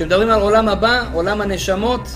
כשמדברים 0.00 0.30
על 0.30 0.40
עולם 0.40 0.68
הבא, 0.68 1.04
עולם 1.12 1.40
הנשמות, 1.40 2.08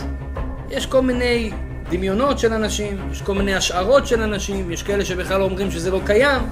יש 0.70 0.86
כל 0.86 1.02
מיני 1.02 1.50
דמיונות 1.90 2.38
של 2.38 2.52
אנשים, 2.52 3.08
יש 3.12 3.22
כל 3.22 3.34
מיני 3.34 3.54
השערות 3.54 4.06
של 4.06 4.22
אנשים, 4.22 4.70
יש 4.70 4.82
כאלה 4.82 5.04
שבכלל 5.04 5.42
אומרים 5.42 5.70
שזה 5.70 5.90
לא 5.90 6.00
קיים, 6.06 6.42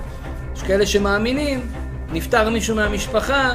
יש 0.56 0.62
כאלה 0.62 0.86
שמאמינים, 0.86 1.60
נפטר 2.12 2.50
מישהו 2.50 2.76
מהמשפחה, 2.76 3.50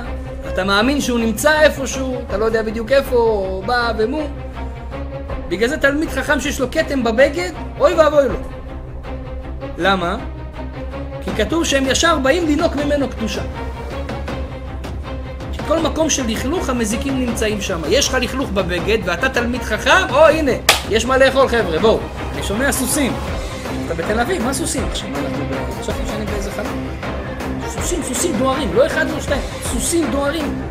אתה 0.47 0.63
מאמין 0.63 1.01
שהוא 1.01 1.19
נמצא 1.19 1.61
איפשהו, 1.61 2.15
אתה 2.27 2.37
לא 2.37 2.45
יודע 2.45 2.61
בדיוק 2.61 2.91
איפה, 2.91 3.15
או 3.15 3.63
בא 3.65 3.93
ומו. 3.97 4.27
בגלל 5.47 5.69
זה 5.69 5.77
תלמיד 5.77 6.09
חכם 6.09 6.39
שיש 6.39 6.59
לו 6.59 6.71
כתם 6.71 7.03
בבגד, 7.03 7.51
אוי 7.79 7.93
ואבוי 7.93 8.29
לו. 8.29 8.37
למה? 9.77 10.17
כי 11.21 11.31
כתוב 11.31 11.65
שהם 11.65 11.83
ישר 11.87 12.19
באים 12.19 12.45
לינוק 12.45 12.75
ממנו 12.75 13.09
קדושה. 13.09 13.41
כל 15.67 15.79
מקום 15.79 16.09
של 16.09 16.27
לכלוך 16.27 16.69
המזיקים 16.69 17.19
נמצאים 17.19 17.61
שם. 17.61 17.81
יש 17.89 18.07
לך 18.07 18.17
לכלוך 18.21 18.49
בבגד 18.49 18.97
ואתה 19.05 19.29
תלמיד 19.29 19.63
חכם, 19.63 20.09
או 20.09 20.27
הנה, 20.27 20.51
יש 20.89 21.05
מה 21.05 21.17
לאכול 21.17 21.47
חבר'ה, 21.47 21.79
בואו. 21.79 21.99
אני 22.33 22.43
שומע 22.43 22.71
סוסים. 22.71 23.13
אתה 23.85 23.95
בתל 23.95 24.19
אביב, 24.19 24.43
מה 24.43 24.53
סוסים? 24.53 24.83
עכשיו 24.91 25.07
אנחנו. 25.09 25.45
חשבתי 25.81 26.07
שאני 26.07 26.25
באיזה 26.25 26.51
חלום. 26.51 26.87
סוסים, 27.67 28.03
סוסים 28.03 28.37
דוהרים, 28.37 28.73
לא 28.73 28.85
אחד 28.85 29.05
ולא 29.11 29.21
שתיים, 29.21 29.41
סוסים 29.63 30.11
דוהרים. 30.11 30.61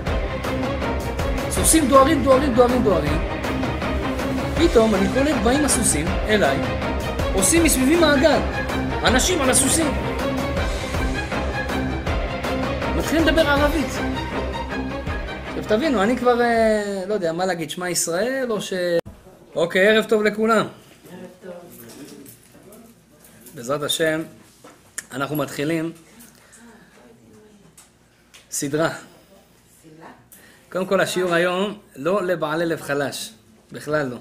סוסים 1.51 1.89
דוהרים, 1.89 2.23
דוהרים, 2.25 2.55
דוהרים, 2.55 2.83
דוהרים. 2.83 3.19
פתאום 4.59 4.95
אני 4.95 5.09
קולט, 5.15 5.35
באים 5.45 5.65
הסוסים 5.65 6.07
אליי, 6.29 6.57
עושים 7.35 7.65
מסביבי 7.65 7.97
מעגל. 7.97 8.41
אנשים 9.05 9.41
על 9.41 9.51
הסוסים. 9.51 9.91
מתחילים 12.97 13.27
לדבר 13.27 13.49
ערבית. 13.49 14.06
תבינו, 15.69 16.03
אני 16.03 16.17
כבר, 16.17 16.41
אה, 16.41 17.05
לא 17.07 17.15
יודע, 17.15 17.33
מה 17.33 17.47
להגיד, 17.47 17.71
שמע 17.71 17.91
ישראל 17.91 18.47
או 18.51 18.61
ש... 18.61 18.73
אוקיי, 19.55 19.89
ערב 19.89 20.05
טוב 20.05 20.23
לכולם. 20.23 20.67
בעזרת 23.55 23.83
השם, 23.83 24.23
אנחנו 25.13 25.37
מתחילים 25.37 25.93
סדרה. 28.51 28.95
קודם 30.69 30.87
כל 30.87 31.01
השיעור 31.01 31.35
היום 31.35 31.79
לא 31.97 32.23
לבעלי 32.23 32.67
לב 32.67 32.81
חלש, 32.81 33.33
בכלל 33.73 34.07
לא. 34.07 34.17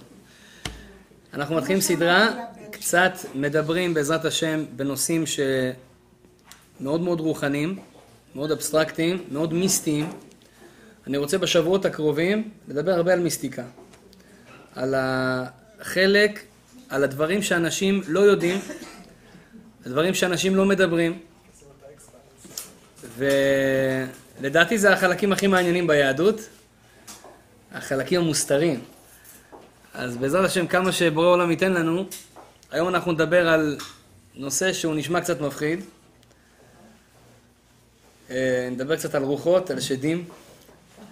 אנחנו 1.33 1.55
מתחילים 1.55 1.81
סדרה, 1.81 2.29
קצת 2.71 3.13
מדברים 3.35 3.93
בעזרת 3.93 4.25
השם 4.25 4.65
בנושאים 4.75 5.23
שמאוד 5.25 7.01
מאוד 7.01 7.19
רוחניים, 7.19 7.79
מאוד 8.35 8.51
אבסטרקטיים, 8.51 9.23
מאוד 9.31 9.53
מיסטיים. 9.53 10.09
אני 11.07 11.17
רוצה 11.17 11.37
בשבועות 11.37 11.85
הקרובים 11.85 12.49
לדבר 12.67 12.91
הרבה 12.91 13.13
על 13.13 13.19
מיסטיקה. 13.19 13.63
על 14.75 14.95
החלק, 14.97 16.43
על 16.89 17.03
הדברים 17.03 17.41
שאנשים 17.41 18.01
לא 18.07 18.19
יודעים, 18.19 18.59
הדברים 19.85 20.13
שאנשים 20.13 20.55
לא 20.55 20.65
מדברים. 20.65 21.19
ולדעתי 23.17 24.77
זה 24.77 24.93
החלקים 24.93 25.33
הכי 25.33 25.47
מעניינים 25.47 25.87
ביהדות, 25.87 26.41
החלקים 27.71 28.21
המוסתרים. 28.21 28.81
אז 29.93 30.17
בעזרת 30.17 30.45
השם, 30.45 30.67
כמה 30.67 30.91
שבורא 30.91 31.27
עולם 31.27 31.51
ייתן 31.51 31.73
לנו, 31.73 32.05
היום 32.71 32.87
אנחנו 32.87 33.11
נדבר 33.11 33.47
על 33.47 33.77
נושא 34.35 34.73
שהוא 34.73 34.95
נשמע 34.95 35.21
קצת 35.21 35.41
מפחיד. 35.41 35.79
אה, 38.29 38.69
נדבר 38.71 38.95
קצת 38.95 39.15
על 39.15 39.23
רוחות, 39.23 39.71
על 39.71 39.79
שדים. 39.79 40.25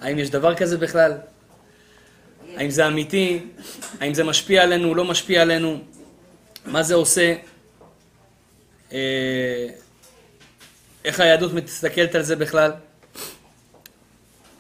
האם 0.02 0.20
יש 0.20 0.30
דבר 0.30 0.56
כזה 0.56 0.78
בכלל? 0.78 1.14
האם 2.56 2.70
זה 2.70 2.88
אמיתי? 2.88 3.40
האם 4.00 4.14
זה 4.14 4.24
משפיע 4.24 4.64
עלינו, 4.64 4.96
לא 4.96 5.06
משפיע 5.06 5.42
עלינו? 5.42 5.80
מה 6.66 6.84
זה 6.84 6.96
עושה? 6.96 7.36
אה, 8.92 9.68
איך 11.06 11.20
היהדות 11.20 11.54
מסתכלת 11.54 12.16
על 12.16 12.24
זה 12.24 12.36
בכלל? 12.36 12.72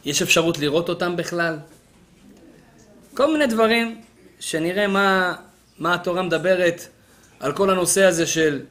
יש 0.05 0.21
אפשרות 0.21 0.57
לראות 0.57 0.89
אותם 0.89 1.15
בכלל? 1.15 1.57
כל 3.13 3.33
מיני 3.33 3.47
דברים 3.47 4.01
שנראה 4.39 4.87
מה, 4.87 5.35
מה 5.79 5.93
התורה 5.93 6.21
מדברת 6.21 6.87
על 7.39 7.53
כל 7.53 7.69
הנושא 7.69 8.03
הזה 8.03 8.27
של 8.27 8.61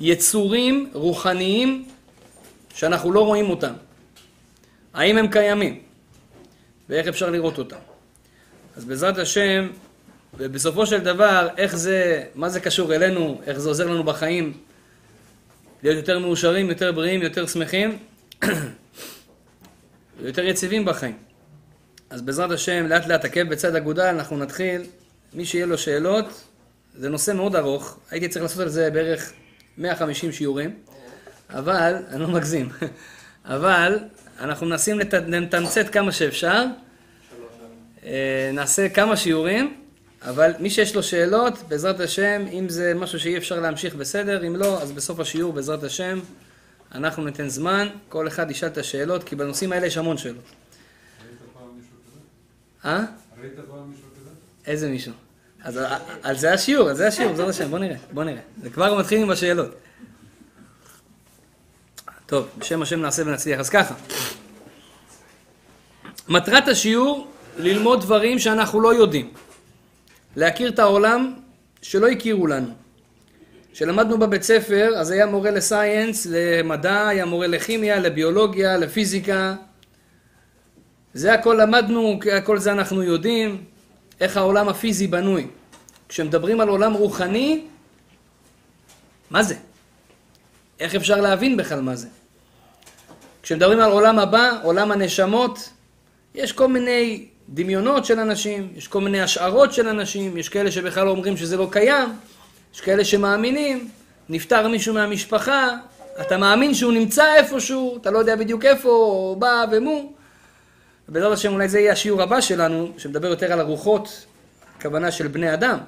יצורים 0.00 0.90
רוחניים 0.92 1.88
שאנחנו 2.74 3.12
לא 3.12 3.20
רואים 3.20 3.50
אותם. 3.50 3.72
האם 4.94 5.18
הם 5.18 5.28
קיימים? 5.28 5.80
ואיך 6.88 7.06
אפשר 7.06 7.30
לראות 7.30 7.58
אותם? 7.58 7.76
אז 8.76 8.84
בעזרת 8.84 9.18
השם, 9.18 9.68
ובסופו 10.36 10.86
של 10.86 10.98
דבר, 11.00 11.48
איך 11.56 11.76
זה, 11.76 12.24
מה 12.34 12.48
זה 12.48 12.60
קשור 12.60 12.94
אלינו, 12.94 13.40
איך 13.46 13.58
זה 13.58 13.68
עוזר 13.68 13.86
לנו 13.86 14.04
בחיים, 14.04 14.52
להיות 15.82 15.96
יותר 15.96 16.18
מאושרים, 16.18 16.68
יותר 16.68 16.92
בריאים, 16.92 17.22
יותר 17.22 17.46
שמחים, 17.46 17.98
ויותר 20.20 20.44
יציבים 20.44 20.84
בחיים. 20.84 21.16
אז 22.10 22.22
בעזרת 22.22 22.50
השם, 22.50 22.86
לאט 22.86 23.06
לאט 23.06 23.24
עקב 23.24 23.42
בצד 23.42 23.76
אגודל, 23.76 24.04
אנחנו 24.04 24.36
נתחיל. 24.36 24.82
מי 25.32 25.44
שיהיה 25.44 25.66
לו 25.66 25.78
שאלות, 25.78 26.44
זה 26.94 27.08
נושא 27.08 27.30
מאוד 27.30 27.56
ארוך, 27.56 27.98
הייתי 28.10 28.28
צריך 28.28 28.42
לעשות 28.42 28.60
על 28.60 28.68
זה 28.68 28.90
בערך 28.90 29.32
150 29.78 30.32
שיעורים, 30.32 30.76
אבל, 31.50 31.94
אני 32.08 32.20
לא 32.20 32.28
מגזים, 32.28 32.68
אבל 33.44 33.98
אנחנו 34.40 34.66
מנסים 34.66 34.98
לתמצת 34.98 35.88
כמה 35.88 36.12
שאפשר, 36.12 36.64
אה, 38.04 38.50
נעשה 38.52 38.88
כמה 38.88 39.16
שיעורים, 39.16 39.74
אבל 40.22 40.52
מי 40.58 40.70
שיש 40.70 40.94
לו 40.94 41.02
שאלות, 41.02 41.58
בעזרת 41.68 42.00
השם, 42.00 42.44
אם 42.52 42.68
זה 42.68 42.94
משהו 42.94 43.20
שאי 43.20 43.36
אפשר 43.36 43.60
להמשיך 43.60 43.94
בסדר, 43.94 44.46
אם 44.46 44.56
לא, 44.56 44.82
אז 44.82 44.92
בסוף 44.92 45.20
השיעור, 45.20 45.52
בעזרת 45.52 45.82
השם, 45.82 46.20
אנחנו 46.94 47.24
ניתן 47.24 47.48
זמן, 47.48 47.88
כל 48.08 48.28
אחד 48.28 48.50
ישאל 48.50 48.68
את 48.68 48.78
השאלות, 48.78 49.24
כי 49.24 49.36
בנושאים 49.36 49.72
האלה 49.72 49.86
יש 49.86 49.96
המון 49.96 50.18
שאלות. 50.18 50.44
אה? 52.84 53.04
ראית 53.40 53.52
פעם 53.70 53.90
מישהו 53.90 54.06
כזה? 54.20 54.30
איזה 54.66 54.88
מישהו? 54.88 55.12
אז 55.62 55.80
על 56.22 56.36
זה 56.36 56.52
השיעור, 56.52 56.88
על 56.88 56.94
זה 56.94 57.06
השיעור, 57.06 57.30
בעזרת 57.30 57.48
השם, 57.48 57.70
בוא 57.70 57.78
נראה, 57.78 57.96
בוא 58.12 58.24
נראה. 58.24 58.40
זה 58.62 58.70
כבר 58.70 58.98
מתחיל 58.98 59.22
עם 59.22 59.30
השאלות. 59.30 59.74
טוב, 62.26 62.48
בשם 62.58 62.82
השם 62.82 63.00
נעשה 63.00 63.22
ונצליח. 63.26 63.60
אז 63.60 63.70
ככה, 63.70 63.94
מטרת 66.28 66.68
השיעור, 66.68 67.28
ללמוד 67.58 68.00
דברים 68.00 68.38
שאנחנו 68.38 68.80
לא 68.80 68.94
יודעים. 68.94 69.30
להכיר 70.36 70.68
את 70.68 70.78
העולם 70.78 71.34
שלא 71.82 72.08
הכירו 72.08 72.46
לנו. 72.46 72.68
כשלמדנו 73.72 74.18
בבית 74.18 74.42
ספר, 74.42 74.92
אז 74.96 75.10
היה 75.10 75.26
מורה 75.26 75.50
לסייאנס, 75.50 76.26
למדע, 76.30 77.08
היה 77.08 77.24
מורה 77.24 77.46
לכימיה, 77.46 78.00
לביולוגיה, 78.00 78.76
לפיזיקה. 78.76 79.54
זה 81.14 81.32
הכל 81.32 81.58
למדנו, 81.62 82.20
הכל 82.32 82.58
זה 82.58 82.72
אנחנו 82.72 83.02
יודעים, 83.02 83.64
איך 84.20 84.36
העולם 84.36 84.68
הפיזי 84.68 85.06
בנוי. 85.06 85.46
כשמדברים 86.08 86.60
על 86.60 86.68
עולם 86.68 86.92
רוחני, 86.92 87.64
מה 89.30 89.42
זה? 89.42 89.54
איך 90.80 90.94
אפשר 90.94 91.20
להבין 91.20 91.56
בכלל 91.56 91.80
מה 91.80 91.96
זה? 91.96 92.08
כשמדברים 93.42 93.80
על 93.80 93.90
עולם 93.90 94.18
הבא, 94.18 94.58
עולם 94.62 94.92
הנשמות, 94.92 95.70
יש 96.34 96.52
כל 96.52 96.68
מיני 96.68 97.26
דמיונות 97.48 98.04
של 98.04 98.20
אנשים, 98.20 98.72
יש 98.76 98.88
כל 98.88 99.00
מיני 99.00 99.22
השערות 99.22 99.72
של 99.72 99.88
אנשים, 99.88 100.36
יש 100.36 100.48
כאלה 100.48 100.70
שבכלל 100.70 101.08
אומרים 101.08 101.36
שזה 101.36 101.56
לא 101.56 101.68
קיים, 101.72 102.08
יש 102.74 102.80
כאלה 102.80 103.04
שמאמינים, 103.04 103.88
נפטר 104.28 104.68
מישהו 104.68 104.94
מהמשפחה, 104.94 105.76
אתה 106.20 106.36
מאמין 106.36 106.74
שהוא 106.74 106.92
נמצא 106.92 107.34
איפשהו, 107.34 107.96
אתה 107.96 108.10
לא 108.10 108.18
יודע 108.18 108.36
בדיוק 108.36 108.64
איפה, 108.64 108.88
או 108.88 109.36
בא 109.38 109.64
ומו. 109.72 110.12
ובעזרת 111.08 111.32
השם 111.32 111.52
אולי 111.52 111.68
זה 111.68 111.80
יהיה 111.80 111.92
השיעור 111.92 112.22
הבא 112.22 112.40
שלנו, 112.40 112.92
שמדבר 112.98 113.28
יותר 113.28 113.52
על 113.52 113.60
הרוחות, 113.60 114.26
הכוונה 114.78 115.10
של 115.12 115.28
בני 115.28 115.54
אדם. 115.54 115.78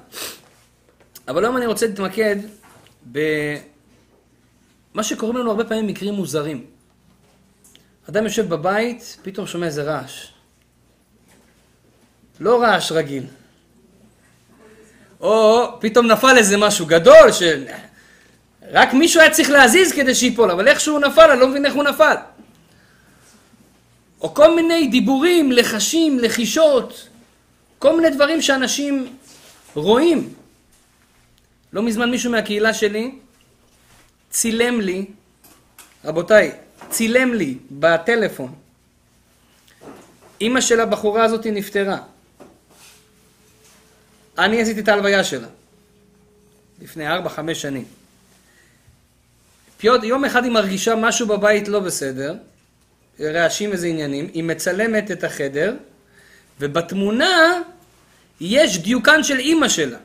אבל 1.29 1.45
היום 1.45 1.57
אני 1.57 1.67
רוצה 1.67 1.87
להתמקד 1.87 2.37
במה 4.97 5.03
שקוראים 5.03 5.37
לנו 5.37 5.51
הרבה 5.51 5.65
פעמים 5.65 5.87
מקרים 5.87 6.15
מוזרים. 6.15 6.65
אדם 8.11 8.25
יושב 8.25 8.49
בבית, 8.49 9.17
פתאום 9.23 9.47
שומע 9.47 9.67
איזה 9.67 9.83
רעש. 9.83 10.27
לא 12.41 12.63
רעש 12.63 12.93
רגיל. 12.93 13.23
או 15.21 15.67
פתאום 15.81 16.07
נפל 16.07 16.37
איזה 16.37 16.57
משהו 16.57 16.87
גדול, 16.87 17.33
שרק 17.33 18.93
מישהו 18.93 19.21
היה 19.21 19.31
צריך 19.31 19.51
להזיז 19.51 19.93
כדי 19.93 20.15
שיפול, 20.15 20.51
אבל 20.51 20.69
איך 20.69 20.81
שהוא 20.81 20.99
נפל, 20.99 21.31
אני 21.31 21.41
לא 21.41 21.49
מבין 21.49 21.67
איך 21.67 21.75
הוא 21.75 21.85
נפל. 21.85 22.15
או 24.21 24.35
כל 24.35 24.57
מיני 24.57 24.87
דיבורים, 24.87 25.53
לחשים, 25.53 26.19
לחישות, 26.19 27.09
כל 27.79 27.97
מיני 27.97 28.11
דברים 28.11 28.43
שאנשים 28.43 29.17
רואים. 29.75 30.35
לא 31.73 31.83
מזמן 31.83 32.11
מישהו 32.11 32.31
מהקהילה 32.31 32.75
שלי 32.75 33.13
צילם 34.37 34.81
לי, 34.81 35.07
רבותיי, 36.05 36.53
צילם 36.91 37.35
לי 37.35 37.59
בטלפון 37.71 38.55
אימא 40.41 40.61
של 40.61 40.81
הבחורה 40.81 41.25
הזאת 41.25 41.47
נפטרה. 41.47 41.99
אני 44.39 44.63
עשיתי 44.63 44.81
את 44.81 44.89
ההלוויה 44.89 45.25
שלה. 45.25 45.49
לפני 46.81 47.09
ארבע, 47.09 47.29
חמש 47.29 47.63
שנים. 47.63 47.85
יום 49.83 50.25
אחד 50.25 50.45
היא 50.45 50.53
מרגישה 50.53 50.95
משהו 50.95 51.27
בבית 51.27 51.69
לא 51.69 51.81
בסדר, 51.81 52.37
רעשים 53.21 53.73
איזה 53.73 53.87
עניינים, 53.87 54.31
היא 54.35 54.45
מצלמת 54.45 55.11
את 55.11 55.25
החדר, 55.25 55.77
ובתמונה 56.61 57.63
יש 58.41 58.79
דיוקן 58.79 59.23
של 59.23 59.39
אימא 59.39 59.69
שלה. 59.69 59.99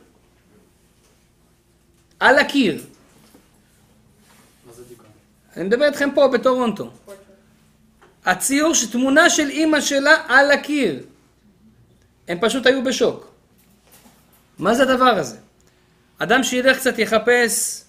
על 2.19 2.39
הקיר. 2.39 2.83
אני 5.57 5.63
מדבר 5.63 5.85
איתכם 5.85 6.09
פה 6.15 6.27
בטורונטו. 6.27 6.89
הציור, 8.25 8.73
תמונה 8.91 9.29
של 9.29 9.49
אימא 9.49 9.81
שלה 9.81 10.15
על 10.27 10.51
הקיר. 10.51 11.03
הם 12.27 12.37
פשוט 12.41 12.65
היו 12.65 12.83
בשוק. 12.83 13.31
מה 14.59 14.75
זה 14.75 14.83
הדבר 14.83 15.05
הזה? 15.05 15.37
אדם 16.17 16.43
שילך 16.43 16.77
קצת 16.77 16.99
יחפש 16.99 17.83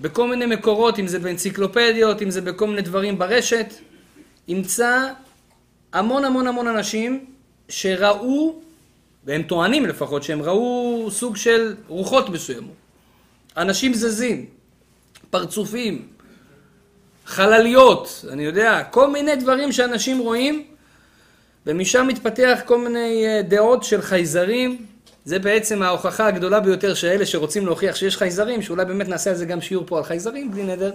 בכל 0.00 0.28
מיני 0.28 0.46
מקורות, 0.46 0.98
אם 0.98 1.06
זה 1.06 1.18
באנציקלופדיות, 1.18 2.22
אם 2.22 2.30
זה 2.30 2.40
בכל 2.40 2.66
מיני 2.66 2.82
דברים 2.82 3.18
ברשת, 3.18 3.66
ימצא 4.48 5.08
המון 5.92 6.24
המון 6.24 6.46
המון 6.46 6.66
אנשים 6.68 7.24
שראו, 7.68 8.60
והם 9.24 9.42
טוענים 9.42 9.86
לפחות, 9.86 10.22
שהם 10.22 10.42
ראו 10.42 11.08
סוג 11.10 11.36
של 11.36 11.76
רוחות 11.88 12.28
מסוימות. 12.28 12.74
אנשים 13.56 13.94
זזים, 13.94 14.46
פרצופים, 15.30 16.08
חלליות, 17.26 18.24
אני 18.32 18.44
יודע, 18.44 18.82
כל 18.90 19.10
מיני 19.10 19.36
דברים 19.36 19.72
שאנשים 19.72 20.18
רואים, 20.18 20.64
ומשם 21.66 22.06
מתפתח 22.06 22.58
כל 22.64 22.78
מיני 22.78 23.26
אה, 23.26 23.42
דעות 23.42 23.84
של 23.84 24.02
חייזרים. 24.02 24.86
זה 25.24 25.38
בעצם 25.38 25.82
ההוכחה 25.82 26.26
הגדולה 26.26 26.60
ביותר 26.60 26.94
שאלה 26.94 27.26
שרוצים 27.26 27.66
להוכיח 27.66 27.96
שיש 27.96 28.16
חייזרים, 28.16 28.62
שאולי 28.62 28.84
באמת 28.84 29.08
נעשה 29.08 29.30
על 29.30 29.36
זה 29.36 29.46
גם 29.46 29.60
שיעור 29.60 29.84
פה 29.86 29.98
על 29.98 30.04
חייזרים, 30.04 30.50
בלי 30.50 30.62
נדר. 30.62 30.92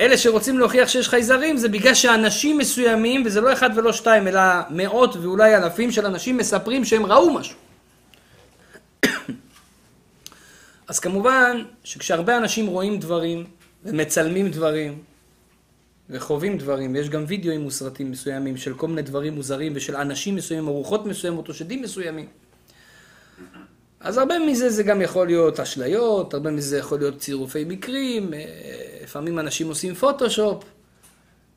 אלה 0.00 0.16
שרוצים 0.18 0.58
להוכיח 0.58 0.88
שיש 0.88 1.08
חייזרים 1.08 1.56
זה 1.56 1.68
בגלל 1.68 1.94
שאנשים 1.94 2.58
מסוימים, 2.58 3.22
וזה 3.26 3.40
לא 3.40 3.52
אחד 3.52 3.70
ולא 3.74 3.92
שתיים, 3.92 4.28
אלא 4.28 4.40
מאות 4.70 5.16
ואולי 5.16 5.56
אלפים 5.56 5.92
של 5.92 6.06
אנשים 6.06 6.36
מספרים 6.36 6.84
שהם 6.84 7.06
ראו 7.06 7.34
משהו. 7.34 7.56
אז 10.88 10.98
כמובן 10.98 11.62
שכשהרבה 11.84 12.36
אנשים 12.36 12.66
רואים 12.66 12.98
דברים 12.98 13.44
ומצלמים 13.86 14.50
דברים 14.50 15.02
וחווים 16.10 16.58
דברים, 16.58 16.94
ויש 16.94 17.08
גם 17.08 17.24
וידאוים 17.28 17.66
וסרטים 17.66 18.10
מסוימים 18.10 18.56
של 18.56 18.74
כל 18.74 18.88
מיני 18.88 19.02
דברים 19.02 19.34
מוזרים 19.34 19.72
ושל 19.74 19.96
אנשים 19.96 20.34
מסוימים, 20.34 20.68
ארוחות 20.68 21.06
מסוימות 21.06 21.48
או 21.48 21.54
שדים 21.54 21.82
מסוימים. 21.82 22.26
אז 24.00 24.18
הרבה 24.18 24.38
מזה 24.38 24.70
זה 24.70 24.82
גם 24.82 25.02
יכול 25.02 25.26
להיות 25.26 25.60
אשליות, 25.60 26.34
הרבה 26.34 26.50
מזה 26.50 26.78
יכול 26.78 26.98
להיות 26.98 27.18
צירופי 27.18 27.64
מקרים, 27.64 28.34
אה, 28.34 28.44
לפעמים 29.02 29.38
אנשים 29.38 29.68
עושים 29.68 29.94
פוטושופ, 29.94 30.64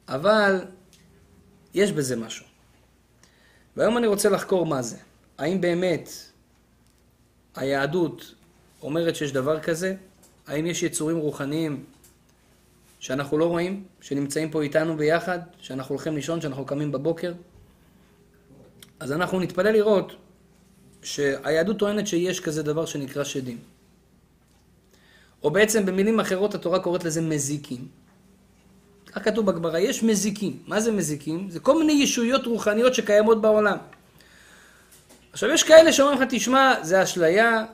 אבל 0.08 0.62
יש 1.74 1.92
בזה 1.92 2.16
משהו. 2.16 2.46
והיום 3.78 3.98
אני 3.98 4.08
רוצה 4.08 4.30
לחקור 4.30 4.66
מה 4.66 4.82
זה. 4.82 4.98
האם 5.38 5.62
באמת 5.62 6.10
היהדות 7.56 8.36
אומרת 8.82 9.16
שיש 9.16 9.32
דבר 9.32 9.60
כזה? 9.60 9.96
האם 10.48 10.66
יש 10.66 10.84
יצורים 10.84 11.18
רוחניים 11.18 11.84
שאנחנו 13.00 13.38
לא 13.38 13.46
רואים, 13.46 13.84
שנמצאים 14.02 14.52
פה 14.52 14.62
איתנו 14.62 14.98
ביחד, 14.98 15.40
שאנחנו 15.62 15.96
הולכים 15.96 16.16
לישון, 16.16 16.42
שאנחנו 16.42 16.66
קמים 16.66 16.92
בבוקר? 16.92 17.34
אז 19.00 19.12
אנחנו 19.12 19.40
נתפלא 19.40 19.72
לראות 19.72 20.16
שהיהדות 21.04 21.80
טוענת 21.80 22.08
שיש 22.08 22.40
כזה 22.40 22.64
דבר 22.64 22.86
שנקרא 22.86 23.24
שדים. 23.24 23.58
או 25.44 25.52
בעצם 25.52 25.86
במילים 25.86 26.20
אחרות 26.20 26.56
התורה 26.56 26.80
קוראת 26.80 27.04
לזה 27.04 27.22
מזיקים. 27.22 27.88
כך 29.06 29.26
כתוב 29.26 29.46
בגמרא, 29.46 29.78
יש 29.78 30.04
מזיקים. 30.04 30.60
מה 30.68 30.80
זה 30.80 30.92
מזיקים? 30.92 31.50
זה 31.50 31.60
כל 31.60 31.80
מיני 31.80 31.94
ישויות 32.04 32.46
רוחניות 32.46 32.96
שקיימות 32.96 33.42
בעולם. 33.42 33.78
עכשיו 35.32 35.50
יש 35.50 35.64
כאלה 35.64 35.94
שאומרים 35.94 36.22
לך, 36.22 36.28
תשמע, 36.30 36.74
זה 36.82 37.04
אשליה, 37.04 37.66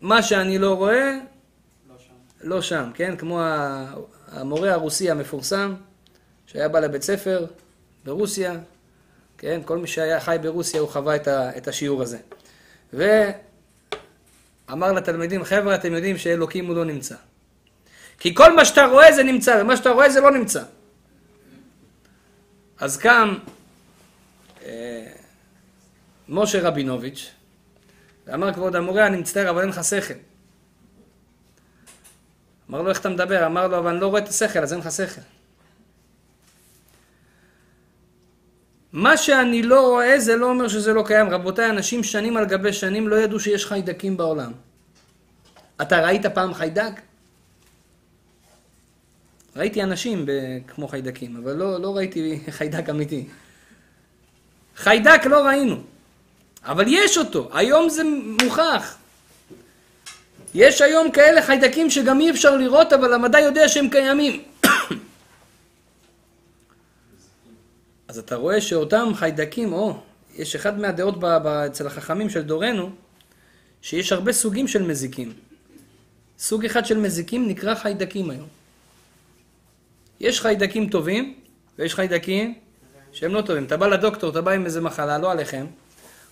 מה 0.00 0.22
שאני 0.22 0.58
לא 0.58 0.74
רואה, 0.74 1.18
לא 1.88 1.94
שם, 1.98 2.14
לא 2.40 2.62
שם 2.62 2.90
כן? 2.94 3.16
כמו 3.16 3.40
המורה 4.34 4.72
הרוסי 4.72 5.10
המפורסם, 5.10 5.74
שהיה 6.46 6.68
בא 6.68 6.80
לבית 6.80 7.02
ספר 7.02 7.46
ברוסיה, 8.04 8.58
כן? 9.38 9.60
כל 9.64 9.78
מי 9.78 9.86
שהיה 9.86 10.20
חי 10.20 10.36
ברוסיה 10.42 10.80
הוא 10.80 10.88
חווה 10.88 11.16
את 11.28 11.68
השיעור 11.68 12.02
הזה. 12.02 12.18
ואמר 12.92 14.92
לתלמידים, 14.92 15.44
חבר'ה, 15.44 15.74
אתם 15.74 15.92
יודעים 15.92 16.18
שאלוקים 16.18 16.66
הוא 16.66 16.76
לא 16.76 16.84
נמצא. 16.84 17.14
כי 18.18 18.34
כל 18.34 18.56
מה 18.56 18.64
שאתה 18.64 18.84
רואה 18.84 19.12
זה 19.12 19.22
נמצא, 19.22 19.58
ומה 19.60 19.76
שאתה 19.76 19.90
רואה 19.90 20.10
זה 20.10 20.20
לא 20.20 20.30
נמצא. 20.30 20.62
אז 22.78 22.96
קם 22.96 23.38
אה, 24.64 25.06
משה 26.28 26.68
רבינוביץ', 26.68 27.30
ואמר, 28.26 28.52
כבוד 28.52 28.76
המורה, 28.76 29.06
אני 29.06 29.16
מצטער, 29.16 29.50
אבל 29.50 29.60
אין 29.60 29.68
לך 29.68 29.84
שכל. 29.84 30.14
אמר 32.70 32.82
לו, 32.82 32.88
איך 32.88 33.00
אתה 33.00 33.08
מדבר? 33.08 33.46
אמר 33.46 33.68
לו, 33.68 33.78
אבל 33.78 33.90
אני 33.90 34.00
לא 34.00 34.06
רואה 34.06 34.20
את 34.20 34.28
השכל, 34.28 34.58
אז 34.58 34.72
אין 34.72 34.80
לך 34.80 34.92
שכל. 34.92 35.20
מה 38.92 39.16
שאני 39.16 39.62
לא 39.62 39.80
רואה 39.80 40.20
זה 40.20 40.36
לא 40.36 40.50
אומר 40.50 40.68
שזה 40.68 40.92
לא 40.92 41.02
קיים. 41.06 41.30
רבותיי, 41.30 41.70
אנשים 41.70 42.02
שנים 42.02 42.36
על 42.36 42.44
גבי 42.44 42.72
שנים 42.72 43.08
לא 43.08 43.16
ידעו 43.16 43.40
שיש 43.40 43.66
חיידקים 43.66 44.16
בעולם. 44.16 44.52
אתה 45.82 46.00
ראית 46.00 46.26
פעם 46.26 46.54
חיידק? 46.54 47.00
ראיתי 49.56 49.82
אנשים 49.82 50.26
כמו 50.68 50.88
חיידקים, 50.88 51.36
אבל 51.36 51.52
לא, 51.52 51.80
לא 51.80 51.96
ראיתי 51.96 52.40
חיידק 52.58 52.88
אמיתי. 52.88 53.26
חיידק 54.76 55.26
לא 55.26 55.46
ראינו, 55.46 55.76
אבל 56.64 56.84
יש 56.88 57.18
אותו, 57.18 57.48
היום 57.52 57.88
זה 57.88 58.02
מוכח. 58.42 58.96
יש 60.54 60.82
היום 60.82 61.10
כאלה 61.10 61.42
חיידקים 61.42 61.90
שגם 61.90 62.20
אי 62.20 62.30
אפשר 62.30 62.56
לראות, 62.56 62.92
אבל 62.92 63.14
המדע 63.14 63.40
יודע 63.40 63.68
שהם 63.68 63.88
קיימים. 63.88 64.42
אז 68.08 68.18
אתה 68.18 68.36
רואה 68.36 68.60
שאותם 68.60 69.12
חיידקים, 69.14 69.72
או, 69.72 69.96
יש 70.36 70.54
אחד 70.54 70.78
מהדעות 70.78 71.20
ב, 71.20 71.26
ב, 71.26 71.46
אצל 71.46 71.86
החכמים 71.86 72.30
של 72.30 72.42
דורנו, 72.42 72.90
שיש 73.82 74.12
הרבה 74.12 74.32
סוגים 74.32 74.68
של 74.68 74.82
מזיקים. 74.82 75.32
סוג 76.38 76.64
אחד 76.64 76.86
של 76.86 76.98
מזיקים 76.98 77.48
נקרא 77.48 77.74
חיידקים 77.74 78.30
היום. 78.30 78.48
יש 80.20 80.40
חיידקים 80.40 80.88
טובים, 80.88 81.34
ויש 81.78 81.94
חיידקים 81.94 82.54
שהם 83.12 83.34
לא 83.34 83.42
טובים. 83.42 83.64
אתה 83.64 83.76
בא 83.76 83.86
לדוקטור, 83.86 84.30
אתה 84.30 84.40
בא 84.40 84.50
עם 84.50 84.64
איזה 84.64 84.80
מחלה, 84.80 85.18
לא 85.18 85.32
עליכם, 85.32 85.66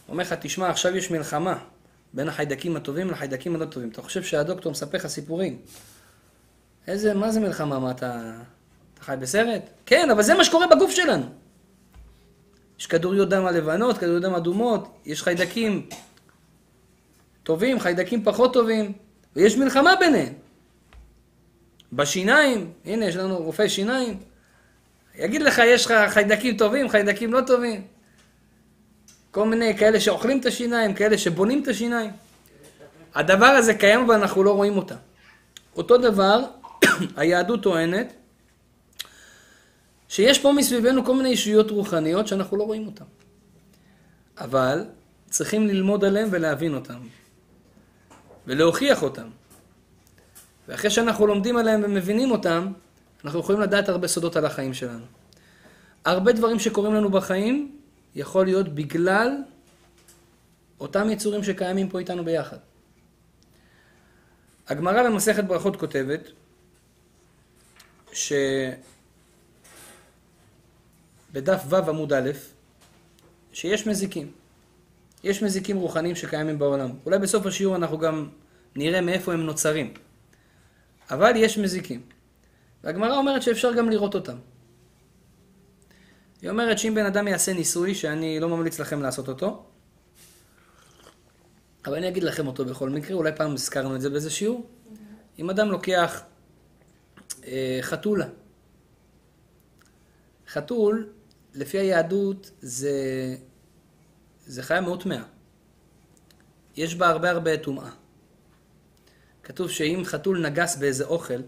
אומר 0.09 0.23
לך, 0.23 0.35
תשמע, 0.41 0.69
עכשיו 0.71 0.97
יש 0.97 1.11
מלחמה 1.11 1.59
בין 2.15 2.29
החיידקים 2.29 2.77
הטובים 2.77 3.11
לחיידקים 3.11 3.55
הלא 3.55 3.65
טובים. 3.65 3.89
אתה 3.89 4.03
חושב 4.03 4.23
שהדוקטור 4.23 4.73
מספר 4.73 4.97
לך 4.99 5.07
סיפורים. 5.07 5.59
איזה, 6.87 7.15
מה 7.15 7.33
זה 7.33 7.41
מלחמה? 7.41 7.79
מה, 7.79 7.91
אתה, 7.91 8.33
אתה 8.95 9.03
חי 9.03 9.15
בסרט? 9.21 9.63
כן, 9.87 10.11
אבל 10.11 10.23
זה 10.23 10.35
מה 10.35 10.45
שקורה 10.45 10.67
בגוף 10.67 10.91
שלנו. 10.91 11.25
יש 12.79 12.87
כדוריות 12.87 13.29
דם 13.29 13.47
הלבנות, 13.47 13.99
כדוריות 13.99 14.23
דם 14.23 14.35
אדומות, 14.35 14.99
יש 15.05 15.23
חיידקים 15.23 15.89
טובים, 17.43 17.81
חיידקים 17.81 18.25
פחות 18.25 18.53
טובים, 18.53 18.93
ויש 19.37 19.57
מלחמה 19.57 19.97
ביניהם. 20.01 20.33
בשיניים, 21.93 22.73
הנה 22.85 23.05
יש 23.05 23.17
לנו 23.17 23.37
רופא 23.37 23.69
שיניים, 23.69 24.19
יגיד 25.15 25.43
לך 25.43 25.63
יש 25.67 25.87
לך 25.87 25.95
חיידקים 26.09 26.57
טובים, 26.57 26.89
חיידקים 26.89 27.33
לא 27.33 27.41
טובים. 27.47 27.87
כל 29.33 29.45
מיני 29.45 29.77
כאלה 29.79 30.01
שאוכלים 30.01 30.41
את 30.41 30.47
השיניים, 30.47 30.95
כאלה 30.95 31.19
שבונים 31.19 31.63
את 31.63 31.69
השיניים. 31.69 32.11
הדבר 33.15 33.47
הזה 33.47 33.75
קיים 33.75 34.09
ואנחנו 34.09 34.45
לא 34.45 34.53
רואים 34.53 34.77
אותה. 34.77 34.95
אותו 35.77 35.99
דבר, 35.99 36.45
היהדות 37.17 37.63
טוענת 37.63 38.13
שיש 40.09 40.39
פה 40.39 40.53
מסביבנו 40.53 41.05
כל 41.05 41.15
מיני 41.15 41.29
ישויות 41.29 41.71
רוחניות 41.71 42.27
שאנחנו 42.27 42.57
לא 42.57 42.63
רואים 42.63 42.87
אותן. 42.87 43.05
אבל 44.39 44.85
צריכים 45.31 45.69
ללמוד 45.69 46.05
עליהן 46.05 46.29
ולהבין 46.31 46.75
אותן. 46.75 46.99
ולהוכיח 48.47 49.03
אותן. 49.03 49.29
ואחרי 50.69 50.91
שאנחנו 50.91 51.27
לומדים 51.27 51.57
עליהן 51.57 51.85
ומבינים 51.85 52.31
אותן, 52.31 52.73
אנחנו 53.25 53.41
יכולים 53.41 53.61
לדעת 53.61 53.89
הרבה 53.89 54.09
סודות 54.09 54.37
על 54.37 54.45
החיים 54.47 54.75
שלנו. 54.75 55.05
הרבה 56.05 56.33
דברים 56.33 56.59
שקורים 56.59 56.95
לנו 56.95 57.11
בחיים 57.11 57.82
יכול 58.15 58.45
להיות 58.45 58.75
בגלל 58.75 59.37
אותם 60.81 61.11
יצורים 61.11 61.45
שקיימים 61.45 61.89
פה 61.89 61.99
איתנו 61.99 62.25
ביחד. 62.25 62.57
הגמרא 64.69 65.03
במסכת 65.03 65.45
ברכות 65.45 65.77
כותבת 65.77 66.21
ש... 68.13 68.33
בדף 71.33 71.63
ו' 71.69 71.77
עמוד 71.77 72.13
א', 72.13 72.31
שיש 73.53 73.87
מזיקים. 73.87 74.33
יש 75.25 75.43
מזיקים 75.43 75.77
רוחניים 75.77 76.17
שקיימים 76.17 76.59
בעולם. 76.59 76.91
אולי 77.07 77.19
בסוף 77.19 77.47
השיעור 77.47 77.77
אנחנו 77.77 77.99
גם 77.99 78.29
נראה 78.77 79.01
מאיפה 79.01 79.33
הם 79.33 79.41
נוצרים. 79.47 79.95
אבל 81.11 81.33
יש 81.37 81.59
מזיקים. 81.59 82.03
והגמרא 82.85 83.17
אומרת 83.17 83.43
שאפשר 83.43 83.73
גם 83.73 83.91
לראות 83.91 84.15
אותם. 84.15 84.37
היא 86.43 86.51
אומרת 86.51 86.79
שאם 86.79 86.95
בן 86.95 87.07
אדם 87.07 87.29
יעשה 87.29 87.53
ניסוי, 87.53 87.95
שאני 87.95 88.41
לא 88.41 88.49
ממליץ 88.49 88.79
לכם 88.79 89.03
לעשות 89.03 89.29
אותו, 89.29 89.65
אבל 91.85 91.95
אני 91.95 92.09
אגיד 92.09 92.23
לכם 92.23 92.47
אותו 92.47 92.65
בכל 92.65 92.91
מקרה, 92.91 93.17
אולי 93.17 93.33
פעם 93.37 93.55
הזכרנו 93.55 93.97
את 93.97 94.01
זה 94.01 94.11
באיזה 94.11 94.31
שיעור. 94.31 94.67
אם 95.39 95.51
אדם 95.51 95.71
לוקח 95.71 96.23
אה, 97.45 97.79
חתולה, 97.83 98.27
חתול, 100.49 101.13
לפי 101.55 101.79
היהדות, 101.79 102.51
זה, 102.61 102.93
זה 104.47 104.63
חיה 104.63 104.81
מאוד 104.81 105.03
טמאה. 105.03 105.23
יש 106.77 106.95
בה 106.95 107.09
הרבה 107.09 107.31
הרבה 107.31 107.57
טומאה. 107.57 107.91
כתוב 109.43 109.71
שאם 109.71 110.03
חתול 110.05 110.47
נגס 110.47 110.77
באיזה 110.77 111.05
אוכל, 111.05 111.43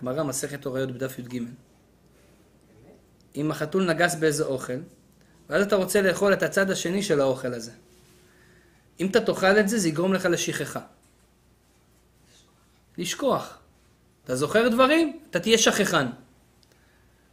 גמרא 0.00 0.22
מסכת 0.22 0.64
הוריות 0.64 0.92
בדף 0.92 1.18
י"ג, 1.18 1.42
אם 3.36 3.50
החתול 3.50 3.84
נגס 3.84 4.14
באיזה 4.14 4.44
אוכל, 4.44 4.78
ואז 5.50 5.62
אתה 5.62 5.76
רוצה 5.76 6.02
לאכול 6.02 6.32
את 6.32 6.42
הצד 6.42 6.70
השני 6.70 7.02
של 7.02 7.20
האוכל 7.20 7.54
הזה. 7.54 7.70
אם 9.00 9.06
אתה 9.06 9.20
תאכל 9.20 9.58
את 9.58 9.68
זה, 9.68 9.78
זה 9.78 9.88
יגרום 9.88 10.14
לך 10.14 10.24
לשכחה. 10.24 10.80
לשכוח. 12.98 13.58
אתה 14.24 14.36
זוכר 14.36 14.68
דברים? 14.68 15.20
אתה 15.30 15.40
תהיה 15.40 15.58
שכחן. 15.58 16.06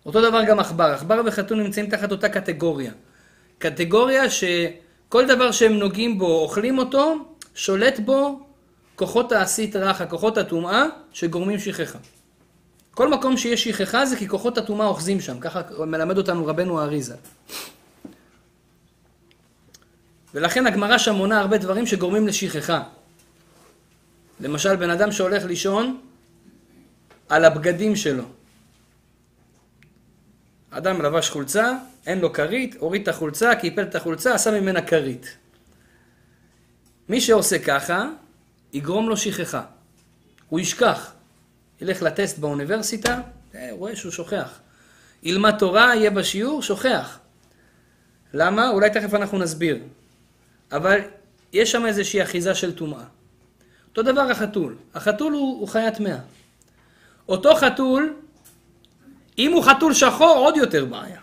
אותו 0.05 0.29
דבר 0.29 0.43
גם 0.43 0.59
עכבר. 0.59 0.83
עכבר 0.83 1.21
וחתול 1.25 1.63
נמצאים 1.63 1.89
תחת 1.89 2.11
אותה 2.11 2.29
קטגוריה. 2.29 2.91
קטגוריה 3.57 4.29
שכל 4.29 5.27
דבר 5.27 5.51
שהם 5.51 5.73
נוגעים 5.73 6.19
בו, 6.19 6.41
אוכלים 6.41 6.77
אותו, 6.77 7.15
שולט 7.55 7.99
בו 7.99 8.47
כוחות 8.95 9.31
העשית 9.31 9.75
רך, 9.75 10.01
כוחות 10.09 10.37
הטומאה, 10.37 10.83
שגורמים 11.13 11.59
שכחה. 11.59 11.99
כל 12.97 13.07
מקום 13.07 13.37
שיש 13.37 13.63
שכחה 13.63 14.05
זה 14.05 14.17
כי 14.17 14.27
כוחות 14.27 14.57
הטומאה 14.57 14.87
אוחזים 14.87 15.21
שם, 15.21 15.39
ככה 15.39 15.61
מלמד 15.79 16.17
אותנו 16.17 16.45
רבנו 16.45 16.81
האריזה. 16.81 17.15
ולכן 20.33 20.67
הגמרא 20.67 20.97
שם 20.97 21.15
מונה 21.15 21.39
הרבה 21.39 21.57
דברים 21.57 21.85
שגורמים 21.85 22.27
לשכחה. 22.27 22.83
למשל, 24.39 24.75
בן 24.75 24.89
אדם 24.89 25.11
שהולך 25.11 25.45
לישון 25.45 26.01
על 27.29 27.45
הבגדים 27.45 27.95
שלו. 27.95 28.23
אדם 30.71 31.01
לבש 31.01 31.29
חולצה, 31.29 31.73
אין 32.07 32.19
לו 32.19 32.33
כרית, 32.33 32.75
הוריד 32.79 33.01
את 33.01 33.07
החולצה, 33.07 33.55
קיפל 33.55 33.83
את 33.83 33.95
החולצה, 33.95 34.33
עשה 34.33 34.61
ממנה 34.61 34.81
כרית. 34.81 35.37
מי 37.09 37.21
שעושה 37.21 37.59
ככה, 37.59 38.09
יגרום 38.73 39.09
לו 39.09 39.17
שכחה. 39.17 39.61
הוא 40.49 40.59
ישכח. 40.59 41.16
ילך 41.81 42.01
לטסט 42.01 42.37
באוניברסיטה, 42.37 43.21
אה, 43.55 43.69
רואה 43.71 43.95
שהוא 43.95 44.11
שוכח. 44.11 44.59
ילמד 45.23 45.57
תורה, 45.57 45.95
יהיה 45.95 46.11
בשיעור, 46.11 46.61
שוכח. 46.61 47.19
למה? 48.33 48.69
אולי 48.69 48.89
תכף 48.89 49.13
אנחנו 49.13 49.37
נסביר. 49.37 49.79
אבל 50.71 50.99
יש 51.53 51.71
שם 51.71 51.85
איזושהי 51.85 52.23
אחיזה 52.23 52.55
של 52.55 52.75
טומאה. 52.75 53.03
אותו 53.89 54.03
דבר 54.03 54.21
החתול. 54.21 54.75
החתול 54.95 55.33
הוא, 55.33 55.59
הוא 55.59 55.67
חיה 55.67 55.91
טמאה. 55.91 56.17
אותו 57.29 57.55
חתול, 57.55 58.13
אם 59.37 59.53
הוא 59.53 59.63
חתול 59.63 59.93
שחור, 59.93 60.37
עוד 60.37 60.57
יותר 60.57 60.85
בעיה. 60.85 61.19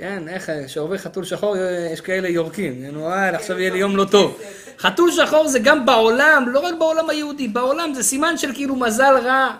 כן, 0.00 0.28
איך, 0.28 0.50
כשעובר 0.66 0.98
חתול 0.98 1.24
שחור, 1.24 1.56
יש 1.92 2.00
כאלה 2.00 2.28
יורקים. 2.28 2.84
נו, 2.84 3.00
וואי, 3.00 3.28
עכשיו 3.28 3.58
יהיה 3.58 3.70
לי 3.70 3.78
יום 3.78 3.96
לא 3.96 4.04
טוב. 4.04 4.40
חתול 4.78 5.10
שחור 5.12 5.48
זה 5.48 5.58
גם 5.58 5.86
בעולם, 5.86 6.44
לא 6.48 6.60
רק 6.60 6.74
בעולם 6.78 7.10
היהודי, 7.10 7.48
בעולם 7.48 7.94
זה 7.94 8.02
סימן 8.02 8.36
של 8.36 8.54
כאילו 8.54 8.76
מזל 8.76 9.18
רע. 9.24 9.56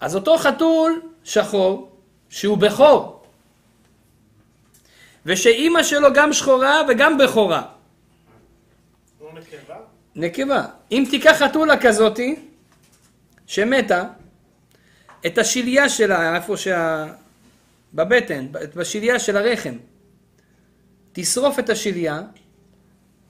אז 0.00 0.14
אותו 0.14 0.38
חתול 0.38 1.00
שחור, 1.24 1.90
שהוא 2.28 2.58
בכור, 2.58 3.22
ושאימא 5.26 5.82
שלו 5.82 6.12
גם 6.14 6.32
שחורה 6.32 6.80
וגם 6.88 7.18
בכורה. 7.18 7.62
נקבה? 9.34 9.76
נקבה. 10.16 10.64
אם 10.92 11.04
תיקח 11.10 11.36
חתולה 11.42 11.76
כזאתי, 11.76 12.36
שמתה, 13.46 14.04
את 15.26 15.38
השליה 15.38 15.88
שלה, 15.88 16.36
איפה 16.36 16.56
שה... 16.56 17.06
בבטן, 17.94 18.46
בשליה 18.74 19.18
של 19.18 19.36
הרחם, 19.36 19.74
תשרוף 21.12 21.58
את 21.58 21.70
השליה, 21.70 22.22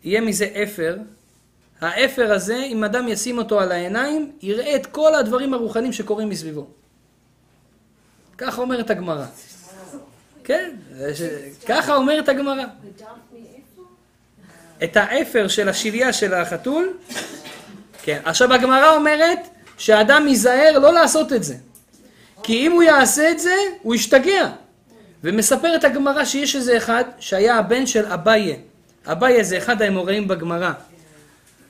יהיה 0.04 0.20
מזה 0.20 0.48
אפר. 0.62 0.96
האפר 1.80 2.32
הזה, 2.32 2.56
אם 2.56 2.84
אדם 2.84 3.08
ישים 3.08 3.38
אותו 3.38 3.60
על 3.60 3.72
העיניים, 3.72 4.32
יראה 4.42 4.76
את 4.76 4.86
כל 4.86 5.14
הדברים 5.14 5.54
הרוחניים 5.54 5.92
שקורים 5.92 6.28
מסביבו. 6.28 6.66
ככה 8.38 8.60
אומרת 8.62 8.90
הגמרא. 8.90 9.26
כן. 10.44 10.70
ככה 11.66 11.94
אומרת 11.94 12.28
הגמרא. 12.28 12.64
את 14.84 14.96
האפר 14.96 15.48
של 15.48 15.68
השליה 15.68 16.12
של 16.12 16.34
החתול, 16.34 16.98
כן. 18.02 18.20
עכשיו 18.24 18.52
הגמרא 18.52 18.94
אומרת 18.94 19.38
שהאדם 19.78 20.28
ייזהר 20.28 20.78
לא 20.78 20.92
לעשות 20.92 21.32
את 21.32 21.44
זה. 21.44 21.56
כי 22.42 22.66
אם 22.66 22.72
הוא 22.72 22.82
יעשה 22.82 23.30
את 23.30 23.38
זה, 23.38 23.54
הוא 23.82 23.94
ישתגע. 23.94 24.48
ומספרת 25.24 25.84
הגמרא 25.84 26.24
שיש 26.24 26.56
איזה 26.56 26.76
אחד 26.76 27.04
שהיה 27.18 27.56
הבן 27.56 27.86
של 27.86 28.06
אביי. 28.06 28.56
אביי 29.06 29.44
זה 29.44 29.58
אחד 29.58 29.82
האמוראים 29.82 30.28
בגמרא. 30.28 30.72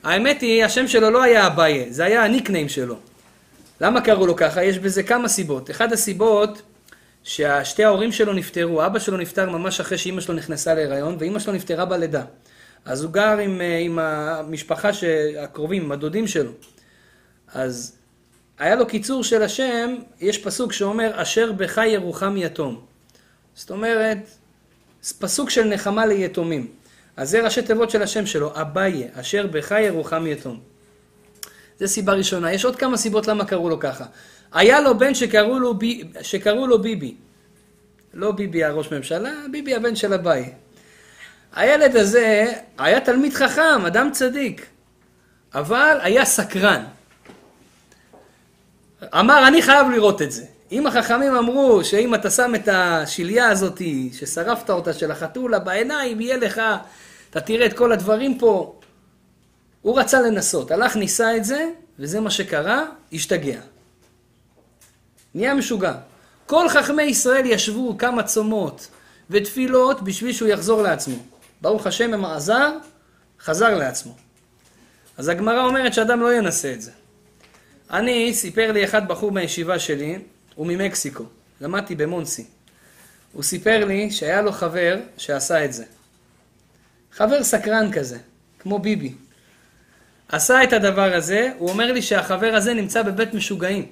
האמת 0.03 0.41
היא, 0.41 0.65
השם 0.65 0.87
שלו 0.87 1.09
לא 1.09 1.23
היה 1.23 1.47
אביי, 1.47 1.87
זה 1.89 2.05
היה 2.05 2.23
הניקניים 2.23 2.69
שלו. 2.69 2.95
למה 3.81 4.01
קראו 4.01 4.27
לו 4.27 4.35
ככה? 4.35 4.63
יש 4.63 4.79
בזה 4.79 5.03
כמה 5.03 5.27
סיבות. 5.27 5.71
אחת 5.71 5.91
הסיבות 5.91 6.61
ששתי 7.23 7.83
ההורים 7.83 8.11
שלו 8.11 8.33
נפטרו, 8.33 8.85
אבא 8.85 8.99
שלו 8.99 9.17
נפטר 9.17 9.49
ממש 9.49 9.79
אחרי 9.79 9.97
שאימא 9.97 10.21
שלו 10.21 10.35
נכנסה 10.35 10.73
להיריון, 10.73 11.15
ואימא 11.19 11.39
שלו 11.39 11.53
נפטרה 11.53 11.85
בלידה. 11.85 12.23
אז 12.85 13.03
הוא 13.03 13.11
גר 13.11 13.37
עם, 13.37 13.61
אה, 13.61 13.77
עם 13.77 13.99
המשפחה 13.99 14.89
הקרובים, 15.39 15.83
עם 15.83 15.91
הדודים 15.91 16.27
שלו. 16.27 16.51
אז 17.53 17.98
היה 18.59 18.75
לו 18.75 18.87
קיצור 18.87 19.23
של 19.23 19.41
השם, 19.43 19.95
יש 20.21 20.37
פסוק 20.37 20.73
שאומר, 20.73 21.11
אשר 21.21 21.51
בך 21.51 21.81
ירוחם 21.87 22.37
יתום. 22.37 22.81
זאת 23.55 23.71
אומרת, 23.71 24.17
פסוק 25.19 25.49
של 25.49 25.63
נחמה 25.63 26.05
ליתומים. 26.05 26.67
אז 27.17 27.29
זה 27.29 27.41
ראשי 27.41 27.61
תיבות 27.61 27.89
של 27.89 28.01
השם 28.01 28.25
שלו, 28.25 28.51
אביי, 28.61 29.07
אשר 29.13 29.47
בך 29.47 29.71
ירוחם 29.71 30.27
יתום. 30.27 30.59
זה 31.77 31.87
סיבה 31.87 32.13
ראשונה. 32.13 32.53
יש 32.53 32.65
עוד 32.65 32.75
כמה 32.75 32.97
סיבות 32.97 33.27
למה 33.27 33.45
קראו 33.45 33.69
לו 33.69 33.79
ככה. 33.79 34.05
היה 34.53 34.81
לו 34.81 34.97
בן 34.97 35.13
שקראו 35.13 35.59
לו, 35.59 35.73
בי, 35.73 36.03
שקראו 36.21 36.67
לו 36.67 36.81
ביבי. 36.81 37.15
לא 38.13 38.31
ביבי 38.31 38.63
הראש 38.63 38.91
ממשלה, 38.91 39.31
ביבי 39.51 39.75
הבן 39.75 39.95
של 39.95 40.13
אביי. 40.13 40.53
הילד 41.55 41.95
הזה 41.95 42.53
היה 42.77 42.99
תלמיד 42.99 43.33
חכם, 43.33 43.85
אדם 43.87 44.09
צדיק, 44.11 44.65
אבל 45.53 45.97
היה 46.01 46.25
סקרן. 46.25 46.83
אמר, 49.03 49.47
אני 49.47 49.61
חייב 49.61 49.89
לראות 49.89 50.21
את 50.21 50.31
זה. 50.31 50.45
אם 50.71 50.87
החכמים 50.87 51.35
אמרו 51.35 51.83
שאם 51.83 52.15
אתה 52.15 52.29
שם 52.29 52.55
את 52.55 52.67
השליה 52.71 53.49
הזאת, 53.49 53.81
ששרפת 54.13 54.69
אותה, 54.69 54.93
של 54.93 55.11
החתולה, 55.11 55.59
בעיניים, 55.59 56.21
יהיה 56.21 56.37
לך, 56.37 56.61
אתה 57.29 57.41
תראה 57.41 57.65
את 57.65 57.73
כל 57.73 57.91
הדברים 57.91 58.37
פה. 58.37 58.79
הוא 59.81 59.99
רצה 59.99 60.21
לנסות, 60.21 60.71
הלך, 60.71 60.95
ניסה 60.95 61.37
את 61.37 61.45
זה, 61.45 61.69
וזה 61.99 62.19
מה 62.19 62.29
שקרה, 62.31 62.85
השתגע. 63.13 63.59
נהיה 65.35 65.53
משוגע. 65.53 65.93
כל 66.45 66.69
חכמי 66.69 67.03
ישראל 67.03 67.45
ישבו 67.45 67.97
כמה 67.97 68.23
צומות 68.23 68.87
ותפילות 69.29 70.01
בשביל 70.01 70.33
שהוא 70.33 70.49
יחזור 70.49 70.81
לעצמו. 70.81 71.15
ברוך 71.61 71.87
השם, 71.87 72.13
אם 72.13 72.25
עזר, 72.25 72.77
חזר 73.39 73.77
לעצמו. 73.77 74.15
אז 75.17 75.27
הגמרא 75.27 75.65
אומרת 75.65 75.93
שאדם 75.93 76.21
לא 76.21 76.33
ינסה 76.33 76.73
את 76.73 76.81
זה. 76.81 76.91
אני, 77.93 78.33
סיפר 78.33 78.71
לי 78.71 78.83
אחד 78.83 79.07
בחור 79.07 79.31
בישיבה 79.31 79.79
שלי, 79.79 80.19
הוא 80.55 80.67
ממקסיקו, 80.67 81.23
למדתי 81.61 81.95
במונסי. 81.95 82.45
הוא 83.33 83.43
סיפר 83.43 83.85
לי 83.85 84.11
שהיה 84.11 84.41
לו 84.41 84.51
חבר 84.51 84.99
שעשה 85.17 85.65
את 85.65 85.73
זה. 85.73 85.83
חבר 87.11 87.43
סקרן 87.43 87.91
כזה, 87.91 88.17
כמו 88.59 88.79
ביבי. 88.79 89.13
עשה 90.29 90.63
את 90.63 90.73
הדבר 90.73 91.13
הזה, 91.15 91.51
הוא 91.57 91.69
אומר 91.69 91.91
לי 91.91 92.01
שהחבר 92.01 92.55
הזה 92.55 92.73
נמצא 92.73 93.01
בבית 93.01 93.33
משוגעים. 93.33 93.91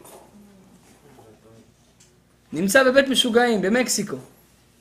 נמצא 2.53 2.83
בבית 2.83 3.07
משוגעים, 3.07 3.61
במקסיקו, 3.61 4.17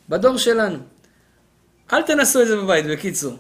בדור 0.09 0.37
שלנו. 0.37 0.79
אל 1.93 2.03
תנסו 2.03 2.43
את 2.43 2.47
זה 2.47 2.57
בבית, 2.57 2.87
בקיצור. 2.87 3.37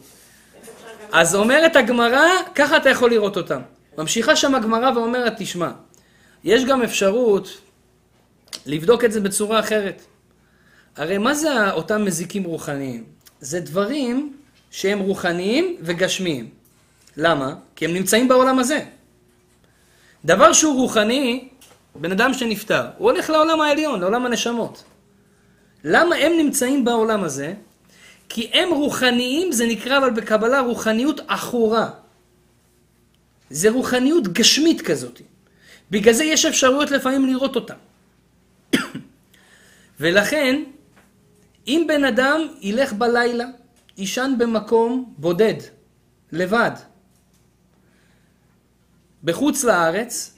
אז 1.13 1.35
אומרת 1.35 1.77
הגמרא, 1.77 2.27
ככה 2.55 2.77
אתה 2.77 2.91
יכול 2.91 3.11
לראות 3.11 3.37
אותם. 3.37 3.61
ממשיכה 3.99 4.37
שם 4.37 4.55
הגמרא 4.55 4.91
ואומרת, 4.91 5.33
תשמע, 5.39 5.71
יש 6.45 6.65
גם 6.65 6.83
אפשרות 6.83 7.61
לבדוק 8.67 9.05
את 9.05 9.13
זה 9.13 9.21
בצורה 9.21 9.61
אחרת. 9.61 10.03
הרי 10.97 11.19
מה 11.19 11.35
זה 11.35 11.71
אותם 11.71 12.05
מזיקים 12.05 12.45
רוחניים? 12.45 13.05
זה 13.41 13.61
דברים 13.61 14.37
שהם 14.71 14.99
רוחניים 14.99 15.77
וגשמיים. 15.83 16.51
למה? 17.17 17.55
כי 17.77 17.85
הם 17.85 17.95
נמצאים 17.95 18.29
בעולם 18.29 18.59
הזה. 18.59 18.85
דבר 20.25 20.53
שהוא 20.53 20.75
רוחני, 20.75 21.49
בן 21.95 22.13
אדם 22.13 22.35
שנפטר, 22.35 22.87
הוא 22.99 23.11
הולך 23.11 23.31
לעולם 23.31 23.61
העליון, 23.61 24.01
לעולם 24.01 24.27
הנשמות. 24.27 24.85
למה 25.85 26.17
הם 26.17 26.33
נמצאים 26.39 26.85
בעולם 26.85 27.25
הזה? 27.25 27.55
כי 28.29 28.51
הם 28.53 28.69
רוחניים, 28.71 29.53
זה 29.53 29.67
נקרא 29.67 29.99
אבל 29.99 30.11
בקבלה 30.11 30.61
רוחניות 30.61 31.21
עכורה. 31.29 31.91
זה 33.51 33.71
רוחניות 33.71 34.29
גשמית 34.29 34.81
כזאת. 34.81 35.21
בגלל 35.91 36.15
זה 36.15 36.25
יש 36.25 36.45
אפשרויות 36.45 36.91
לפעמים 36.91 37.27
לראות 37.27 37.57
אותם. 37.57 37.75
ולכן, 40.01 40.63
אם 41.67 41.85
בן 41.89 42.05
אדם 42.05 42.41
ילך 42.61 42.93
בלילה, 42.93 43.45
יישן 43.97 44.35
במקום 44.39 45.15
בודד, 45.19 45.55
לבד, 46.33 46.71
בחוץ 49.25 49.65
לארץ, 49.65 50.35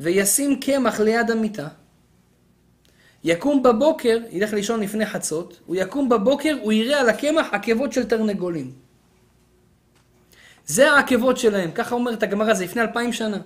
וישים 0.00 0.60
קמח 0.60 1.00
ליד 1.00 1.30
המיטה, 1.30 1.68
יקום 3.24 3.62
בבוקר, 3.62 4.18
ילך 4.30 4.52
לישון 4.52 4.80
לפני 4.80 5.06
חצות, 5.06 5.60
הוא 5.66 5.76
יקום 5.76 6.08
בבוקר, 6.08 6.56
הוא 6.62 6.72
יראה 6.72 7.00
על 7.00 7.08
הקמח 7.08 7.46
עקבות 7.52 7.92
של 7.92 8.04
תרנגולים. 8.04 8.81
זה 10.66 10.92
העקבות 10.92 11.36
שלהם, 11.36 11.70
ככה 11.70 11.94
אומרת 11.94 12.22
הגמרא, 12.22 12.54
זה 12.54 12.64
לפני 12.64 12.82
אלפיים 12.82 13.12
שנה. 13.12 13.38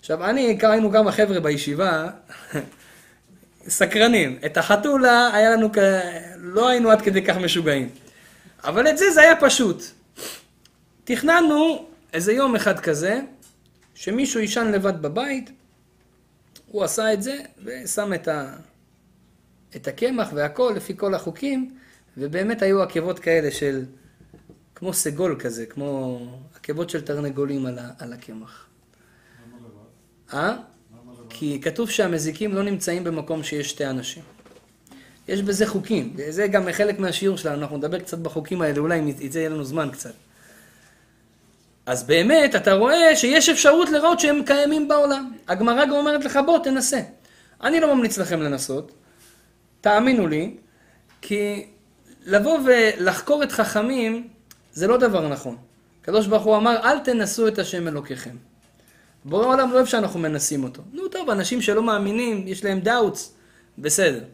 עכשיו, 0.00 0.24
אני, 0.24 0.58
היינו 0.62 0.92
כמה 0.92 1.12
חבר'ה 1.12 1.40
בישיבה, 1.40 2.10
סקרנים. 3.68 4.38
את 4.46 4.56
החתולה 4.56 5.30
היה 5.34 5.50
לנו, 5.50 5.72
כ... 5.72 5.78
לא 6.36 6.68
היינו 6.68 6.90
עד 6.90 7.02
כדי 7.02 7.24
כך 7.24 7.36
משוגעים. 7.36 7.88
אבל 8.64 8.88
את 8.88 8.98
זה, 8.98 9.10
זה 9.10 9.20
היה 9.20 9.36
פשוט. 9.40 9.82
תכננו 11.04 11.88
איזה 12.12 12.32
יום 12.32 12.56
אחד 12.56 12.80
כזה, 12.80 13.20
שמישהו 13.94 14.40
יישן 14.40 14.72
לבד 14.72 15.02
בבית, 15.02 15.50
הוא 16.66 16.84
עשה 16.84 17.12
את 17.12 17.22
זה, 17.22 17.36
ושם 17.64 18.14
את, 18.14 18.28
ה... 18.28 18.52
את 19.76 19.88
הקמח 19.88 20.28
והכל 20.34 20.72
לפי 20.76 20.96
כל 20.96 21.14
החוקים, 21.14 21.78
ובאמת 22.16 22.62
היו 22.62 22.82
עקבות 22.82 23.18
כאלה 23.18 23.50
של, 23.50 23.84
כמו 24.78 24.92
סגול 24.92 25.36
כזה, 25.38 25.66
כמו 25.66 26.20
עקבות 26.56 26.90
של 26.90 27.00
תרנגולים 27.00 27.66
על, 27.66 27.78
ה... 27.78 27.90
על 27.98 28.12
הקמח. 28.12 28.66
אה? 30.32 30.56
כי 31.28 31.60
כתוב 31.62 31.90
שהמזיקים 31.90 32.54
לא 32.54 32.62
נמצאים 32.62 33.04
במקום 33.04 33.42
שיש 33.42 33.70
שתי 33.70 33.86
אנשים. 33.86 34.22
יש 35.28 35.42
בזה 35.42 35.66
חוקים, 35.66 36.14
וזה 36.16 36.46
גם 36.46 36.72
חלק 36.72 36.98
מהשיעור 36.98 37.36
שלנו, 37.36 37.62
אנחנו 37.62 37.76
נדבר 37.76 37.98
קצת 37.98 38.18
בחוקים 38.18 38.62
האלה, 38.62 38.78
אולי 38.78 38.98
אם 38.98 39.08
יצא 39.08 39.38
יהיה 39.38 39.48
לנו 39.48 39.64
זמן 39.64 39.88
קצת. 39.92 40.12
אז 41.86 42.02
באמת, 42.02 42.54
אתה 42.54 42.72
רואה 42.72 43.16
שיש 43.16 43.48
אפשרות 43.48 43.88
לראות 43.88 44.20
שהם 44.20 44.42
קיימים 44.46 44.88
בעולם. 44.88 45.32
הגמרא 45.48 45.84
גם 45.84 45.92
אומרת 45.92 46.24
לך, 46.24 46.38
בוא, 46.46 46.58
תנסה. 46.58 47.00
אני 47.62 47.80
לא 47.80 47.94
ממליץ 47.94 48.18
לכם 48.18 48.42
לנסות, 48.42 48.92
תאמינו 49.80 50.26
לי, 50.26 50.56
כי 51.22 51.66
לבוא 52.26 52.58
ולחקור 52.64 53.42
את 53.42 53.52
חכמים, 53.52 54.28
זה 54.78 54.86
לא 54.86 54.96
דבר 54.96 55.28
נכון. 55.28 55.56
הקדוש 56.02 56.26
ברוך 56.26 56.44
הוא 56.44 56.56
אמר, 56.56 56.76
אל 56.84 56.98
תנסו 56.98 57.48
את 57.48 57.58
השם 57.58 57.88
אלוקיכם. 57.88 58.36
בורא 59.24 59.44
העולם 59.44 59.70
לא 59.70 59.74
אוהב 59.74 59.86
שאנחנו 59.86 60.20
מנסים 60.20 60.64
אותו. 60.64 60.82
נו 60.92 61.08
טוב, 61.08 61.30
אנשים 61.30 61.62
שלא 61.62 61.82
מאמינים, 61.82 62.48
יש 62.48 62.64
להם 62.64 62.80
doubts, 62.80 63.34
בסדר. 63.78 64.24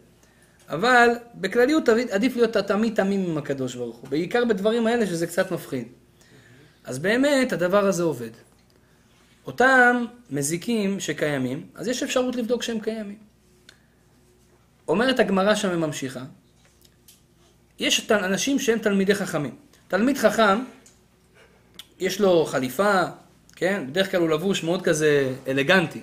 אבל 0.69 1.09
בכלליות 1.35 1.89
עדיף 1.89 2.37
להיות 2.37 2.57
תמיד 2.57 2.95
תמים 2.95 3.31
עם 3.31 3.39
הקדוש 3.39 3.75
ברוך 3.75 3.97
הוא. 3.97 4.09
בעיקר 4.09 4.45
בדברים 4.45 4.87
האלה 4.87 5.07
שזה 5.07 5.27
קצת 5.27 5.53
מפחיד. 5.53 5.89
אז 6.85 6.99
באמת 6.99 7.53
הדבר 7.53 7.87
הזה 7.87 8.03
עובד. 8.03 8.31
אותם 9.47 10.05
מזיקים 10.31 11.01
שקיימים, 11.01 11.67
אז 11.75 11.89
יש 11.89 12.03
אפשרות 12.03 12.37
לבדוק 12.37 12.63
שהם 12.63 12.81
קיימים. 12.81 13.19
אומרת 14.89 15.21
הגמרא 15.21 15.55
שם 15.55 15.69
וממשיכה, 15.73 16.25
יש 17.79 18.11
אנשים 18.11 18.59
שהם 18.59 18.79
תלמידי 18.79 19.15
חכמים. 19.15 19.64
תלמיד 19.95 20.19
חכם, 20.19 20.65
יש 21.99 22.21
לו 22.21 22.45
חליפה, 22.45 23.03
כן? 23.57 23.85
בדרך 23.87 24.11
כלל 24.11 24.21
הוא 24.21 24.31
לבוש 24.31 24.63
מאוד 24.63 24.83
כזה 24.83 25.35
אלגנטי. 25.49 26.01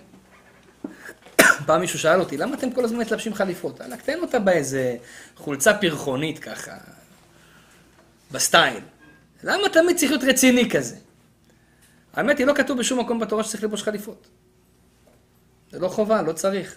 פעם 1.65 1.81
מישהו 1.81 1.99
שאל 1.99 2.19
אותי, 2.19 2.37
למה 2.37 2.55
אתם 2.55 2.71
כל 2.71 2.83
הזמן 2.83 2.99
מתלבשים 2.99 3.33
חליפות? 3.33 3.81
אלא 3.81 3.95
תן 3.95 4.19
אותה 4.21 4.39
באיזה 4.39 4.97
חולצה 5.35 5.73
פרחונית 5.73 6.39
ככה, 6.39 6.71
בסטייל. 8.31 8.83
למה 9.43 9.69
תמיד 9.69 9.97
צריך 9.97 10.11
להיות 10.11 10.23
רציני 10.23 10.69
כזה? 10.69 10.95
האמת 12.13 12.37
היא, 12.37 12.47
לא 12.47 12.53
כתוב 12.53 12.79
בשום 12.79 12.99
מקום 12.99 13.19
בתורה 13.19 13.43
שצריך 13.43 13.63
לבוש 13.63 13.83
חליפות. 13.83 14.27
זה 15.71 15.79
לא 15.79 15.87
חובה, 15.87 16.21
לא 16.21 16.33
צריך. 16.33 16.75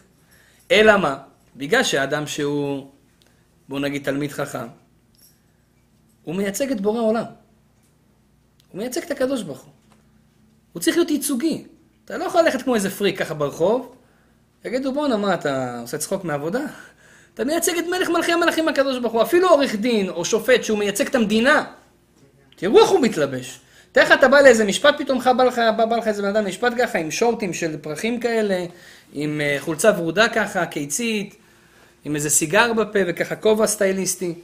אלא 0.70 0.96
מה? 0.96 1.18
בגלל 1.56 1.82
שאדם 1.82 2.26
שהוא, 2.26 2.90
בואו 3.68 3.80
נגיד 3.80 4.04
תלמיד 4.04 4.32
חכם, 4.32 4.66
הוא 6.24 6.34
מייצג 6.34 6.70
את 6.70 6.80
בורא 6.80 6.98
העולם. 6.98 7.24
הוא 8.72 8.78
מייצג 8.78 9.02
את 9.02 9.10
הקדוש 9.10 9.42
ברוך 9.42 9.60
הוא. 9.60 9.72
הוא 10.72 10.82
צריך 10.82 10.96
להיות 10.96 11.10
ייצוגי. 11.10 11.64
אתה 12.04 12.18
לא 12.18 12.24
יכול 12.24 12.42
ללכת 12.42 12.62
כמו 12.62 12.74
איזה 12.74 12.90
פריק 12.90 13.18
ככה 13.18 13.34
ברחוב, 13.34 13.94
יגידו 14.64 14.92
בואנה 14.92 15.16
מה 15.16 15.34
אתה 15.34 15.80
עושה 15.80 15.98
צחוק 15.98 16.24
מעבודה? 16.24 16.60
אתה 17.34 17.44
מייצג 17.44 17.78
את 17.78 17.84
מלך 17.84 18.08
מלכי 18.08 18.32
המלכים 18.32 18.68
הקדוש 18.68 18.98
ברוך 18.98 19.12
הוא, 19.12 19.22
אפילו 19.22 19.48
עורך 19.48 19.74
דין 19.74 20.08
או 20.08 20.24
שופט 20.24 20.64
שהוא 20.64 20.78
מייצג 20.78 21.06
את 21.06 21.14
המדינה. 21.14 21.64
תראו 22.56 22.80
איך 22.80 22.88
הוא 22.88 23.00
מתלבש. 23.00 23.60
תאר 23.92 24.02
לך 24.02 24.12
אתה 24.12 24.28
בא 24.28 24.40
לאיזה 24.40 24.64
משפט, 24.64 24.94
פתאום 24.98 25.18
בא 25.36 25.44
לך, 25.44 25.60
בא, 25.76 25.84
בא 25.84 25.96
לך 25.96 26.08
איזה 26.08 26.22
בן 26.22 26.28
אדם 26.28 26.46
משפט 26.46 26.72
ככה, 26.78 26.98
עם 26.98 27.10
שורטים 27.10 27.52
של 27.52 27.76
פרחים 27.76 28.20
כאלה, 28.20 28.64
עם 29.12 29.40
uh, 29.40 29.62
חולצה 29.62 29.92
ורודה 29.96 30.28
ככה, 30.28 30.66
קיצית, 30.66 31.36
עם 32.04 32.16
איזה 32.16 32.30
סיגר 32.30 32.72
בפה 32.72 32.98
וככה 33.06 33.36
כובע 33.36 33.66
סטייליסטי. 33.66 34.34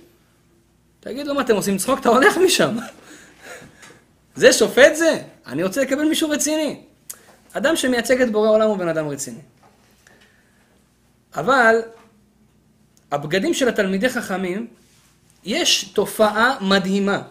תגיד 1.00 1.26
לו, 1.26 1.34
מה 1.34 1.40
אתם 1.40 1.54
עושים 1.54 1.78
צחוק? 1.78 2.00
אתה 2.00 2.08
הולך 2.08 2.36
משם. 2.36 2.76
זה 4.34 4.52
שופט 4.52 4.94
זה? 4.94 5.22
אני 5.46 5.62
רוצה 5.64 5.82
לקבל 5.82 6.04
מישהו 6.04 6.30
רציני. 6.30 6.80
אדם 7.52 7.76
שמייצג 7.76 8.22
את 8.22 8.32
בורא 8.32 8.48
עולם 8.48 8.68
הוא 8.68 8.76
בן 8.76 8.88
אדם 8.88 9.08
רציני. 9.08 9.40
אבל 11.34 11.82
הבגדים 13.12 13.54
של 13.54 13.68
התלמידי 13.68 14.08
חכמים, 14.08 14.66
יש 15.44 15.84
תופעה 15.84 16.58
מדהימה. 16.60 17.22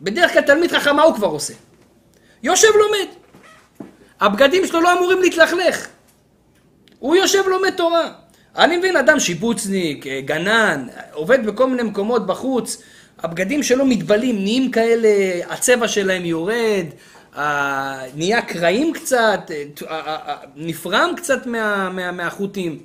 בדרך 0.00 0.32
כלל 0.32 0.42
תלמיד 0.42 0.72
חכם, 0.72 0.96
מה 0.96 1.02
הוא 1.02 1.14
כבר 1.14 1.26
עושה? 1.26 1.54
יושב 2.42 2.68
לומד. 2.68 3.08
הבגדים 4.20 4.66
שלו 4.66 4.80
לא 4.80 4.98
אמורים 4.98 5.20
להתלכלך. 5.20 5.86
הוא 6.98 7.16
יושב 7.16 7.42
לומד 7.46 7.76
תורה. 7.76 8.12
אני 8.56 8.76
מבין 8.76 8.96
אדם 8.96 9.20
שיפוצניק, 9.20 10.06
גנן, 10.06 10.86
עובד 11.12 11.46
בכל 11.46 11.66
מיני 11.70 11.82
מקומות 11.82 12.26
בחוץ, 12.26 12.82
הבגדים 13.18 13.62
שלו 13.62 13.86
מתבלים, 13.86 14.36
נהיים 14.42 14.70
כאלה, 14.70 15.08
הצבע 15.48 15.88
שלהם 15.88 16.24
יורד, 16.24 16.86
נהיה 18.14 18.42
קרעים 18.42 18.92
קצת, 18.92 19.50
נפרם 20.56 21.10
קצת 21.16 21.46
מה, 21.46 21.90
מה, 21.90 22.12
מהחוטים. 22.12 22.78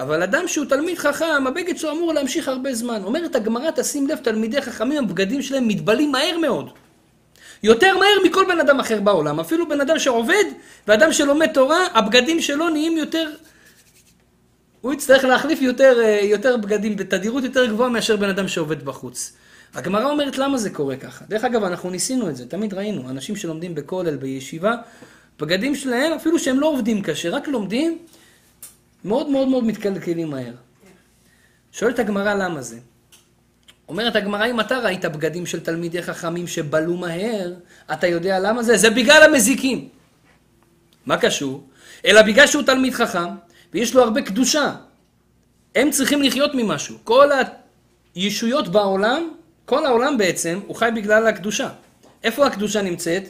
אבל 0.00 0.22
אדם 0.22 0.48
שהוא 0.48 0.64
תלמיד 0.64 0.98
חכם, 0.98 1.46
הבגד 1.46 1.78
שלו 1.78 1.90
אמור 1.90 2.12
להמשיך 2.12 2.48
הרבה 2.48 2.74
זמן. 2.74 3.00
אומרת 3.04 3.36
הגמרא, 3.36 3.70
תשים 3.76 4.06
לב, 4.08 4.18
תלמידי 4.18 4.62
חכמים, 4.62 5.04
הבגדים 5.04 5.42
שלהם 5.42 5.68
מתבלים 5.68 6.12
מהר 6.12 6.38
מאוד. 6.38 6.70
יותר 7.62 7.98
מהר 7.98 8.18
מכל 8.24 8.44
בן 8.48 8.60
אדם 8.60 8.80
אחר 8.80 9.00
בעולם. 9.00 9.40
אפילו 9.40 9.68
בן 9.68 9.80
אדם 9.80 9.98
שעובד 9.98 10.44
ואדם 10.88 11.12
שלומד 11.12 11.46
תורה, 11.46 11.86
הבגדים 11.94 12.40
שלו 12.40 12.68
נהיים 12.68 12.96
יותר... 12.96 13.30
הוא 14.80 14.92
יצטרך 14.92 15.24
להחליף 15.24 15.62
יותר, 15.62 16.00
אה, 16.04 16.20
יותר 16.22 16.56
בגדים 16.56 16.96
בתדירות 16.96 17.44
יותר 17.44 17.66
גבוהה 17.66 17.90
מאשר 17.90 18.16
בן 18.16 18.28
אדם 18.28 18.48
שעובד 18.48 18.84
בחוץ. 18.84 19.32
הגמרא 19.76 20.04
אומרת 20.04 20.38
למה 20.38 20.58
זה 20.58 20.70
קורה 20.70 20.96
ככה. 20.96 21.24
דרך 21.28 21.44
אגב, 21.44 21.64
אנחנו 21.64 21.90
ניסינו 21.90 22.28
את 22.28 22.36
זה, 22.36 22.48
תמיד 22.48 22.74
ראינו, 22.74 23.10
אנשים 23.10 23.36
שלומדים 23.36 23.74
בכולל, 23.74 24.16
בישיבה, 24.16 24.74
בגדים 25.38 25.74
שלהם, 25.74 26.12
אפילו 26.12 26.38
שהם 26.38 26.60
לא 26.60 26.66
עובדים 26.66 27.02
קשה, 27.02 27.30
רק 27.30 27.48
לומדים, 27.48 27.98
מאוד 29.04 29.28
מאוד 29.30 29.48
מאוד 29.48 29.64
מתקלקלים 29.64 30.30
מהר. 30.30 30.52
שואלת 31.72 31.98
הגמרא 31.98 32.34
למה 32.34 32.62
זה. 32.62 32.78
אומרת 33.88 34.16
הגמרא, 34.16 34.46
אם 34.46 34.60
אתה 34.60 34.78
ראית 34.78 35.04
בגדים 35.04 35.46
של 35.46 35.60
תלמידי 35.60 36.02
חכמים 36.02 36.46
שבלו 36.46 36.96
מהר, 36.96 37.54
אתה 37.92 38.06
יודע 38.06 38.38
למה 38.38 38.62
זה? 38.62 38.76
זה 38.76 38.90
בגלל 38.90 39.22
המזיקים. 39.22 39.88
מה 41.06 41.16
קשור? 41.16 41.64
אלא 42.04 42.22
בגלל 42.22 42.46
שהוא 42.46 42.62
תלמיד 42.62 42.94
חכם, 42.94 43.28
ויש 43.74 43.94
לו 43.94 44.02
הרבה 44.02 44.22
קדושה. 44.22 44.74
הם 45.74 45.90
צריכים 45.90 46.22
לחיות 46.22 46.50
ממשהו. 46.54 46.96
כל 47.04 47.28
הישויות 48.14 48.68
בעולם 48.68 49.35
כל 49.66 49.86
העולם 49.86 50.18
בעצם 50.18 50.60
הוא 50.66 50.76
חי 50.76 50.88
בגלל 50.94 51.26
הקדושה. 51.26 51.68
איפה 52.24 52.46
הקדושה 52.46 52.82
נמצאת? 52.82 53.22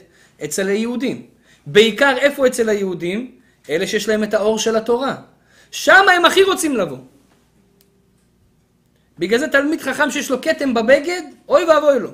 אצל 0.43 0.67
היהודים. 0.67 1.25
בעיקר 1.65 2.15
איפה 2.17 2.47
אצל 2.47 2.69
היהודים? 2.69 3.31
אלה 3.69 3.87
שיש 3.87 4.09
להם 4.09 4.23
את 4.23 4.33
האור 4.33 4.59
של 4.59 4.75
התורה. 4.75 5.15
שם 5.71 6.05
הם 6.15 6.25
הכי 6.25 6.43
רוצים 6.43 6.75
לבוא. 6.75 6.97
בגלל 9.19 9.39
זה 9.39 9.47
תלמיד 9.47 9.81
חכם 9.81 10.11
שיש 10.11 10.31
לו 10.31 10.41
כתם 10.41 10.73
בבגד, 10.73 11.21
אוי 11.49 11.63
ואבוי 11.63 11.99
לו. 11.99 12.09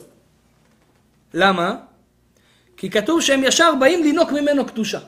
למה? 1.33 1.75
כי 2.77 2.89
כתוב 2.89 3.21
שהם 3.21 3.43
ישר 3.43 3.75
באים 3.79 4.03
לינוק 4.03 4.31
ממנו 4.31 4.65
קדושה. 4.65 4.99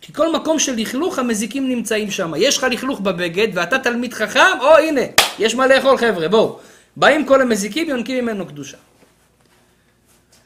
כי 0.00 0.12
כל 0.12 0.32
מקום 0.32 0.58
של 0.58 0.74
לכלוך 0.76 1.18
המזיקים 1.18 1.68
נמצאים 1.68 2.10
שם. 2.10 2.32
יש 2.36 2.58
לך 2.58 2.66
לכלוך 2.70 3.00
בבגד 3.00 3.48
ואתה 3.54 3.78
תלמיד 3.78 4.14
חכם, 4.14 4.60
או 4.60 4.76
הנה, 4.76 5.00
יש 5.38 5.54
מה 5.54 5.66
לאכול 5.66 5.96
חבר'ה, 5.98 6.28
בואו. 6.28 6.60
באים 6.96 7.26
כל 7.26 7.42
המזיקים, 7.42 7.88
יונקים 7.88 8.24
ממנו 8.24 8.46
קדושה. 8.46 8.76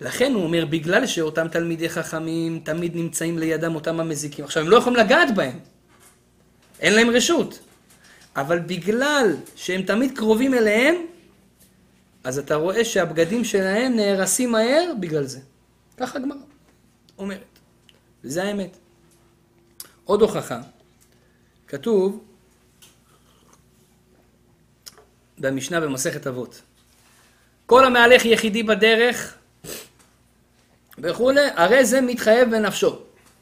לכן 0.00 0.32
הוא 0.34 0.42
אומר, 0.44 0.64
בגלל 0.64 1.06
שאותם 1.06 1.48
תלמידי 1.48 1.88
חכמים 1.88 2.60
תמיד 2.64 2.96
נמצאים 2.96 3.38
לידם 3.38 3.74
אותם 3.74 4.00
המזיקים. 4.00 4.44
עכשיו, 4.44 4.62
הם 4.62 4.68
לא 4.68 4.76
יכולים 4.76 4.98
לגעת 4.98 5.34
בהם. 5.34 5.58
אין 6.80 6.94
להם 6.94 7.10
רשות. 7.10 7.58
אבל 8.36 8.58
בגלל 8.58 9.36
שהם 9.56 9.82
תמיד 9.82 10.16
קרובים 10.18 10.54
אליהם, 10.54 10.94
אז 12.24 12.38
אתה 12.38 12.54
רואה 12.54 12.84
שהבגדים 12.84 13.44
שלהם 13.44 13.96
נהרסים 13.96 14.52
מהר 14.52 14.92
בגלל 15.00 15.24
זה. 15.24 15.40
ככה 15.96 16.18
הגמרא 16.18 16.38
אומרת. 17.18 17.58
וזה 18.24 18.44
האמת. 18.44 18.76
עוד 20.04 20.22
הוכחה, 20.22 20.60
כתוב 21.68 22.24
במשנה 25.40 25.81
במסכת 25.81 26.26
אבות, 26.26 26.62
כל 27.66 27.85
המהלך 27.85 28.24
יחידי 28.24 28.62
בדרך 28.62 29.35
וכולי, 30.98 31.40
הרי 31.55 31.85
זה 31.85 32.00
מתחייב 32.00 32.50
בנפשו. 32.50 32.98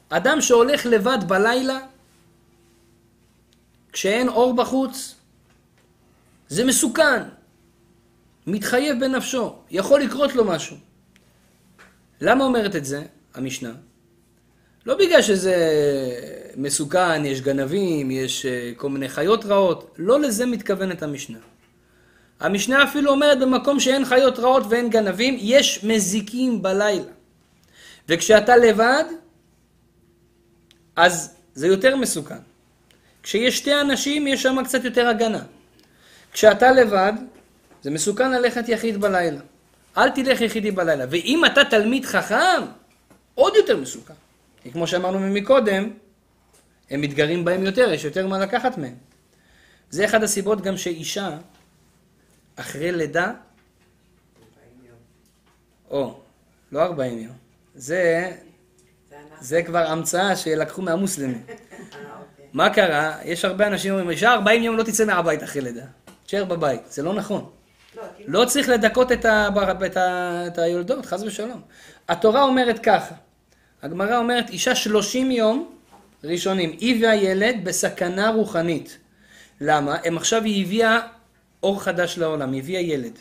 אדם 0.09 0.41
שהולך 0.41 0.85
לבד 0.85 1.17
בלילה, 1.27 1.79
כשאין 3.93 4.29
אור 4.29 4.55
בחוץ, 4.55 5.15
זה 6.47 6.65
מסוכן, 6.65 7.23
מתחייב 8.47 8.99
בנפשו, 8.99 9.55
יכול 9.71 10.01
לקרות 10.01 10.35
לו 10.35 10.45
משהו. 10.45 10.77
למה 12.21 12.43
אומרת 12.43 12.75
את 12.75 12.85
זה 12.85 13.03
המשנה? 13.33 13.73
לא 14.85 14.95
בגלל 14.95 15.21
שזה 15.21 15.55
מסוכן, 16.57 17.25
יש 17.25 17.41
גנבים, 17.41 18.11
יש 18.11 18.45
אה, 18.45 18.71
כל 18.77 18.89
מיני 18.89 19.09
חיות 19.09 19.45
רעות, 19.45 19.95
לא 19.97 20.19
לזה 20.19 20.45
מתכוונת 20.45 21.03
המשנה. 21.03 21.37
המשנה 22.39 22.83
אפילו 22.83 23.11
אומרת 23.11 23.39
במקום 23.39 23.79
שאין 23.79 24.05
חיות 24.05 24.39
רעות 24.39 24.63
ואין 24.69 24.89
גנבים, 24.89 25.37
יש 25.39 25.83
מזיקים 25.83 26.61
בלילה. 26.61 27.11
וכשאתה 28.09 28.57
לבד, 28.57 29.03
אז 30.95 31.35
זה 31.53 31.67
יותר 31.67 31.95
מסוכן. 31.95 32.39
כשיש 33.23 33.57
שתי 33.57 33.81
אנשים, 33.81 34.27
יש 34.27 34.43
שם 34.43 34.63
קצת 34.63 34.83
יותר 34.83 35.07
הגנה. 35.07 35.43
כשאתה 36.33 36.71
לבד, 36.71 37.13
זה 37.81 37.91
מסוכן 37.91 38.31
ללכת 38.31 38.69
יחיד 38.69 39.01
בלילה. 39.01 39.39
אל 39.97 40.09
תלך 40.09 40.41
יחידי 40.41 40.71
בלילה. 40.71 41.05
ואם 41.09 41.45
אתה 41.45 41.63
תלמיד 41.63 42.05
חכם, 42.05 42.61
עוד 43.35 43.53
יותר 43.55 43.77
מסוכן. 43.77 44.13
כי 44.63 44.71
כמו 44.71 44.87
שאמרנו 44.87 45.19
מקודם, 45.19 45.89
הם 46.89 47.01
מתגרים 47.01 47.45
בהם 47.45 47.63
יותר, 47.65 47.93
יש 47.93 48.03
יותר 48.03 48.27
מה 48.27 48.39
לקחת 48.39 48.77
מהם. 48.77 48.95
זה 49.89 50.05
אחד 50.05 50.23
הסיבות 50.23 50.61
גם 50.61 50.77
שאישה, 50.77 51.37
אחרי 52.59 52.91
לידה, 52.91 53.31
או, 55.89 56.19
לא 56.71 56.81
40 56.81 57.19
יום, 57.19 57.33
זה, 57.75 58.31
זה 59.41 59.63
כבר 59.63 59.87
המצאה 59.87 60.35
שלקחו 60.35 60.81
מהמוסלמים. 60.81 61.43
מה 62.53 62.69
קרה? 62.69 63.17
יש 63.23 63.45
הרבה 63.45 63.67
אנשים 63.67 63.91
אומרים, 63.91 64.09
אישה 64.09 64.33
40 64.33 64.63
יום 64.63 64.77
לא 64.77 64.83
תצא 64.83 65.05
מהבית 65.05 65.43
אחרי 65.43 65.61
לידה. 65.61 65.85
תשאר 66.25 66.45
בבית. 66.45 66.81
זה 66.89 67.03
לא 67.03 67.13
נכון. 67.13 67.49
לא 68.27 68.45
צריך 68.45 68.69
לדכות 68.69 69.11
את, 69.11 69.25
ה, 69.25 69.47
את, 69.85 69.97
ה, 69.97 70.43
את 70.47 70.57
היולדות, 70.57 71.05
חס 71.05 71.21
ושלום. 71.21 71.61
התורה 72.09 72.43
אומרת 72.43 72.79
ככה, 72.79 73.15
הגמרא 73.81 74.17
אומרת, 74.17 74.49
אישה 74.49 74.75
30 74.75 75.31
יום 75.31 75.75
ראשונים, 76.23 76.69
היא 76.79 77.05
והילד 77.05 77.55
בסכנה 77.63 78.29
רוחנית. 78.29 78.97
למה? 79.61 79.97
הם 80.03 80.17
עכשיו 80.17 80.43
היא 80.43 80.65
הביאה 80.65 80.99
אור 81.63 81.83
חדש 81.83 82.17
לעולם, 82.17 82.53
הביאה 82.53 82.81
ילד. 82.81 83.13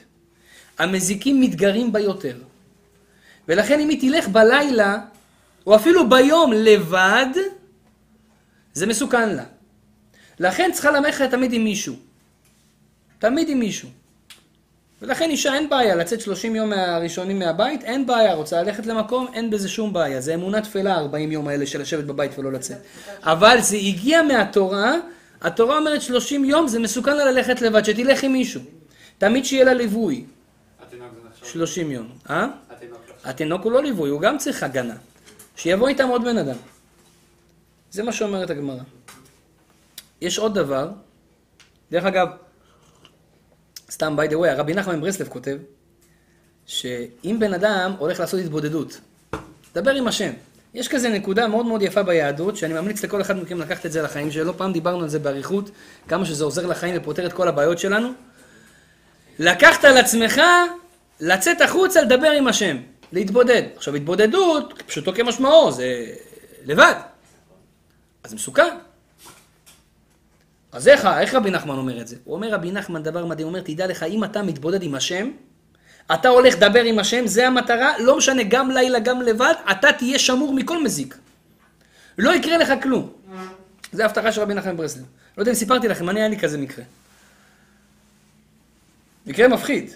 המזיקים 0.78 1.40
מתגרים 1.40 1.92
בה 1.92 2.00
יותר. 2.00 2.36
ולכן 3.48 3.80
אם 3.80 3.88
היא 3.88 4.00
תלך 4.00 4.28
בלילה, 4.28 4.98
או 5.66 5.76
אפילו 5.76 6.08
ביום 6.08 6.52
לבד, 6.52 7.26
זה 8.72 8.86
מסוכן 8.86 9.28
לה. 9.28 9.44
לכן 10.40 10.70
צריכה 10.72 10.90
ללכת 10.90 11.30
תמיד 11.30 11.52
עם 11.52 11.64
מישהו. 11.64 11.94
תמיד 13.18 13.48
עם 13.48 13.58
מישהו. 13.58 13.88
ולכן 15.02 15.30
אישה 15.30 15.54
אין 15.54 15.68
בעיה 15.68 15.94
לצאת 15.94 16.20
30 16.20 16.56
יום 16.56 16.72
הראשונים 16.72 17.38
מהבית, 17.38 17.84
אין 17.84 18.06
בעיה, 18.06 18.34
רוצה 18.34 18.62
ללכת 18.62 18.86
למקום, 18.86 19.26
אין 19.34 19.50
בזה 19.50 19.68
שום 19.68 19.92
בעיה. 19.92 20.20
זה 20.20 20.34
אמונה 20.34 20.60
תפלה 20.60 20.94
40 20.94 21.32
יום 21.32 21.48
האלה 21.48 21.66
של 21.66 21.80
לשבת 21.80 22.04
בבית 22.04 22.38
ולא 22.38 22.52
לצאת. 22.52 22.78
אבל 23.22 23.60
זה 23.60 23.76
הגיע 23.76 24.22
מהתורה, 24.22 24.94
התורה 25.40 25.78
אומרת 25.78 26.02
30 26.02 26.44
יום 26.44 26.68
זה 26.68 26.78
מסוכן 26.78 27.16
לה 27.16 27.24
ללכת 27.24 27.60
לבד, 27.60 27.84
שתלך 27.84 28.22
עם 28.22 28.32
מישהו. 28.32 28.60
תמיד 29.18 29.44
שיהיה 29.44 29.64
לה 29.64 29.74
ליווי. 29.74 30.24
30 31.44 31.90
יום. 31.90 32.12
אה? 32.30 32.46
התינוק 33.24 33.62
הוא 33.62 33.72
לא 33.72 33.82
ליווי, 33.82 34.10
הוא 34.10 34.20
גם 34.20 34.38
צריך 34.38 34.62
הגנה. 34.62 34.96
שיבוא 35.56 35.88
איתם 35.88 36.08
עוד 36.08 36.24
בן 36.24 36.38
אדם. 36.38 36.56
זה 37.90 38.02
מה 38.02 38.12
שאומרת 38.12 38.50
הגמרא. 38.50 38.82
יש 40.20 40.38
עוד 40.38 40.54
דבר, 40.54 40.90
דרך 41.90 42.04
אגב, 42.04 42.28
סתם 43.90 44.16
by 44.18 44.30
the 44.30 44.34
way, 44.34 44.48
הרבי 44.48 44.74
נחמן 44.74 45.00
ברסלב 45.00 45.28
כותב, 45.28 45.56
שאם 46.66 47.36
בן 47.40 47.54
אדם 47.54 47.94
הולך 47.98 48.20
לעשות 48.20 48.40
התבודדות, 48.40 49.00
דבר 49.74 49.90
עם 49.90 50.08
השם. 50.08 50.32
יש 50.74 50.88
כזה 50.88 51.08
נקודה 51.08 51.48
מאוד 51.48 51.66
מאוד 51.66 51.82
יפה 51.82 52.02
ביהדות, 52.02 52.56
שאני 52.56 52.74
ממליץ 52.74 53.04
לכל 53.04 53.20
אחד 53.20 53.36
מכם 53.36 53.60
לקחת 53.60 53.86
את 53.86 53.92
זה 53.92 54.02
לחיים 54.02 54.30
שלו, 54.30 54.56
פעם 54.56 54.72
דיברנו 54.72 55.02
על 55.02 55.08
זה 55.08 55.18
באריכות, 55.18 55.70
כמה 56.08 56.24
שזה 56.24 56.44
עוזר 56.44 56.66
לחיים 56.66 56.94
ופותר 56.96 57.26
את 57.26 57.32
כל 57.32 57.48
הבעיות 57.48 57.78
שלנו. 57.78 58.08
לקחת 59.38 59.84
על 59.84 59.96
עצמך 59.96 60.40
לצאת 61.20 61.60
החוצה 61.60 62.02
לדבר 62.02 62.30
עם 62.30 62.46
השם, 62.46 62.76
להתבודד. 63.12 63.62
עכשיו 63.76 63.94
התבודדות, 63.94 64.82
פשוטו 64.86 65.14
כמשמעו, 65.14 65.72
זה 65.72 66.06
לבד. 66.64 66.94
אז 68.24 68.30
זה 68.30 68.36
מסוכן. 68.36 68.76
אז 70.72 70.88
איך, 70.88 71.06
איך 71.20 71.34
רבי 71.34 71.50
נחמן 71.50 71.76
אומר 71.76 72.00
את 72.00 72.08
זה? 72.08 72.16
הוא 72.24 72.34
אומר 72.34 72.54
רבי 72.54 72.72
נחמן 72.72 73.02
דבר 73.02 73.26
מדהים, 73.26 73.48
הוא 73.48 73.54
אומר, 73.54 73.64
תדע 73.64 73.86
לך, 73.86 74.02
אם 74.02 74.24
אתה 74.24 74.42
מתבודד 74.42 74.82
עם 74.82 74.94
השם, 74.94 75.30
אתה 76.14 76.28
הולך 76.28 76.54
לדבר 76.54 76.84
עם 76.84 76.98
השם, 76.98 77.26
זה 77.26 77.46
המטרה, 77.46 77.98
לא 77.98 78.16
משנה, 78.16 78.42
גם 78.42 78.70
לילה, 78.70 78.98
גם 78.98 79.22
לבד, 79.22 79.54
אתה 79.70 79.92
תהיה 79.92 80.18
שמור 80.18 80.54
מכל 80.54 80.82
מזיק. 80.82 81.16
לא 82.18 82.34
יקרה 82.34 82.58
לך 82.58 82.72
כלום. 82.82 83.12
זה 83.92 84.02
ההבטחה 84.02 84.32
של 84.32 84.40
רבי 84.40 84.54
נחמן 84.54 84.76
ברסלב. 84.76 85.04
לא 85.36 85.42
יודע 85.42 85.52
אם 85.52 85.56
סיפרתי 85.56 85.88
לכם, 85.88 86.10
אני 86.10 86.20
היה 86.20 86.28
לי 86.28 86.38
כזה 86.38 86.58
מקרה. 86.58 86.84
מקרה 89.26 89.48
מפחיד. 89.48 89.90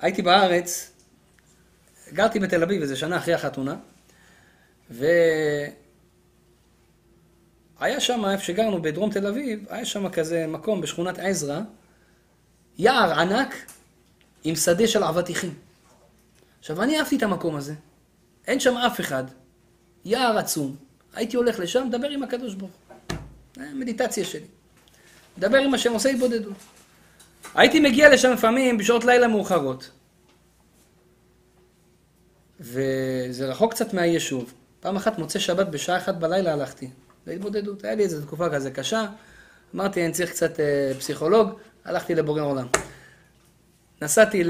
הייתי 0.00 0.22
בארץ, 0.22 0.90
גרתי 2.12 2.38
בתל 2.38 2.62
אביב 2.62 2.82
איזה 2.82 2.96
שנה 2.96 3.16
אחרי 3.16 3.34
החתונה, 3.34 3.76
ו... 4.90 5.06
היה 7.80 8.00
שם, 8.00 8.24
איפה 8.24 8.44
שגרנו 8.44 8.82
בדרום 8.82 9.10
תל 9.10 9.26
אביב, 9.26 9.64
היה 9.70 9.84
שם 9.84 10.08
כזה 10.08 10.46
מקום 10.46 10.80
בשכונת 10.80 11.18
עזרא, 11.18 11.60
יער 12.78 13.20
ענק 13.20 13.54
עם 14.44 14.56
שדה 14.56 14.86
של 14.86 15.04
אבטיחים. 15.04 15.54
עכשיו, 16.60 16.82
אני 16.82 16.98
אהבתי 16.98 17.16
את 17.16 17.22
המקום 17.22 17.56
הזה. 17.56 17.74
אין 18.46 18.60
שם 18.60 18.76
אף 18.76 19.00
אחד. 19.00 19.24
יער 20.04 20.38
עצום. 20.38 20.76
הייתי 21.14 21.36
הולך 21.36 21.58
לשם, 21.58 21.86
מדבר 21.86 22.08
עם 22.08 22.22
הקדוש 22.22 22.54
ברוך 22.54 22.70
הוא. 22.72 23.16
מדיטציה 23.74 24.24
שלי. 24.24 24.46
מדבר 25.38 25.58
עם 25.58 25.74
השם, 25.74 25.92
עושה 25.92 26.08
התבודדות. 26.08 26.54
הייתי 27.54 27.80
מגיע 27.80 28.14
לשם 28.14 28.32
לפעמים 28.32 28.78
בשעות 28.78 29.04
לילה 29.04 29.28
מאוחרות. 29.28 29.90
וזה 32.60 33.46
רחוק 33.46 33.72
קצת 33.74 33.94
מהיישוב. 33.94 34.52
פעם 34.80 34.96
אחת 34.96 35.18
מוצא 35.18 35.38
שבת 35.38 35.66
בשעה 35.66 35.96
אחת 35.96 36.14
בלילה 36.14 36.52
הלכתי. 36.52 36.90
להתבודדות. 37.26 37.84
היה 37.84 37.94
לי 37.94 38.02
איזו 38.02 38.20
תקופה 38.22 38.50
כזה 38.50 38.70
קשה, 38.70 39.06
אמרתי, 39.74 40.04
אני 40.04 40.12
צריך 40.12 40.30
קצת 40.30 40.60
אה, 40.60 40.92
פסיכולוג, 40.98 41.50
הלכתי 41.84 42.14
לבורא 42.14 42.42
עולם. 42.42 42.66
נסעתי 44.02 44.42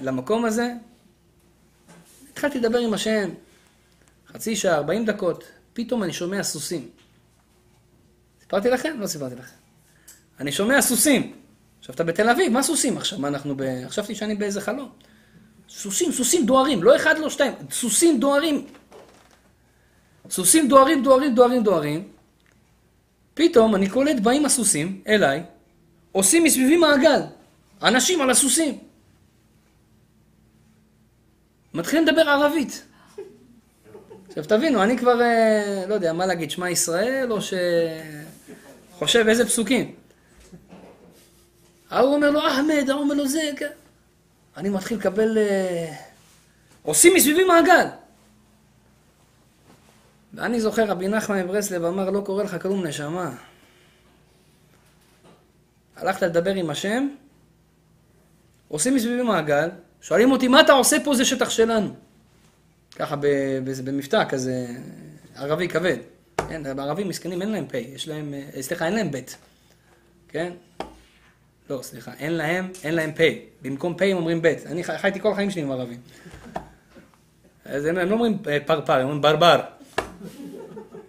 למקום 0.00 0.44
הזה, 0.44 0.74
התחלתי 2.32 2.58
לדבר 2.58 2.78
עם 2.78 2.94
השם, 2.94 3.30
חצי 4.28 4.56
שעה, 4.56 4.74
40 4.74 5.04
דקות, 5.04 5.44
פתאום 5.72 6.02
אני 6.02 6.12
שומע 6.12 6.42
סוסים. 6.42 6.88
סיפרתי 8.40 8.70
לכם? 8.70 8.96
לא 8.98 9.06
סיפרתי 9.06 9.34
לכם. 9.34 9.56
אני 10.40 10.52
שומע 10.52 10.82
סוסים. 10.82 11.32
עכשיו, 11.78 11.94
אתה 11.94 12.04
בתל 12.04 12.28
אביב, 12.28 12.52
מה 12.52 12.62
סוסים 12.62 12.96
עכשיו? 12.96 13.18
מה 13.18 13.28
אנחנו 13.28 13.54
ב... 13.56 13.62
חשבתי 13.88 14.14
שאני 14.14 14.34
באיזה 14.34 14.60
חלום. 14.60 14.88
סוסים, 15.68 16.12
סוסים 16.12 16.46
דוהרים, 16.46 16.82
לא 16.82 16.96
אחד, 16.96 17.18
לא 17.18 17.30
שתיים, 17.30 17.52
סוסים 17.70 18.20
דוהרים. 18.20 18.66
סוסים 20.30 20.68
דוהרים, 20.68 21.02
דוהרים, 21.02 21.34
דוהרים, 21.34 21.62
דוהרים. 21.62 22.08
פתאום 23.34 23.74
אני 23.74 23.88
קולט, 23.88 24.20
באים 24.20 24.44
הסוסים 24.44 25.02
אליי, 25.06 25.42
עושים 26.12 26.44
מסביבי 26.44 26.76
מעגל. 26.76 27.20
אנשים 27.84 28.20
על 28.20 28.30
הסוסים. 28.30 28.78
מתחילים 31.74 32.06
לדבר 32.06 32.28
ערבית. 32.30 32.84
עכשיו 34.28 34.44
תבינו, 34.44 34.82
אני 34.82 34.98
כבר, 34.98 35.20
אה, 35.20 35.84
לא 35.88 35.94
יודע, 35.94 36.12
מה 36.12 36.26
להגיד, 36.26 36.50
שמע 36.50 36.70
ישראל, 36.70 37.32
או 37.32 37.38
שחושב 38.92 39.26
איזה 39.28 39.46
פסוקים. 39.46 39.94
ההוא 41.90 42.14
אומר 42.14 42.30
לו, 42.30 42.48
אחמד, 42.48 42.90
ההוא 42.90 43.02
אומר 43.02 43.14
לו 43.14 43.28
זה, 43.28 43.50
כן. 43.56 43.70
אני 44.56 44.68
מתחיל 44.68 44.98
לקבל... 44.98 45.38
אה, 45.38 45.94
עושים 46.82 47.14
מסביבי 47.14 47.44
מעגל. 47.44 47.86
ואני 50.34 50.60
זוכר, 50.60 50.84
רבי 50.84 51.08
נחמן 51.08 51.42
מברסלב 51.42 51.84
אמר, 51.84 52.10
לא 52.10 52.20
קורה 52.20 52.44
לך 52.44 52.62
כלום, 52.62 52.86
נשמה. 52.86 53.30
הלכת 55.96 56.22
לדבר 56.22 56.54
עם 56.54 56.70
השם, 56.70 57.08
עושים 58.74 58.94
מסביבי 58.94 59.22
מעגל, 59.22 59.68
שואלים 60.00 60.32
אותי, 60.32 60.48
מה 60.48 60.60
אתה 60.60 60.72
עושה 60.72 60.96
פה, 61.04 61.14
זה 61.14 61.24
שטח 61.24 61.50
שלנו. 61.50 61.94
ככה 62.96 63.16
במבטא 63.84 64.24
כזה, 64.28 64.66
ערבי 65.36 65.68
כבד. 65.68 65.96
כן, 66.48 66.78
הערבים 66.78 67.08
מסכנים, 67.08 67.42
אין 67.42 67.52
להם 67.52 67.66
פ', 67.68 67.74
יש 67.74 68.08
להם, 68.08 68.34
אה, 68.34 68.62
סליחה, 68.62 68.86
אין 68.86 68.94
להם 68.94 69.10
ב', 69.10 69.18
כן? 70.28 70.52
לא, 71.70 71.80
סליחה, 71.82 72.12
אין 72.18 72.32
להם, 72.32 72.72
אין 72.84 72.94
להם 72.94 73.12
פ', 73.12 73.20
במקום 73.62 73.96
פ' 73.96 74.02
הם 74.02 74.16
אומרים 74.16 74.42
ב'. 74.42 74.46
אני 74.46 74.84
חייתי 74.84 75.20
כל 75.20 75.32
החיים 75.32 75.50
שלי 75.50 75.62
עם 75.62 75.70
ערבים. 75.70 76.00
אז 77.64 77.84
הם, 77.84 77.98
הם 77.98 78.08
לא 78.08 78.14
אומרים 78.14 78.38
אה, 78.48 78.58
פרפר, 78.66 78.92
הם 78.92 79.02
אומרים 79.02 79.20
ברבר. 79.20 79.60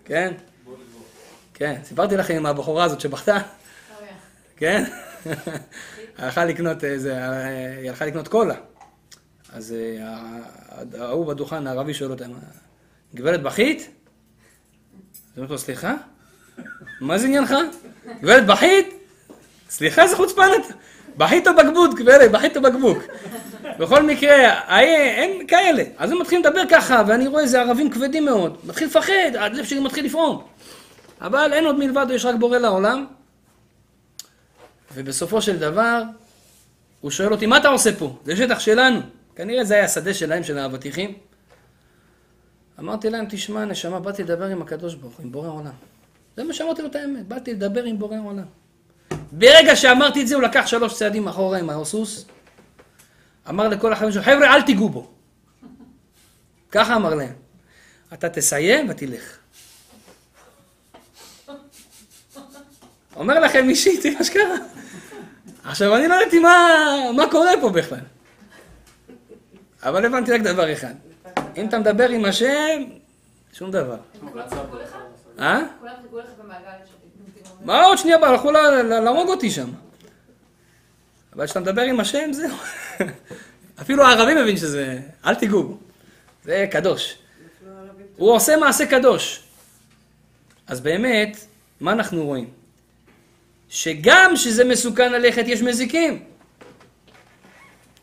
כן? 0.05 0.33
כן, 1.53 1.75
סיפרתי 1.83 2.17
לכם 2.17 2.35
עם 2.35 2.45
הבחורה 2.45 2.83
הזאת 2.83 3.01
שבכתה? 3.01 3.37
כן? 4.57 4.83
הלכה 6.17 6.45
לקנות 6.45 6.83
איזה, 6.83 7.29
היא 7.81 7.89
הלכה 7.89 8.05
לקנות 8.05 8.27
קולה. 8.27 8.55
אז 9.53 9.75
אה, 9.77 11.05
ההוא 11.05 11.25
בדוכן, 11.25 11.67
הערבי 11.67 11.93
שואל 11.93 12.11
אותה, 12.11 12.25
גברת 13.15 13.43
בכית? 13.43 13.79
אז 13.79 15.37
אומרת 15.37 15.49
לו, 15.49 15.57
סליחה? 15.57 15.95
מה 17.01 17.17
זה 17.17 17.27
עניינך? 17.27 17.55
גברת 18.21 18.45
בכית? 18.45 18.93
סליחה, 19.69 20.03
איזה 20.03 20.15
חוצפן 20.15 20.47
אתה. 20.65 20.73
בכית 21.17 21.47
או 21.47 21.55
בקבוק, 21.55 21.99
גברת, 21.99 22.31
בכית 22.31 22.57
או 22.57 22.61
בקבוק. 22.61 23.03
בכל 23.79 24.03
מקרה, 24.03 24.69
אין 24.79 25.47
כאלה. 25.47 25.83
אז 25.97 26.11
הם 26.11 26.21
מתחילים 26.21 26.45
לדבר 26.45 26.61
ככה, 26.69 27.03
ואני 27.07 27.27
רואה 27.27 27.41
איזה 27.41 27.61
ערבים 27.61 27.89
כבדים 27.89 28.25
מאוד. 28.25 28.57
מתחיל 28.63 28.87
לפחד, 28.87 29.35
הלב 29.35 29.65
שלי 29.65 29.79
מתחיל 29.79 30.05
לפעום. 30.05 30.43
אבל 31.21 31.53
אין 31.53 31.65
עוד 31.65 31.79
מלבד, 31.79 32.05
יש 32.09 32.25
רק 32.25 32.35
בורא 32.35 32.57
לעולם. 32.57 33.05
ובסופו 34.95 35.41
של 35.41 35.59
דבר, 35.59 36.03
הוא 37.01 37.11
שואל 37.11 37.31
אותי, 37.31 37.45
מה 37.45 37.57
אתה 37.57 37.67
עושה 37.67 37.95
פה? 37.95 38.17
זה 38.25 38.35
שטח 38.35 38.59
שלנו. 38.59 38.99
כנראה 39.35 39.63
זה 39.63 39.73
היה 39.73 39.85
השדה 39.85 40.13
שלהם, 40.13 40.43
של 40.43 40.57
האבטיחים. 40.57 41.13
אמרתי 42.79 43.09
להם, 43.09 43.25
תשמע, 43.29 43.65
נשמה, 43.65 43.99
באתי 43.99 44.23
לדבר 44.23 44.45
עם 44.45 44.61
הקדוש 44.61 44.95
ברוך 44.95 45.15
הוא, 45.15 45.23
עם 45.23 45.31
בורא 45.31 45.49
עולם. 45.49 45.73
זה 46.37 46.43
מה 46.43 46.53
שאמרתי 46.53 46.81
לו 46.81 46.87
את 46.87 46.95
האמת, 46.95 47.27
באתי 47.27 47.53
לדבר 47.53 47.83
עם 47.83 47.99
בורא 47.99 48.17
עולם. 48.25 48.45
ברגע 49.31 49.75
שאמרתי 49.75 50.21
את 50.21 50.27
זה, 50.27 50.35
הוא 50.35 50.43
לקח 50.43 50.63
שלוש 50.65 50.97
צעדים 50.97 51.27
אחורה 51.27 51.57
עם 51.57 51.69
הסוס, 51.69 52.25
אמר 53.49 53.67
לכל 53.67 53.93
החברים 53.93 54.11
שלו, 54.11 54.23
חבר'ה, 54.23 54.55
אל 54.55 54.61
תיגעו 54.61 54.89
בו. 54.89 55.11
ככה 56.71 56.95
אמר 56.95 57.15
להם. 57.15 57.33
אתה 58.13 58.29
תסיים 58.29 58.89
ותלך. 58.89 59.37
אומר 63.15 63.39
לכם 63.39 63.69
אישית, 63.69 64.05
מה 64.17 64.23
שקרה. 64.23 64.55
עכשיו, 65.63 65.95
אני 65.95 66.07
לא 66.07 66.15
ידעתי 66.15 66.39
מה, 66.39 66.77
מה 67.15 67.31
קורה 67.31 67.51
פה 67.61 67.69
בכלל. 67.69 67.99
אבל 69.83 70.05
הבנתי 70.05 70.31
רק 70.31 70.41
דבר 70.41 70.73
אחד. 70.73 70.93
אם 71.57 71.67
אתה 71.67 71.79
מדבר 71.79 72.09
עם 72.09 72.25
השם, 72.25 72.83
שום 73.53 73.71
דבר. 73.71 73.97
אה? 75.39 75.61
מה 77.61 77.83
עוד 77.83 77.97
שנייה 77.97 78.17
הלכו 78.17 78.51
להרוג 78.51 79.29
אותי 79.29 79.51
שם. 79.51 79.69
אבל 81.33 81.45
כשאתה 81.45 81.59
מדבר 81.59 81.81
עם 81.81 81.99
השם, 81.99 82.33
זהו. 82.33 82.55
אפילו 83.81 84.03
הערבי 84.03 84.41
מבין 84.41 84.57
שזה, 84.57 84.99
אל 85.25 85.35
תיגעו. 85.35 85.77
זה 86.43 86.67
קדוש. 86.71 87.17
הוא 88.17 88.31
עושה 88.31 88.57
מעשה 88.57 88.85
קדוש. 88.85 89.43
אז 90.67 90.81
באמת, 90.81 91.37
מה 91.81 91.91
אנחנו 91.91 92.25
רואים? 92.25 92.49
שגם 93.75 94.31
שזה 94.35 94.63
מסוכן 94.63 95.11
ללכת, 95.11 95.43
יש 95.47 95.61
מזיקים. 95.61 96.23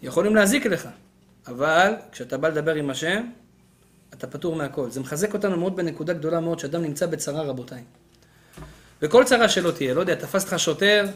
יכולים 0.02 0.34
להזיק 0.36 0.66
לך. 0.66 0.88
אבל 1.46 1.94
כשאתה 2.12 2.38
בא 2.38 2.48
לדבר 2.48 2.74
עם 2.74 2.90
השם, 2.90 3.24
אתה 4.14 4.26
פטור 4.26 4.56
מהכל. 4.56 4.90
זה 4.90 5.00
מחזק 5.00 5.34
אותנו 5.34 5.56
מאוד 5.56 5.76
בנקודה 5.76 6.12
גדולה 6.12 6.40
מאוד, 6.40 6.58
שאדם 6.58 6.82
נמצא 6.82 7.06
בצרה, 7.06 7.42
רבותיי. 7.42 7.82
וכל 9.02 9.24
צרה 9.24 9.48
שלא 9.48 9.70
תהיה, 9.70 9.94
לא 9.94 10.00
יודע, 10.00 10.14
תפס 10.14 10.44
לך 10.46 10.58
שוטר, 10.58 11.06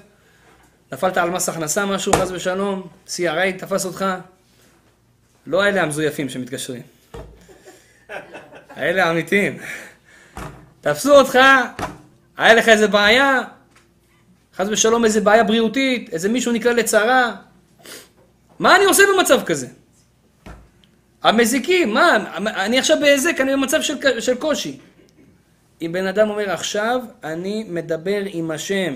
נפלת 0.92 1.16
על 1.16 1.30
מס 1.30 1.48
הכנסה 1.48 1.86
משהו, 1.86 2.12
חס 2.12 2.30
ושלום, 2.30 2.88
CRA 3.06 3.58
תפס 3.58 3.84
אותך, 3.84 4.04
לא 5.46 5.64
אלה 5.64 5.82
המזויפים 5.82 6.28
שמתקשרים. 6.28 6.82
האלה 8.68 9.04
האמיתיים. 9.04 9.58
תפסו 10.80 11.18
אותך, 11.18 11.38
היה 12.36 12.54
לך 12.54 12.68
איזה 12.68 12.88
בעיה, 12.88 13.42
חס 14.56 14.66
ושלום 14.70 15.04
איזה 15.04 15.20
בעיה 15.20 15.44
בריאותית, 15.44 16.12
איזה 16.12 16.28
מישהו 16.28 16.52
נקרא 16.52 16.72
לצרה. 16.72 17.36
מה 18.58 18.76
אני 18.76 18.84
עושה 18.84 19.02
במצב 19.14 19.42
כזה? 19.44 19.66
המזיקים, 21.22 21.94
מה, 21.94 22.16
אני 22.36 22.78
עכשיו 22.78 22.96
בהיזק, 23.00 23.40
אני 23.40 23.52
במצב 23.52 23.82
של, 23.82 24.20
של 24.20 24.34
קושי. 24.34 24.78
אם 25.82 25.90
בן 25.92 26.06
אדם 26.06 26.30
אומר 26.30 26.50
עכשיו 26.50 27.00
אני 27.24 27.64
מדבר 27.68 28.22
עם 28.26 28.50
השם, 28.50 28.94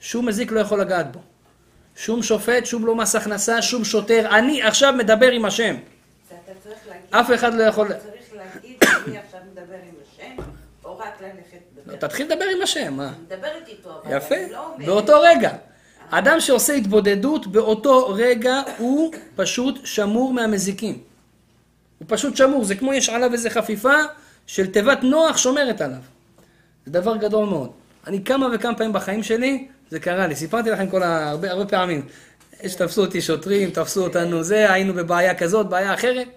שום 0.00 0.26
מזיק 0.26 0.52
לא 0.52 0.60
יכול 0.60 0.80
לגעת 0.80 1.12
בו. 1.12 1.20
שום 1.96 2.22
שופט, 2.22 2.66
שום 2.66 2.86
לא 2.86 2.96
מס 2.96 3.14
הכנסה, 3.14 3.62
שום 3.62 3.84
שוטר, 3.84 4.38
אני 4.38 4.62
עכשיו 4.62 4.92
מדבר 4.92 5.30
עם 5.30 5.44
השם. 5.44 5.76
אף 7.10 7.30
אחד 7.34 7.54
לא 7.54 7.62
יכול... 7.62 7.90
אתה 7.90 7.98
צריך 7.98 8.24
להגיד, 8.32 8.76
אני 9.06 9.18
עכשיו 9.18 9.40
מדבר 9.52 9.74
עם 9.74 9.94
השם, 10.02 10.42
או 10.84 10.98
רק 10.98 11.20
ללכת 11.20 11.58
לדבר? 11.72 11.73
לא, 11.86 11.96
תתחיל 11.96 12.26
לדבר 12.26 12.44
עם 12.56 12.62
השם, 12.62 12.94
מה? 12.94 13.12
מדברת 13.26 13.68
איתו, 13.68 14.00
אבל 14.04 14.16
יפה, 14.16 14.34
אני 14.34 14.52
לא 14.52 14.66
אומרת. 14.74 14.86
באותו 14.86 15.20
רגע. 15.20 15.50
אדם 16.10 16.40
שעושה 16.40 16.72
התבודדות, 16.72 17.46
באותו 17.46 18.08
רגע 18.08 18.62
הוא 18.78 19.12
פשוט 19.36 19.78
שמור 19.86 20.32
מהמזיקים. 20.32 20.98
הוא 21.98 22.06
פשוט 22.08 22.36
שמור, 22.36 22.64
זה 22.64 22.74
כמו 22.74 22.94
יש 22.94 23.08
עליו 23.08 23.32
איזה 23.32 23.50
חפיפה 23.50 23.94
של 24.46 24.66
תיבת 24.66 25.02
נוח 25.02 25.36
שומרת 25.36 25.80
עליו. 25.80 25.98
זה 26.86 26.92
דבר 26.92 27.16
גדול 27.16 27.46
מאוד. 27.46 27.70
אני 28.06 28.24
כמה 28.24 28.48
וכמה 28.54 28.74
פעמים 28.74 28.92
בחיים 28.92 29.22
שלי, 29.22 29.68
זה 29.90 30.00
קרה 30.00 30.26
לי. 30.26 30.36
סיפרתי 30.36 30.70
לכם 30.70 30.90
כל 30.90 31.02
ה... 31.02 31.30
הרבה, 31.30 31.50
הרבה 31.50 31.66
פעמים. 31.66 32.06
יש 32.62 32.74
תפסו 32.74 33.00
אותי 33.00 33.20
שוטרים, 33.20 33.70
תפסו 33.70 34.04
אותנו 34.04 34.42
זה, 34.42 34.72
היינו 34.72 34.94
בבעיה 34.94 35.34
כזאת, 35.34 35.68
בעיה 35.68 35.94
אחרת. 35.94 36.28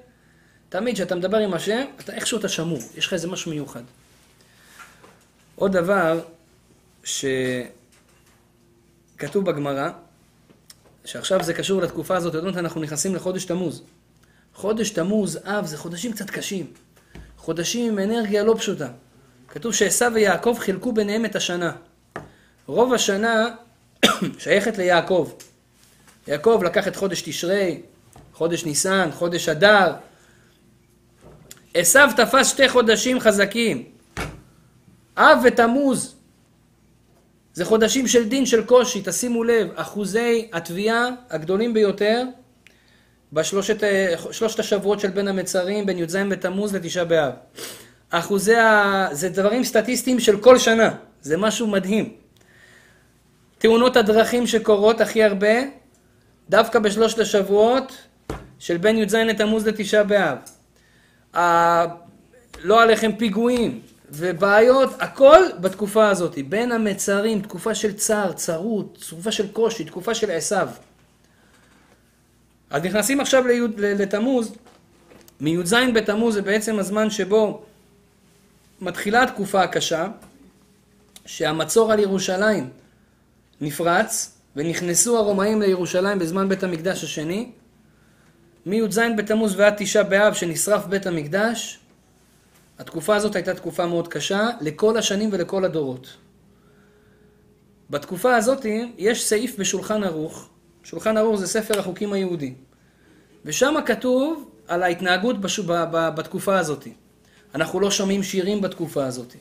תמיד 0.70 0.96
כשאתה 0.96 1.16
מדבר 1.16 1.38
עם 1.38 1.54
השם, 1.54 1.86
אתה 2.00 2.14
איכשהו 2.14 2.40
אתה 2.40 2.50
שמור, 2.50 2.80
יש 2.98 3.08
לך 3.08 3.14
איזה 3.14 3.28
משהו 3.28 3.52
מיוחד. 3.52 3.82
עוד 5.60 5.72
דבר 5.72 6.20
שכתוב 7.04 7.66
בגמרא, 9.46 9.90
שעכשיו 11.06 11.44
זה 11.44 11.54
קשור 11.54 11.82
לתקופה 11.82 12.16
הזאת, 12.16 12.34
יודעות, 12.34 12.58
אנחנו 12.58 12.82
נכנסים 12.82 13.16
לחודש 13.16 13.46
תמוז. 13.46 13.84
חודש 14.54 14.90
תמוז, 14.90 15.40
אב, 15.44 15.66
זה 15.66 15.78
חודשים 15.78 16.12
קצת 16.12 16.30
קשים. 16.30 16.74
חודשים 17.38 17.94
עם 17.94 18.00
אנרגיה 18.00 18.44
לא 18.44 18.56
פשוטה. 18.58 18.88
כתוב 19.48 19.74
שעשו 19.74 20.06
ויעקב 20.14 20.58
חילקו 20.60 20.92
ביניהם 20.92 21.26
את 21.26 21.36
השנה. 21.36 21.72
רוב 22.66 22.94
השנה 22.94 23.50
שייכת 24.40 24.78
ליעקב. 24.78 25.32
יעקב 26.28 26.62
לקח 26.66 26.88
את 26.88 26.96
חודש 26.96 27.22
תשרי, 27.22 27.82
חודש 28.34 28.66
ניסן, 28.66 29.10
חודש 29.14 29.50
אדר. 29.50 29.94
עשו 31.74 32.00
תפס 32.18 32.50
שתי 32.50 32.70
חודשים 32.70 33.20
חזקים. 33.20 33.97
אב 35.18 35.40
ותמוז. 35.44 36.16
זה 37.54 37.66
חודשים 37.66 38.08
של 38.08 38.30
דין 38.30 38.46
של 38.46 38.66
קושי, 38.66 39.02
תשימו 39.06 39.44
לב, 39.44 39.68
אחוזי 39.76 40.50
התביעה 40.54 41.10
הגדולים 41.30 41.74
ביותר 41.74 42.24
בשלושת 43.34 44.60
השבועות 44.60 45.00
של 45.00 45.08
בין 45.08 45.28
המצרים, 45.28 45.86
בין 45.86 46.00
י"ז 46.00 46.16
בתמוז 46.16 46.76
לתשעה 46.76 47.06
באב. 47.06 47.34
אחוזי 48.10 48.56
ה... 48.56 49.08
זה 49.12 49.30
דברים 49.30 49.64
סטטיסטיים 49.64 50.20
של 50.20 50.40
כל 50.40 50.58
שנה, 50.58 50.96
זה 51.22 51.38
משהו 51.38 51.68
מדהים. 51.68 52.14
תאונות 53.58 53.98
הדרכים 53.98 54.48
שקורות 54.48 55.02
הכי 55.02 55.24
הרבה, 55.24 55.56
דווקא 56.50 56.80
בשלושת 56.80 57.20
השבועות 57.20 57.98
של 58.60 58.78
בין 58.78 58.98
י"ז 58.98 59.16
לתמוז 59.16 59.68
לתשעה 59.68 60.04
באב. 60.04 60.38
ה... 61.38 61.86
לא 62.64 62.82
עליכם 62.82 63.12
פיגועים, 63.18 63.82
ובעיות, 64.10 64.90
הכל 65.00 65.42
בתקופה 65.62 66.10
הזאת. 66.10 66.36
בין 66.50 66.72
המצרים, 66.72 67.42
תקופה 67.42 67.76
של 67.76 67.94
צער, 67.94 68.34
צרות, 68.34 69.06
תקופה 69.10 69.32
של 69.32 69.48
קושי, 69.48 69.84
תקופה 69.84 70.16
של 70.16 70.32
עשיו. 70.32 70.70
אז 72.70 72.84
נכנסים 72.84 73.20
עכשיו 73.20 73.44
לתמוז, 73.78 74.56
מי"ז 75.40 75.74
בתמוז 75.94 76.34
זה 76.34 76.42
בעצם 76.42 76.80
הזמן 76.80 77.10
שבו 77.10 77.62
מתחילה 78.82 79.24
התקופה 79.24 79.64
הקשה, 79.64 80.08
שהמצור 81.26 81.92
על 81.92 82.00
ירושלים 82.00 82.70
נפרץ, 83.62 84.38
ונכנסו 84.56 85.18
הרומאים 85.18 85.62
לירושלים 85.62 86.20
בזמן 86.20 86.50
בית 86.50 86.64
המקדש 86.64 87.04
השני. 87.04 87.52
מי"ז 88.66 89.00
בתמוז 89.18 89.60
ועד 89.60 89.74
תשעה 89.78 90.04
באב 90.04 90.34
שנשרף 90.34 90.86
בית 90.86 91.08
המקדש, 91.08 91.80
התקופה 92.80 93.16
הזאת 93.16 93.36
הייתה 93.36 93.54
תקופה 93.54 93.86
מאוד 93.86 94.08
קשה 94.08 94.50
לכל 94.62 94.98
השנים 94.98 95.30
ולכל 95.32 95.66
הדורות. 95.66 96.08
בתקופה 97.90 98.36
הזאת 98.36 98.66
יש 98.98 99.26
סעיף 99.26 99.60
בשולחן 99.60 100.04
ערוך, 100.04 100.50
שולחן 100.84 101.18
ערוך 101.18 101.40
זה 101.40 101.48
ספר 101.48 101.80
החוקים 101.80 102.14
היהודי, 102.14 102.54
ושם 103.46 103.76
כתוב 103.86 104.50
על 104.68 104.84
ההתנהגות 104.84 105.42
בש... 105.42 105.60
ב... 105.60 105.72
ב... 105.92 106.10
בתקופה 106.16 106.60
הזאת. 106.60 106.88
אנחנו 107.56 107.80
לא 107.80 107.92
שומעים 107.92 108.24
שירים 108.24 108.62
בתקופה 108.62 109.06
הזאת. 109.06 109.36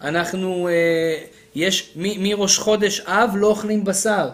אנחנו, 0.00 0.68
אה, 0.68 1.24
יש, 1.54 1.92
מראש 1.96 2.58
חודש 2.58 3.00
אב 3.00 3.30
לא 3.36 3.46
אוכלים 3.46 3.84
בשר. 3.84 4.28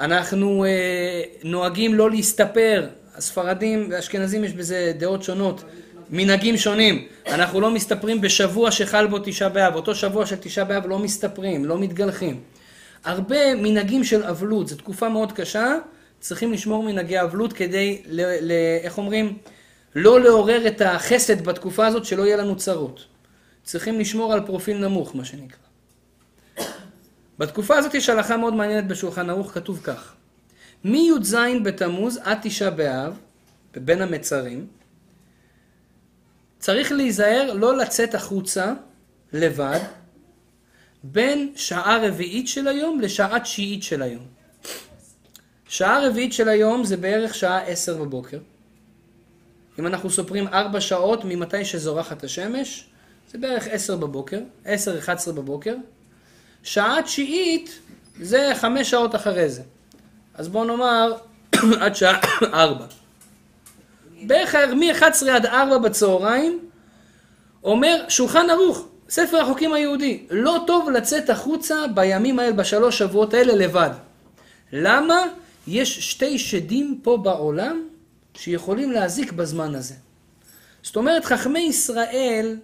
אנחנו 0.00 0.64
אה, 0.64 1.22
נוהגים 1.44 1.94
לא 1.94 2.10
להסתפר. 2.10 2.88
הספרדים 3.16 3.88
והאשכנזים 3.90 4.44
יש 4.44 4.52
בזה 4.52 4.92
דעות 4.98 5.22
שונות, 5.22 5.64
מנהגים 6.10 6.56
שונים. 6.56 7.06
אנחנו 7.26 7.60
לא 7.60 7.70
מסתפרים 7.70 8.20
בשבוע 8.20 8.70
שחל 8.70 9.06
בו 9.06 9.18
תשעה 9.24 9.48
באב. 9.48 9.74
אותו 9.74 9.94
שבוע 9.94 10.26
של 10.26 10.36
תשעה 10.36 10.64
באב 10.64 10.86
לא 10.86 10.98
מסתפרים, 10.98 11.64
לא 11.64 11.78
מתגלחים. 11.78 12.40
הרבה 13.04 13.54
מנהגים 13.54 14.04
של 14.04 14.22
אבלות, 14.24 14.68
זו 14.68 14.76
תקופה 14.76 15.08
מאוד 15.08 15.32
קשה, 15.32 15.74
צריכים 16.20 16.52
לשמור 16.52 16.82
מנהגי 16.82 17.20
אבלות 17.20 17.52
כדי, 17.52 18.02
ל, 18.06 18.22
ל, 18.40 18.52
איך 18.82 18.98
אומרים, 18.98 19.38
לא 19.94 20.20
לעורר 20.20 20.66
את 20.66 20.80
החסד 20.80 21.44
בתקופה 21.44 21.86
הזאת, 21.86 22.04
שלא 22.04 22.22
יהיה 22.22 22.36
לנו 22.36 22.56
צרות. 22.56 23.04
צריכים 23.64 24.00
לשמור 24.00 24.32
על 24.32 24.46
פרופיל 24.46 24.76
נמוך, 24.78 25.16
מה 25.16 25.24
שנקרא. 25.24 25.58
בתקופה 27.38 27.76
הזאת 27.76 27.94
יש 27.94 28.08
הלכה 28.08 28.36
מאוד 28.36 28.54
מעניינת 28.54 28.86
בשולחן 28.86 29.30
ערוך, 29.30 29.50
כתוב 29.50 29.80
כך: 29.84 30.14
מי"ז 30.84 31.36
בתמוז 31.64 32.18
עד 32.22 32.38
תשעה 32.42 32.70
באב, 32.70 33.18
בבין 33.74 34.02
המצרים, 34.02 34.66
צריך 36.64 36.92
להיזהר 36.92 37.52
לא 37.54 37.76
לצאת 37.76 38.14
החוצה 38.14 38.72
לבד 39.32 39.80
בין 41.02 41.52
שעה 41.56 41.98
רביעית 42.06 42.48
של 42.48 42.68
היום 42.68 43.00
לשעה 43.00 43.40
תשיעית 43.40 43.82
של 43.82 44.02
היום. 44.02 44.26
שעה 45.68 46.06
רביעית 46.06 46.32
של 46.32 46.48
היום 46.48 46.84
זה 46.84 46.96
בערך 46.96 47.34
שעה 47.34 47.62
עשר 47.62 47.96
בבוקר. 47.96 48.38
אם 49.78 49.86
אנחנו 49.86 50.10
סופרים 50.10 50.48
ארבע 50.48 50.80
שעות 50.80 51.24
ממתי 51.24 51.64
שזורחת 51.64 52.24
השמש, 52.24 52.86
זה 53.32 53.38
בערך 53.38 53.66
עשר 53.70 53.96
בבוקר, 53.96 54.40
עשר, 54.64 54.98
אחד 54.98 55.14
עשרה 55.14 55.34
בבוקר. 55.34 55.74
שעה 56.62 57.02
תשיעית 57.04 57.78
זה 58.20 58.52
חמש 58.54 58.90
שעות 58.90 59.14
אחרי 59.14 59.48
זה. 59.48 59.62
אז 60.34 60.48
בואו 60.48 60.64
נאמר 60.64 61.12
עד 61.80 61.96
שעה 61.96 62.20
ארבע. 62.62 62.86
בערך 64.26 64.54
מ-11 64.54 65.30
עד 65.30 65.46
4 65.46 65.78
בצהריים, 65.78 66.58
אומר 67.64 68.04
שולחן 68.08 68.50
ערוך, 68.50 68.88
ספר 69.08 69.40
החוקים 69.40 69.72
היהודי, 69.72 70.22
לא 70.30 70.64
טוב 70.66 70.90
לצאת 70.90 71.30
החוצה 71.30 71.74
בימים 71.94 72.38
האלה, 72.38 72.52
בשלוש 72.52 72.98
שבועות 72.98 73.34
האלה 73.34 73.54
לבד. 73.54 73.90
למה? 74.72 75.26
יש 75.66 76.10
שתי 76.10 76.38
שדים 76.38 77.00
פה 77.02 77.16
בעולם 77.16 77.82
שיכולים 78.34 78.90
להזיק 78.90 79.32
בזמן 79.32 79.74
הזה. 79.74 79.94
זאת 80.82 80.96
אומרת, 80.96 81.24
חכמי 81.24 81.60
ישראל, 81.60 82.56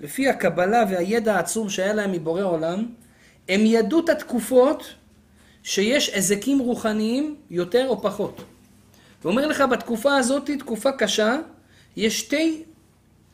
לפי 0.00 0.28
הקבלה 0.28 0.84
והידע 0.90 1.36
העצום 1.36 1.68
שהיה 1.68 1.92
להם 1.92 2.12
מבורא 2.12 2.42
עולם, 2.42 2.86
הם 3.48 3.60
ידעו 3.66 4.00
את 4.00 4.08
התקופות 4.08 4.94
שיש 5.62 6.08
היזקים 6.08 6.58
רוחניים 6.58 7.36
יותר 7.50 7.88
או 7.88 8.02
פחות. 8.02 8.42
הוא 9.26 9.30
אומר 9.30 9.46
לך, 9.46 9.60
בתקופה 9.60 10.16
הזאת, 10.16 10.50
תקופה 10.58 10.92
קשה, 10.92 11.38
יש 11.96 12.20
שתי, 12.20 12.62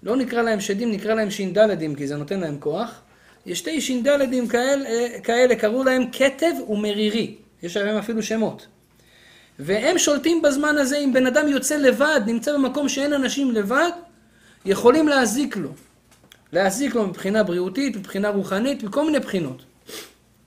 לא 0.03 0.17
נקרא 0.17 0.43
להם 0.43 0.61
שדים, 0.61 0.91
נקרא 0.93 1.15
להם 1.15 1.31
ש"דלדים, 1.31 1.95
כי 1.95 2.07
זה 2.07 2.17
נותן 2.17 2.41
להם 2.41 2.57
כוח. 2.61 3.01
יש 3.47 3.59
שתי 3.59 3.81
ש"דלדים 3.81 4.49
כאלה, 4.49 4.89
כאלה, 5.23 5.57
קראו 5.57 5.85
להם 5.85 6.05
כתב 6.13 6.53
ומרירי. 6.69 7.35
יש 7.63 7.77
להם 7.77 7.97
אפילו 7.97 8.23
שמות. 8.23 8.67
והם 9.59 9.99
שולטים 9.99 10.43
בזמן 10.43 10.79
הזה, 10.79 10.99
אם 10.99 11.13
בן 11.13 11.27
אדם 11.27 11.49
יוצא 11.49 11.77
לבד, 11.77 12.21
נמצא 12.27 12.53
במקום 12.53 12.89
שאין 12.89 13.13
אנשים 13.13 13.51
לבד, 13.51 13.91
יכולים 14.65 15.09
להזיק 15.09 15.57
לו. 15.57 15.71
להזיק 16.53 16.95
לו 16.95 17.07
מבחינה 17.07 17.43
בריאותית, 17.43 17.97
מבחינה 17.97 18.29
רוחנית, 18.29 18.83
מכל 18.83 19.05
מיני 19.05 19.19
בחינות. 19.19 19.63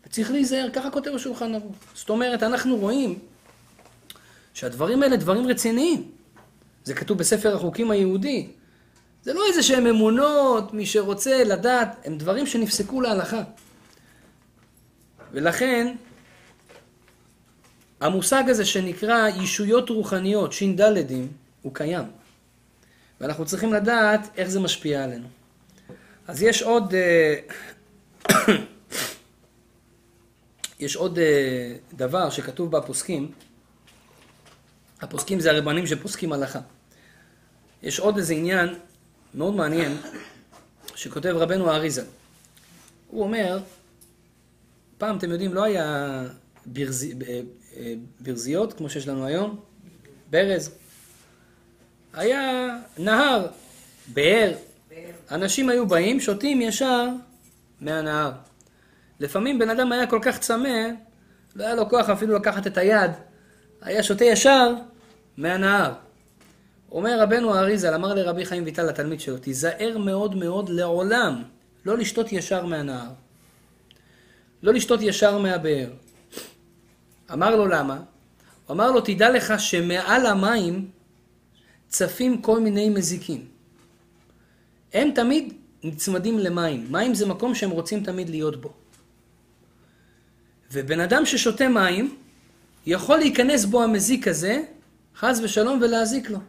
וצריך 0.07 0.31
להיזהר, 0.31 0.69
ככה 0.73 0.89
כותב 0.89 1.11
השולחן 1.15 1.55
ערוך. 1.55 1.75
זאת 1.93 2.09
אומרת, 2.09 2.43
אנחנו 2.43 2.77
רואים 2.77 3.19
שהדברים 4.55 5.03
האלה 5.03 5.17
דברים 5.17 5.47
רציניים. 5.47 6.11
זה 6.83 6.93
כתוב 6.93 7.17
בספר 7.17 7.55
החוקים 7.55 7.91
היהודי. 7.91 8.47
זה 9.23 9.33
לא 9.33 9.47
איזה 9.49 9.63
שהם 9.63 9.87
אמונות, 9.87 10.73
מי 10.73 10.85
שרוצה 10.85 11.43
לדעת, 11.43 11.95
הם 12.05 12.17
דברים 12.17 12.47
שנפסקו 12.47 13.01
להלכה. 13.01 13.43
ולכן, 15.31 15.95
המושג 18.01 18.43
הזה 18.47 18.65
שנקרא 18.65 19.27
ישויות 19.27 19.89
רוחניות, 19.89 20.53
ש"דלדים, 20.53 21.27
הוא 21.61 21.73
קיים. 21.75 22.05
ואנחנו 23.21 23.45
צריכים 23.45 23.73
לדעת 23.73 24.29
איך 24.37 24.49
זה 24.49 24.59
משפיע 24.59 25.03
עלינו. 25.03 25.27
אז 26.27 26.41
יש 26.41 26.61
עוד, 26.61 26.93
אה, 26.93 27.35
יש 30.79 30.95
עוד 30.95 31.19
אה, 31.19 31.75
דבר 31.93 32.29
שכתוב 32.29 32.71
בפוסקים, 32.71 33.31
הפוסקים 35.01 35.39
זה 35.39 35.51
הרבנים 35.51 35.87
שפוסקים 35.87 36.33
הלכה. 36.33 36.59
יש 37.83 37.99
עוד 37.99 38.17
איזה 38.17 38.33
עניין 38.33 38.75
מאוד 39.33 39.55
מעניין 39.55 39.97
שכותב 40.95 41.33
רבנו 41.35 41.71
האריזה. 41.71 42.03
הוא 43.07 43.23
אומר, 43.23 43.59
פעם 44.97 45.17
אתם 45.17 45.31
יודעים, 45.31 45.53
לא 45.53 45.63
היה 45.63 46.21
ברז... 46.65 47.07
אה, 47.77 47.93
ברזיות 48.19 48.73
כמו 48.73 48.89
שיש 48.89 49.07
לנו 49.07 49.25
היום, 49.25 49.59
ברז. 50.29 50.71
היה 52.13 52.69
נהר, 52.97 53.47
באר. 54.07 54.53
אנשים 55.31 55.69
היו 55.69 55.87
באים, 55.87 56.19
שותים 56.19 56.61
ישר 56.61 57.07
מהנהר. 57.81 58.31
לפעמים 59.19 59.59
בן 59.59 59.69
אדם 59.69 59.91
היה 59.91 60.07
כל 60.07 60.19
כך 60.21 60.39
צמא, 60.39 60.87
לא 61.55 61.63
היה 61.63 61.75
לו 61.75 61.89
כוח 61.89 62.09
אפילו 62.09 62.35
לקחת 62.35 62.67
את 62.67 62.77
היד, 62.77 63.11
היה 63.81 64.03
שותה 64.03 64.25
ישר 64.25 64.73
מהנהר. 65.37 65.93
אומר 66.91 67.19
רבנו 67.21 67.55
האריזל, 67.55 67.93
אמר 67.93 68.13
לרבי 68.13 68.45
חיים 68.45 68.63
ויטל 68.63 68.83
לתלמיד 68.83 69.19
שלו, 69.19 69.37
תיזהר 69.37 69.97
מאוד 69.97 70.35
מאוד 70.35 70.69
לעולם 70.69 71.43
לא 71.85 71.97
לשתות 71.97 72.31
ישר 72.31 72.65
מהנהר. 72.65 73.09
לא 74.63 74.73
לשתות 74.73 74.99
ישר 75.01 75.37
מהבאר. 75.37 75.89
אמר 77.33 77.55
לו 77.55 77.67
למה? 77.67 77.99
הוא 78.65 78.75
אמר 78.75 78.91
לו, 78.91 79.01
תדע 79.01 79.29
לך 79.29 79.53
שמעל 79.57 80.25
המים 80.25 80.89
צפים 81.87 82.41
כל 82.41 82.59
מיני 82.59 82.89
מזיקים. 82.89 83.45
הם 84.93 85.11
תמיד 85.15 85.53
נצמדים 85.83 86.39
למים. 86.39 86.87
מים 86.91 87.13
זה 87.13 87.25
מקום 87.25 87.55
שהם 87.55 87.69
רוצים 87.69 88.03
תמיד 88.03 88.29
להיות 88.29 88.61
בו. 88.61 88.73
ובן 90.71 90.99
אדם 90.99 91.25
ששותה 91.25 91.67
מים, 91.67 92.15
יכול 92.85 93.17
להיכנס 93.17 93.65
בו 93.65 93.83
המזיק 93.83 94.27
הזה, 94.27 94.61
חס 95.15 95.39
ושלום, 95.43 95.79
ולהזיק 95.81 96.29
לו. 96.29 96.39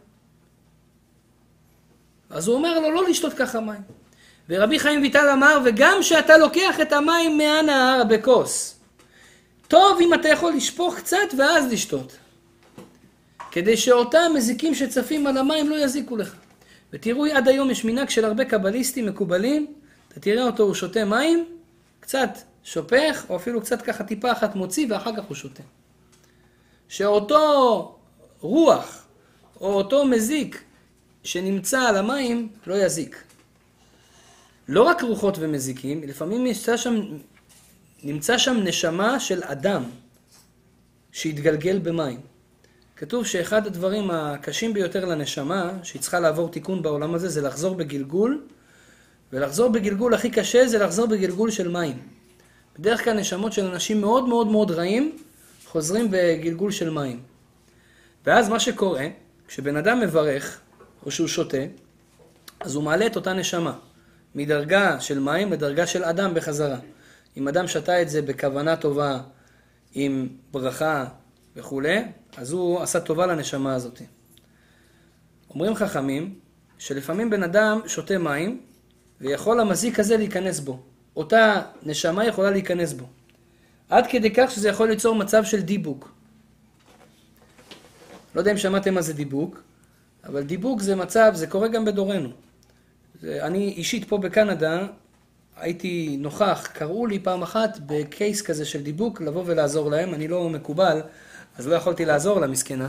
אז 2.30 2.49
הוא 2.49 2.57
אומר 2.57 2.80
לו 2.80 2.91
לא 2.91 3.09
לשתות 3.09 3.32
ככה 3.34 3.61
מים. 3.61 3.80
ורבי 4.49 4.78
חיים 4.78 5.03
ויטל 5.03 5.28
אמר, 5.32 5.59
וגם 5.64 5.97
כשאתה 6.01 6.39
לוקח 6.39 6.80
את 6.80 6.93
המים 6.93 7.39
מהנהר 7.39 8.05
בכוס, 8.05 8.76
טוב 9.68 9.99
אם 10.01 10.14
אתה 10.14 10.28
יכול 10.28 10.53
לשפוך 10.53 10.97
קצת 10.97 11.16
ואז 11.39 11.72
לשתות. 11.72 12.16
כדי 13.51 13.76
שאותם 13.76 14.32
מזיקים 14.34 14.74
שצפים 14.74 15.26
על 15.26 15.37
המים 15.37 15.70
לא 15.70 15.76
יזיקו 15.76 16.16
לך. 16.16 16.34
ותראו, 16.93 17.26
עד 17.26 17.49
היום 17.49 17.70
יש 17.70 17.84
מנהג 17.84 18.09
של 18.09 18.24
הרבה 18.24 18.45
קבליסטים 18.45 19.07
מקובלים, 19.07 19.66
אתה 20.09 20.20
תראה 20.20 20.43
אותו, 20.43 20.62
הוא 20.62 20.74
שותה 20.74 21.05
מים, 21.05 21.45
קצת 22.01 22.30
שופך, 22.64 23.24
או 23.28 23.37
אפילו 23.37 23.61
קצת 23.61 23.82
ככה 23.82 24.05
טיפה 24.05 24.32
אחת 24.32 24.55
מוציא, 24.55 24.87
ואחר 24.91 25.16
כך 25.16 25.24
הוא 25.24 25.34
שותה. 25.34 25.62
שאותו 26.89 27.95
רוח, 28.41 29.07
או 29.61 29.72
אותו 29.72 30.05
מזיק 30.05 30.62
שנמצא 31.24 31.80
על 31.80 31.97
המים, 31.97 32.49
לא 32.66 32.74
יזיק. 32.74 33.22
לא 34.68 34.82
רק 34.82 35.03
רוחות 35.03 35.37
ומזיקים, 35.41 36.03
לפעמים 36.03 36.45
נמצא 36.45 36.76
שם, 36.76 37.01
נמצא 38.03 38.39
שם 38.39 38.57
נשמה 38.64 39.20
של 39.20 39.43
אדם 39.45 39.84
שהתגלגל 41.12 41.78
במים. 41.78 42.20
כתוב 42.97 43.26
שאחד 43.26 43.66
הדברים 43.66 44.11
הקשים 44.11 44.74
ביותר 44.74 45.05
לנשמה, 45.05 45.72
שהיא 45.82 46.03
צריכה 46.03 46.20
לעבור 46.20 46.49
תיקון 46.49 46.82
בעולם 46.82 47.14
הזה, 47.14 47.28
זה 47.28 47.43
לחזור 47.43 47.74
בגלגול, 47.74 48.43
ולחזור 49.32 49.68
בגלגול 49.68 50.14
הכי 50.14 50.30
קשה 50.30 50.68
זה 50.68 50.78
לחזור 50.78 51.07
בגלגול 51.07 51.51
של 51.51 51.68
מים. 51.68 51.99
בדרך 52.78 53.05
כלל 53.05 53.20
נשמות 53.20 53.53
של 53.53 53.64
אנשים 53.64 54.01
מאוד 54.01 54.28
מאוד 54.28 54.47
מאוד 54.47 54.70
רעים, 54.70 55.16
חוזרים 55.77 56.09
בגלגול 56.11 56.70
של 56.70 56.91
מים. 56.91 57.22
ואז 58.27 58.49
מה 58.49 58.61
שקורה, 58.61 59.07
כשבן 59.49 59.77
אדם 59.77 60.01
מברך, 60.01 60.61
או 61.07 61.11
שהוא 61.11 61.29
שותה, 61.29 61.57
אז 62.61 62.74
הוא 62.74 62.85
מעלה 62.85 63.07
את 63.07 63.16
אותה 63.16 63.33
נשמה, 63.33 63.79
מדרגה 64.35 65.01
של 65.01 65.18
מים 65.18 65.53
לדרגה 65.53 65.87
של 65.87 66.05
אדם 66.05 66.35
בחזרה. 66.35 66.79
אם 67.37 67.49
אדם 67.49 67.68
שתה 67.68 68.03
את 68.03 68.09
זה 68.09 68.22
בכוונה 68.22 68.77
טובה, 68.77 69.20
עם 69.93 70.29
ברכה 70.51 71.05
וכולי, 71.57 72.05
אז 72.37 72.53
הוא 72.53 72.83
עשה 72.83 73.01
טובה 73.01 73.27
לנשמה 73.27 73.74
הזאת. 73.74 74.03
אומרים 75.51 75.74
חכמים, 75.74 76.35
שלפעמים 76.79 77.31
בן 77.31 77.43
אדם 77.43 77.81
שותה 77.87 78.18
מים, 78.18 78.61
ויכול 79.20 79.61
המזיק 79.61 80.01
הזה 80.01 80.16
להיכנס 80.16 80.61
בו. 80.61 80.83
אותה 81.16 81.62
נשמה 81.83 82.27
יכולה 82.27 82.51
להיכנס 82.51 82.93
בו. 82.93 83.07
עד 83.91 84.07
כדי 84.07 84.30
כך 84.30 84.51
שזה 84.51 84.68
יכול 84.68 84.89
ליצור 84.89 85.14
מצב 85.14 85.45
של 85.45 85.61
דיבוק. 85.61 86.12
לא 88.34 88.41
יודע 88.41 88.53
אם 88.53 88.57
שמעתם 88.57 88.95
מה 88.95 89.03
זה 89.03 89.12
דיבוק, 89.12 89.62
אבל 90.24 90.43
דיבוק 90.43 90.80
זה 90.80 90.97
מצב, 90.97 91.32
זה 91.34 91.47
קורה 91.47 91.68
גם 91.68 91.84
בדורנו. 91.84 92.28
אני 93.24 93.68
אישית 93.68 94.09
פה 94.09 94.18
בקנדה, 94.18 94.87
הייתי 95.57 96.16
נוכח, 96.20 96.68
קראו 96.72 97.07
לי 97.07 97.18
פעם 97.18 97.43
אחת 97.43 97.78
בקייס 97.87 98.43
כזה 98.43 98.64
של 98.64 98.82
דיבוק, 98.82 99.20
לבוא 99.20 99.43
ולעזור 99.47 99.91
להם, 99.91 100.14
אני 100.14 100.28
לא 100.28 100.49
מקובל, 100.49 101.01
אז 101.59 101.66
לא 101.66 101.74
יכולתי 101.74 102.05
לעזור 102.05 102.41
לה, 102.41 102.47
מסכנה. 102.47 102.89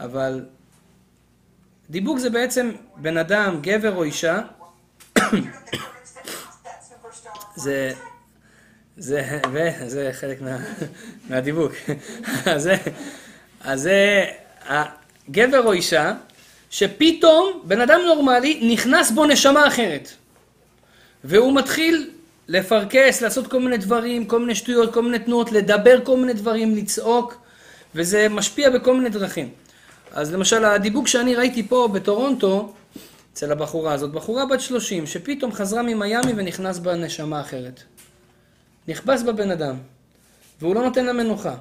אבל 0.00 0.44
דיבוק 1.90 2.18
זה 2.18 2.30
בעצם 2.30 2.70
בן 2.96 3.16
אדם, 3.16 3.58
גבר 3.62 3.96
או 3.96 4.04
אישה, 4.04 4.40
זה, 7.56 7.92
זה, 8.96 9.40
וזה 9.52 10.10
חלק 10.12 10.40
מה, 10.40 10.56
מהדיבוק. 11.28 11.72
אז 12.46 12.62
זה, 12.62 12.76
אז 13.60 13.80
זה 13.82 14.24
גבר 15.30 15.66
או 15.66 15.72
אישה, 15.72 16.12
שפתאום 16.70 17.62
בן 17.64 17.80
אדם 17.80 18.00
נורמלי 18.06 18.74
נכנס 18.74 19.10
בו 19.10 19.24
נשמה 19.24 19.66
אחרת. 19.68 20.08
והוא 21.24 21.54
מתחיל 21.54 22.10
לפרכס, 22.48 23.22
לעשות 23.22 23.46
כל 23.46 23.60
מיני 23.60 23.76
דברים, 23.76 24.24
כל 24.24 24.40
מיני 24.40 24.54
שטויות, 24.54 24.94
כל 24.94 25.02
מיני 25.02 25.18
תנועות, 25.18 25.52
לדבר 25.52 26.04
כל 26.04 26.16
מיני 26.16 26.32
דברים, 26.32 26.76
לצעוק, 26.76 27.34
וזה 27.94 28.28
משפיע 28.28 28.70
בכל 28.70 28.96
מיני 28.96 29.08
דרכים. 29.08 29.48
אז 30.12 30.34
למשל 30.34 30.64
הדיבוק 30.64 31.08
שאני 31.08 31.34
ראיתי 31.34 31.68
פה 31.68 31.88
בטורונטו, 31.92 32.72
אצל 33.32 33.52
הבחורה 33.52 33.92
הזאת, 33.92 34.12
בחורה 34.12 34.46
בת 34.46 34.60
30, 34.60 35.06
שפתאום 35.06 35.52
חזרה 35.52 35.82
ממיאמי 35.82 36.32
ונכנס 36.36 36.78
בה 36.78 36.94
נשמה 36.94 37.40
אחרת. 37.40 37.82
נכבס 38.88 39.22
בבן 39.22 39.50
אדם, 39.50 39.76
והוא 40.60 40.74
לא 40.74 40.82
נותן 40.82 41.04
לה 41.04 41.12
מנוחה. 41.12 41.54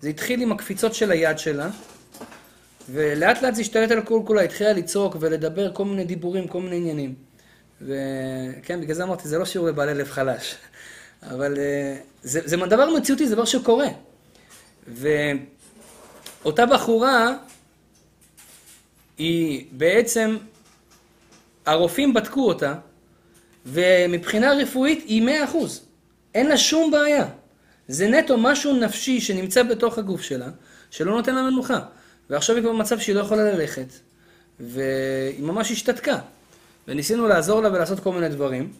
זה 0.00 0.08
התחיל 0.08 0.42
עם 0.42 0.52
הקפיצות 0.52 0.94
של 0.94 1.10
היד 1.10 1.38
שלה, 1.38 1.68
ולאט 2.90 3.42
לאט 3.42 3.54
זה 3.54 3.60
השתלט 3.60 3.90
על 3.90 4.02
כל 4.02 4.20
כולה, 4.26 4.42
התחילה 4.42 4.72
לצעוק 4.72 5.16
ולדבר 5.20 5.74
כל 5.74 5.84
מיני 5.84 6.04
דיבורים, 6.04 6.48
כל 6.48 6.60
מיני 6.60 6.76
עניינים. 6.76 7.14
וכן, 7.82 8.80
בגלל 8.80 8.94
זה 8.94 9.02
אמרתי, 9.02 9.28
זה 9.28 9.38
לא 9.38 9.44
שיעור 9.44 9.68
לבעלי 9.68 9.94
לב 9.94 10.10
חלש. 10.10 10.54
אבל 11.34 11.58
אה, 11.58 11.96
זה, 12.22 12.40
זה 12.44 12.56
דבר 12.56 12.90
מציאותי, 12.90 13.28
זה 13.28 13.34
דבר 13.34 13.44
שקורה. 13.44 13.88
ואותה 14.88 16.66
בחורה, 16.66 17.36
היא 19.18 19.66
בעצם, 19.72 20.36
הרופאים 21.66 22.14
בדקו 22.14 22.48
אותה, 22.48 22.74
ומבחינה 23.66 24.52
רפואית 24.52 25.04
היא 25.06 25.22
מאה 25.22 25.44
אחוז. 25.44 25.89
אין 26.34 26.46
לה 26.48 26.56
שום 26.56 26.90
בעיה. 26.90 27.26
זה 27.88 28.08
נטו 28.08 28.36
משהו 28.38 28.72
נפשי 28.72 29.20
שנמצא 29.20 29.62
בתוך 29.62 29.98
הגוף 29.98 30.22
שלה, 30.22 30.48
שלא 30.90 31.12
נותן 31.12 31.34
לה 31.34 31.42
מנוחה. 31.42 31.80
ועכשיו 32.30 32.56
היא 32.56 32.62
כבר 32.62 32.72
במצב 32.72 32.98
שהיא 32.98 33.14
לא 33.14 33.20
יכולה 33.20 33.42
ללכת, 33.52 33.86
והיא 34.60 35.42
ממש 35.42 35.70
השתתקה. 35.70 36.18
וניסינו 36.88 37.28
לעזור 37.28 37.60
לה 37.60 37.72
ולעשות 37.72 38.00
כל 38.00 38.12
מיני 38.12 38.28
דברים. 38.28 38.72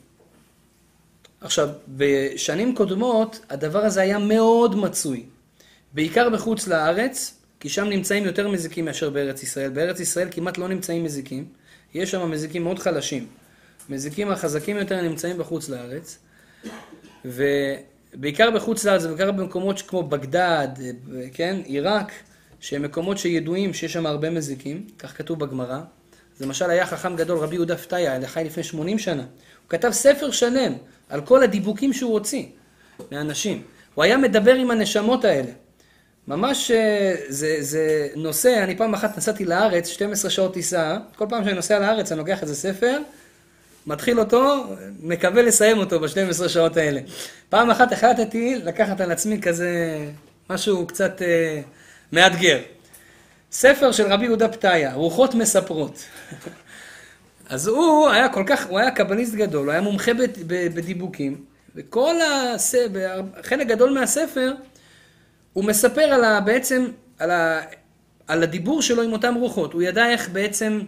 עכשיו, 1.41 1.69
בשנים 1.89 2.75
קודמות 2.75 3.41
הדבר 3.51 3.85
הזה 3.85 4.01
היה 4.01 4.19
מאוד 4.19 4.77
מצוי. 4.77 5.25
בעיקר 5.93 6.31
בחוץ 6.31 6.69
לארץ, 6.69 7.35
כי 7.61 7.69
שם 7.69 7.85
נמצאים 7.85 8.25
יותר 8.25 8.49
מזיקים 8.49 8.85
מאשר 8.85 9.11
בארץ 9.11 9.43
ישראל. 9.43 9.71
בארץ 9.71 10.01
ישראל 10.01 10.29
כמעט 10.31 10.59
לא 10.59 10.69
נמצאים 10.69 11.05
מזיקים. 11.05 11.45
יש 11.95 12.11
שם 12.11 12.31
מזיקים 12.31 12.65
מאוד 12.65 12.79
חלשים. 12.79 13.27
מזיקים 13.89 14.31
החזקים 14.31 14.77
יותר 14.77 15.03
נמצאים 15.03 15.39
בחוץ 15.39 15.69
לארץ. 15.69 16.19
ובעיקר 17.25 18.51
בחוץ 18.51 18.85
לארץ, 18.85 19.05
ובעיקר 19.05 19.33
במקומות 19.33 19.83
כמו 19.83 20.03
בגדד, 20.03 20.69
כן, 21.33 21.57
עיראק, 21.65 22.13
שהם 22.61 22.83
מקומות 22.83 23.19
שידועים 23.19 23.75
שיש 23.75 23.93
שם 23.93 24.07
הרבה 24.07 24.31
מזיקים, 24.31 24.87
כך 24.99 25.19
כתוב 25.19 25.39
בגמרא. 25.41 25.81
למשל 26.41 26.71
היה 26.71 26.87
חכם 26.87 27.17
גדול, 27.17 27.39
רבי 27.39 27.55
יהודה 27.55 27.77
פתיה, 27.77 28.27
חי 28.27 28.43
לפני 28.45 28.63
80 28.63 28.99
שנה. 28.99 29.23
הוא 29.23 29.69
כתב 29.69 29.91
ספר 29.91 30.31
שלם 30.31 30.73
על 31.09 31.21
כל 31.21 31.43
הדיבוקים 31.43 31.93
שהוא 31.93 32.13
הוציא 32.13 32.45
מאנשים. 33.13 33.63
הוא 33.95 34.05
היה 34.05 34.17
מדבר 34.17 34.55
עם 34.55 34.71
הנשמות 34.71 35.25
האלה. 35.25 35.51
ממש 36.29 36.71
אה, 36.71 37.15
זה, 37.29 37.57
זה 37.61 38.09
נושא, 38.17 38.65
אני 38.65 38.77
פעם 38.77 38.95
אחת 38.95 39.19
נסעתי 39.19 39.45
לארץ, 39.45 39.89
12 39.89 40.31
שעות 40.31 40.55
טיסה, 40.55 40.99
כל 41.17 41.27
פעם 41.29 41.45
שאני 41.45 41.55
נוסע 41.55 41.79
לארץ 41.79 42.13
אני 42.13 42.19
לוקח 42.19 42.43
איזה 42.43 42.55
ספר, 42.55 42.99
מתחיל 43.87 44.21
אותו, 44.21 44.65
מקווה 45.03 45.43
לסיים 45.43 45.79
אותו 45.79 46.01
ב-12 46.01 46.49
שעות 46.49 46.77
האלה. 46.77 47.01
פעם 47.49 47.71
אחת 47.71 47.93
החלטתי 47.93 48.57
לקחת 48.65 49.01
על 49.01 49.13
עצמי 49.13 49.41
כזה 49.41 49.99
משהו 50.51 50.87
קצת 50.87 51.23
אה, 51.23 51.61
מאתגר. 52.13 52.59
ספר 53.53 53.93
של 53.93 54.13
רבי 54.13 54.25
יהודה 54.25 54.49
פתיה, 54.49 54.95
רוחות 54.95 55.35
מספרות. 55.35 56.05
אז 57.49 57.67
הוא 57.69 58.09
היה 58.09 58.29
כל 58.29 58.45
כך, 58.47 58.67
הוא 58.67 58.79
היה 58.79 58.91
קבליסט 58.91 59.35
גדול, 59.35 59.67
הוא 59.67 59.73
היה 59.73 59.81
מומחה 59.81 60.13
בדיבוקים, 60.47 61.45
וכל 61.75 62.15
הס... 62.21 62.75
חלק 63.43 63.67
גדול 63.67 63.91
מהספר, 63.91 64.53
הוא 65.53 65.65
מספר 65.65 66.01
על 66.03 66.25
ה... 66.25 66.41
בעצם, 66.41 66.87
על, 67.19 67.31
ה... 67.31 67.61
על 68.29 68.43
הדיבור 68.43 68.83
שלו 68.83 69.03
עם 69.03 69.13
אותם 69.13 69.35
רוחות. 69.35 69.73
הוא 69.73 69.83
ידע 69.83 70.09
איך 70.09 70.29
בעצם 70.29 70.81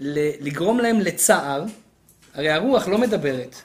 לגרום 0.00 0.80
להם 0.80 1.00
לצער, 1.00 1.64
הרי 2.36 2.50
הרוח 2.50 2.88
לא 2.88 2.98
מדברת. 2.98 3.56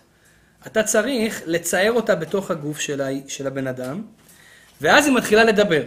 אתה 0.68 0.84
צריך 0.84 1.42
לצייר 1.46 1.92
אותה 1.92 2.16
בתוך 2.16 2.52
הגוף 2.52 2.80
של, 2.80 3.02
ה... 3.02 3.08
של 3.28 3.48
הבן 3.48 3.68
אדם, 3.68 4.02
ואז 4.82 5.06
היא 5.06 5.16
מתחילה 5.16 5.44
לדבר. 5.44 5.84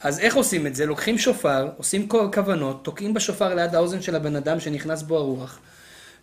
אז 0.00 0.18
איך 0.18 0.36
עושים 0.36 0.66
את 0.66 0.74
זה? 0.74 0.86
לוקחים 0.86 1.18
שופר, 1.18 1.68
עושים 1.76 2.08
כוונות, 2.08 2.84
תוקעים 2.84 3.14
בשופר 3.14 3.54
ליד 3.54 3.74
האוזן 3.74 4.02
של 4.02 4.16
הבן 4.16 4.36
אדם 4.36 4.60
שנכנס 4.60 5.02
בו 5.02 5.16
הרוח, 5.16 5.58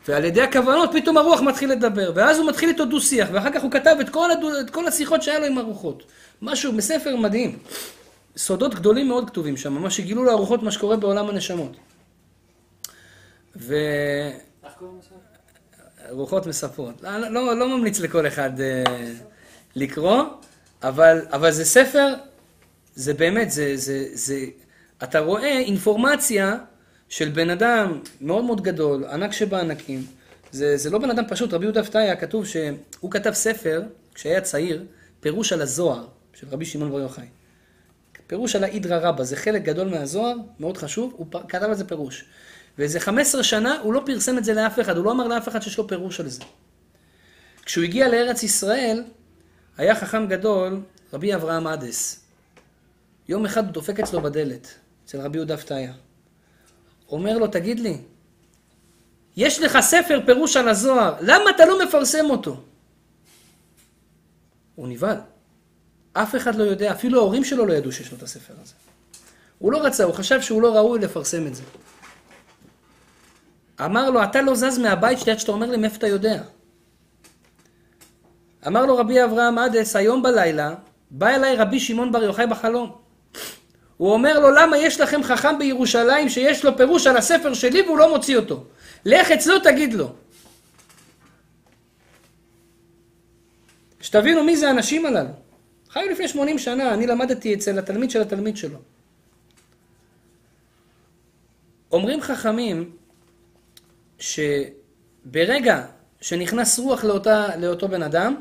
ועל 0.07 0.25
ידי 0.25 0.41
הכוונות 0.41 0.89
פתאום 0.93 1.17
הרוח 1.17 1.41
מתחיל 1.41 1.71
לדבר, 1.71 2.11
ואז 2.15 2.37
הוא 2.37 2.49
מתחיל 2.49 2.69
איתו 2.69 2.85
דו-שיח, 2.85 3.27
ואחר 3.31 3.51
כך 3.51 3.63
הוא 3.63 3.71
כתב 3.71 3.95
את 4.01 4.09
כל, 4.09 4.31
הדו, 4.31 4.59
את 4.59 4.69
כל 4.69 4.87
השיחות 4.87 5.23
שהיה 5.23 5.39
לו 5.39 5.45
עם 5.45 5.57
הרוחות. 5.57 6.03
משהו 6.41 6.73
בספר 6.73 7.15
מדהים. 7.15 7.59
סודות 8.37 8.75
גדולים 8.75 9.07
מאוד 9.07 9.29
כתובים 9.29 9.57
שם, 9.57 9.73
ממש 9.73 9.97
שגילו 9.97 10.23
לארוחות 10.23 10.63
מה 10.63 10.71
שקורה 10.71 10.97
בעולם 10.97 11.29
הנשמות. 11.29 11.77
ו... 13.55 13.75
רוחות 16.09 16.47
מספרות. 16.47 17.01
לא, 17.03 17.29
לא, 17.29 17.55
לא 17.59 17.77
ממליץ 17.77 17.99
לכל 17.99 18.27
אחד 18.27 18.51
uh, 18.57 18.89
לקרוא, 19.75 20.23
אבל, 20.83 21.21
אבל 21.31 21.51
זה 21.51 21.65
ספר 21.65 22.13
זה 22.97 23.13
באמת, 23.13 23.51
זה, 23.51 23.77
זה, 23.77 24.07
זה, 24.13 24.45
אתה 25.03 25.19
רואה 25.19 25.59
אינפורמציה 25.59 26.55
של 27.09 27.29
בן 27.29 27.49
אדם 27.49 27.99
מאוד 28.21 28.43
מאוד 28.43 28.61
גדול, 28.61 29.05
ענק 29.05 29.31
שבענקים. 29.31 30.05
זה, 30.51 30.77
זה 30.77 30.89
לא 30.89 30.99
בן 30.99 31.09
אדם 31.09 31.23
פשוט, 31.29 31.53
רבי 31.53 31.65
יהודה 31.65 31.83
פתאיה 31.83 32.15
כתוב 32.15 32.45
שהוא 32.45 33.11
כתב 33.11 33.31
ספר, 33.31 33.83
כשהיה 34.13 34.41
צעיר, 34.41 34.85
פירוש 35.19 35.53
על 35.53 35.61
הזוהר, 35.61 36.07
של 36.33 36.47
רבי 36.51 36.65
שמעון 36.65 36.91
בר 36.91 36.99
יוחאי. 36.99 37.25
פירוש 38.27 38.55
על 38.55 38.63
האידרא 38.63 38.97
רבא, 38.97 39.23
זה 39.23 39.35
חלק 39.35 39.61
גדול 39.63 39.87
מהזוהר, 39.87 40.35
מאוד 40.59 40.77
חשוב, 40.77 41.13
הוא 41.17 41.27
כתב 41.49 41.65
על 41.65 41.75
זה 41.75 41.87
פירוש. 41.87 42.25
ואיזה 42.77 42.99
15 42.99 43.43
שנה 43.43 43.79
הוא 43.81 43.93
לא 43.93 44.01
פרסם 44.05 44.37
את 44.37 44.43
זה 44.43 44.53
לאף 44.53 44.79
אחד, 44.79 44.97
הוא 44.97 45.05
לא 45.05 45.11
אמר 45.11 45.27
לאף 45.27 45.47
אחד 45.47 45.61
שיש 45.61 45.77
לו 45.77 45.87
פירוש 45.87 46.19
על 46.19 46.29
זה. 46.29 46.41
כשהוא 47.65 47.83
הגיע 47.83 48.07
לארץ 48.07 48.43
ישראל, 48.43 49.03
היה 49.77 49.95
חכם 49.95 50.27
גדול, 50.27 50.81
רבי 51.13 51.35
אברהם 51.35 51.67
אדס. 51.67 52.23
יום 53.27 53.45
אחד 53.45 53.65
הוא 53.65 53.73
דופק 53.73 53.99
אצלו 53.99 54.21
בדלת, 54.21 54.67
אצל 55.05 55.21
רבי 55.21 55.37
יהודה 55.37 55.57
פתיה. 55.57 55.93
אומר 57.09 57.37
לו, 57.37 57.47
תגיד 57.47 57.79
לי, 57.79 57.97
יש 59.37 59.59
לך 59.59 59.79
ספר 59.79 60.19
פירוש 60.25 60.57
על 60.57 60.69
הזוהר, 60.69 61.15
למה 61.21 61.49
אתה 61.49 61.65
לא 61.65 61.85
מפרסם 61.85 62.29
אותו? 62.29 62.61
הוא 64.75 64.87
נבהל. 64.87 65.17
אף 66.13 66.35
אחד 66.35 66.55
לא 66.55 66.63
יודע, 66.63 66.91
אפילו 66.91 67.19
ההורים 67.19 67.43
שלו 67.43 67.65
לא 67.65 67.73
ידעו 67.73 67.91
שיש 67.91 68.11
לו 68.11 68.17
את 68.17 68.23
הספר 68.23 68.53
הזה. 68.61 68.73
הוא 69.59 69.71
לא 69.71 69.85
רצה, 69.85 70.03
הוא 70.03 70.13
חשב 70.13 70.41
שהוא 70.41 70.61
לא 70.61 70.75
ראוי 70.75 70.99
לפרסם 70.99 71.47
את 71.47 71.55
זה. 71.55 71.63
אמר 73.85 74.09
לו, 74.09 74.23
אתה 74.23 74.41
לא 74.41 74.55
זז 74.55 74.77
מהבית 74.77 75.19
שלי 75.19 75.31
עד 75.31 75.39
שאתה 75.39 75.51
אומר 75.51 75.71
לי 75.71 75.77
מאיפה 75.77 75.97
אתה 75.97 76.07
יודע. 76.07 76.41
אמר 78.67 78.85
לו 78.85 78.97
רבי 78.97 79.23
אברהם 79.23 79.57
עדס, 79.57 79.95
היום 79.95 80.23
בלילה, 80.23 80.75
בא 81.11 81.27
אליי 81.27 81.55
רבי 81.55 81.79
שמעון 81.79 82.11
בר 82.11 82.23
יוחאי 82.23 82.47
בחלום. 82.47 82.95
הוא 83.97 84.13
אומר 84.13 84.39
לו, 84.39 84.51
למה 84.51 84.77
יש 84.77 85.01
לכם 85.01 85.23
חכם 85.23 85.59
בירושלים 85.59 86.29
שיש 86.29 86.65
לו 86.65 86.77
פירוש 86.77 87.07
על 87.07 87.17
הספר 87.17 87.53
שלי 87.53 87.81
והוא 87.81 87.97
לא 87.97 88.09
מוציא 88.09 88.37
אותו? 88.37 88.63
לך 89.05 89.31
אצלו, 89.31 89.59
תגיד 89.59 89.93
לו. 89.93 90.13
שתבינו 94.01 94.43
מי 94.43 94.57
זה 94.57 94.67
האנשים 94.67 95.05
הללו. 95.05 95.29
חיו 95.89 96.09
לפני 96.11 96.27
80 96.27 96.59
שנה, 96.59 96.93
אני 96.93 97.07
למדתי 97.07 97.53
אצל 97.53 97.79
התלמיד 97.79 98.11
של 98.11 98.21
התלמיד 98.21 98.57
שלו. 98.57 98.77
אומרים 101.91 102.21
חכמים 102.21 102.96
שברגע 104.19 105.85
שנכנס 106.21 106.79
רוח 106.79 107.03
לאותה, 107.03 107.47
לאותו 107.57 107.87
בן 107.87 108.03
אדם, 108.03 108.35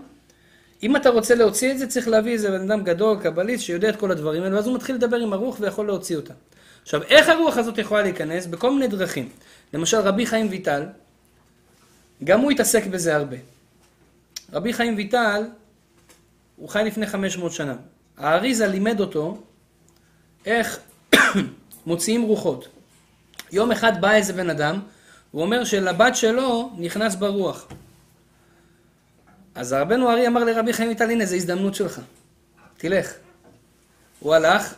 אם 0.82 0.96
אתה 0.96 1.08
רוצה 1.10 1.34
להוציא 1.34 1.72
את 1.72 1.78
זה, 1.78 1.86
צריך 1.86 2.08
להביא 2.08 2.32
איזה 2.32 2.50
בן 2.50 2.70
אדם 2.70 2.84
גדול, 2.84 3.18
קבליסט, 3.22 3.64
שיודע 3.64 3.88
את 3.88 3.96
כל 3.96 4.10
הדברים 4.10 4.42
האלה, 4.42 4.56
ואז 4.56 4.66
הוא 4.66 4.74
מתחיל 4.74 4.94
לדבר 4.96 5.16
עם 5.16 5.32
הרוח 5.32 5.56
ויכול 5.60 5.86
להוציא 5.86 6.16
אותה. 6.16 6.34
עכשיו, 6.82 7.02
איך 7.02 7.28
הרוח 7.28 7.56
הזאת 7.56 7.78
יכולה 7.78 8.02
להיכנס? 8.02 8.46
בכל 8.46 8.72
מיני 8.72 8.88
דרכים. 8.88 9.28
למשל, 9.72 9.96
רבי 9.96 10.26
חיים 10.26 10.48
ויטל, 10.50 10.82
גם 12.24 12.40
הוא 12.40 12.50
התעסק 12.50 12.86
בזה 12.86 13.16
הרבה. 13.16 13.36
רבי 14.52 14.72
חיים 14.72 14.96
ויטל, 14.96 15.42
הוא 16.56 16.68
חי 16.68 16.82
לפני 16.86 17.06
500 17.06 17.52
שנה. 17.52 17.76
האריזה 18.16 18.66
לימד 18.66 19.00
אותו 19.00 19.42
איך 20.46 20.78
מוציאים 21.86 22.22
רוחות. 22.22 22.68
יום 23.52 23.72
אחד 23.72 24.00
בא 24.00 24.12
איזה 24.12 24.32
בן 24.32 24.50
אדם, 24.50 24.80
הוא 25.37 25.43
אומר 25.43 25.64
שלבת 25.64 26.16
שלו 26.16 26.70
נכנס 26.78 27.14
ברוח. 27.14 27.66
אז 29.55 29.72
רבנו 29.72 30.11
ארי 30.11 30.26
אמר 30.26 30.45
לרבי 30.45 30.72
חיים 30.72 30.89
ויטל, 30.89 31.11
הנה, 31.11 31.26
זו 31.26 31.34
הזדמנות 31.34 31.74
שלך. 31.74 32.01
תלך. 32.76 33.12
הוא 34.20 34.34
הלך, 34.34 34.74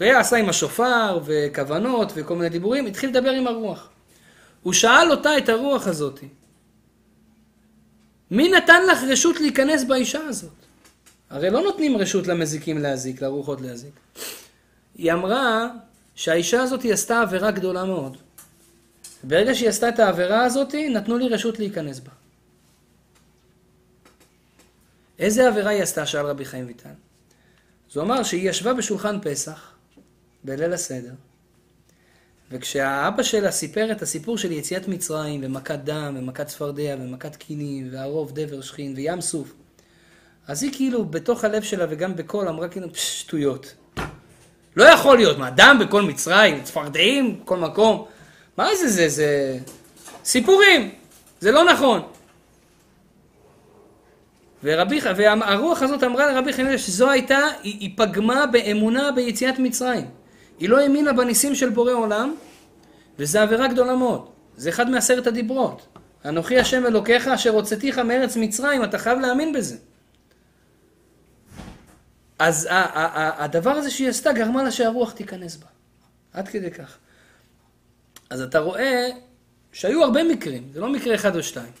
ועשה 0.00 0.36
עם 0.36 0.48
השופר, 0.48 1.20
וכוונות, 1.24 2.12
וכל 2.14 2.36
מיני 2.36 2.48
דיבורים, 2.48 2.86
התחיל 2.86 3.10
לדבר 3.10 3.30
עם 3.30 3.46
הרוח. 3.46 3.88
הוא 4.62 4.72
שאל 4.72 5.10
אותה, 5.10 5.38
את 5.38 5.48
הרוח 5.48 5.86
הזאת, 5.86 6.20
מי 8.30 8.48
נתן 8.48 8.86
לך 8.86 9.02
רשות 9.08 9.40
להיכנס 9.40 9.84
באישה 9.84 10.20
הזאת? 10.24 10.50
הרי 11.30 11.50
לא 11.50 11.62
נותנים 11.62 11.96
רשות 11.96 12.26
למזיקים 12.26 12.78
להזיק, 12.78 13.22
לרוחות 13.22 13.60
להזיק. 13.60 13.94
היא 14.94 15.12
אמרה 15.12 15.68
שהאישה 16.14 16.62
הזאת 16.62 16.80
עשתה 16.84 17.20
עבירה 17.20 17.50
גדולה 17.50 17.84
מאוד. 17.84 18.16
ברגע 19.22 19.54
שהיא 19.54 19.68
עשתה 19.68 19.88
את 19.88 19.98
העבירה 19.98 20.44
הזאת, 20.44 20.74
נתנו 20.74 21.18
לי 21.18 21.28
רשות 21.28 21.58
להיכנס 21.58 22.00
בה. 22.00 22.10
איזה 25.18 25.48
עבירה 25.48 25.70
היא 25.70 25.82
עשתה? 25.82 26.06
שאל 26.06 26.26
רבי 26.26 26.44
חיים 26.44 26.66
ויטל. 26.66 26.88
אז 27.90 27.96
הוא 27.96 28.04
אמר 28.04 28.22
שהיא 28.22 28.50
ישבה 28.50 28.74
בשולחן 28.74 29.18
פסח, 29.22 29.72
בליל 30.44 30.72
הסדר, 30.72 31.12
וכשהאבא 32.50 33.22
שלה 33.22 33.50
סיפר 33.50 33.92
את 33.92 34.02
הסיפור 34.02 34.38
של 34.38 34.52
יציאת 34.52 34.88
מצרים, 34.88 35.40
ומכת 35.44 35.78
דם, 35.84 36.14
ומכת 36.18 36.46
צפרדע, 36.46 36.96
ומכת 37.00 37.36
קינים, 37.36 37.88
והרוב 37.92 38.32
דבר 38.34 38.60
שכין, 38.60 38.94
וים 38.96 39.20
סוף, 39.20 39.54
אז 40.46 40.62
היא 40.62 40.72
כאילו, 40.74 41.04
בתוך 41.04 41.44
הלב 41.44 41.62
שלה 41.62 41.86
וגם 41.88 42.16
בקול, 42.16 42.48
אמרה 42.48 42.68
כאילו, 42.68 42.88
שטויות. 42.94 43.74
לא 44.76 44.84
יכול 44.84 45.16
להיות, 45.16 45.38
מה, 45.38 45.50
דם 45.50 45.76
בכל 45.80 46.02
מצרים, 46.02 46.62
צפרדעים, 46.62 47.40
בכל 47.42 47.58
מקום. 47.58 48.06
מה 48.56 48.76
זה 48.76 48.88
זה? 48.88 49.08
זה 49.08 49.58
סיפורים, 50.24 50.90
זה 51.40 51.52
לא 51.52 51.64
נכון. 51.64 52.02
ורבי, 54.64 55.00
והרוח 55.16 55.82
הזאת 55.82 56.02
אמרה 56.02 56.32
לרבי 56.32 56.52
חנינא 56.52 56.78
שזו 56.78 57.10
הייתה, 57.10 57.38
היא, 57.62 57.80
היא 57.80 57.90
פגמה 57.96 58.46
באמונה 58.46 59.12
ביציאת 59.12 59.58
מצרים. 59.58 60.06
היא 60.58 60.68
לא 60.68 60.80
האמינה 60.80 61.12
בניסים 61.12 61.54
של 61.54 61.70
בורא 61.70 61.92
עולם, 61.92 62.34
וזו 63.18 63.38
עבירה 63.38 63.68
גדולה 63.68 63.96
מאוד. 63.96 64.28
זה 64.56 64.68
אחד 64.68 64.90
מעשרת 64.90 65.26
הדיברות. 65.26 65.86
אנוכי 66.24 66.58
השם 66.58 66.86
אלוקיך 66.86 67.28
אשר 67.28 67.50
הוצאתיך 67.50 67.98
מארץ 67.98 68.36
מצרים, 68.36 68.84
אתה 68.84 68.98
חייב 68.98 69.18
להאמין 69.18 69.52
בזה. 69.52 69.76
אז 72.38 72.68
הדבר 72.70 73.70
הזה 73.70 73.90
שהיא 73.90 74.08
עשתה 74.08 74.32
גרמה 74.32 74.62
לה 74.62 74.70
שהרוח 74.70 75.12
תיכנס 75.12 75.56
בה. 75.56 75.66
עד 76.32 76.48
כדי 76.48 76.70
כך. 76.70 76.98
אז 78.32 78.40
אתה 78.40 78.58
רואה 78.58 79.08
שהיו 79.72 80.04
הרבה 80.04 80.24
מקרים, 80.24 80.62
זה 80.74 80.80
לא 80.80 80.88
מקרה 80.88 81.14
אחד 81.14 81.36
או 81.36 81.42
שתיים. 81.42 81.72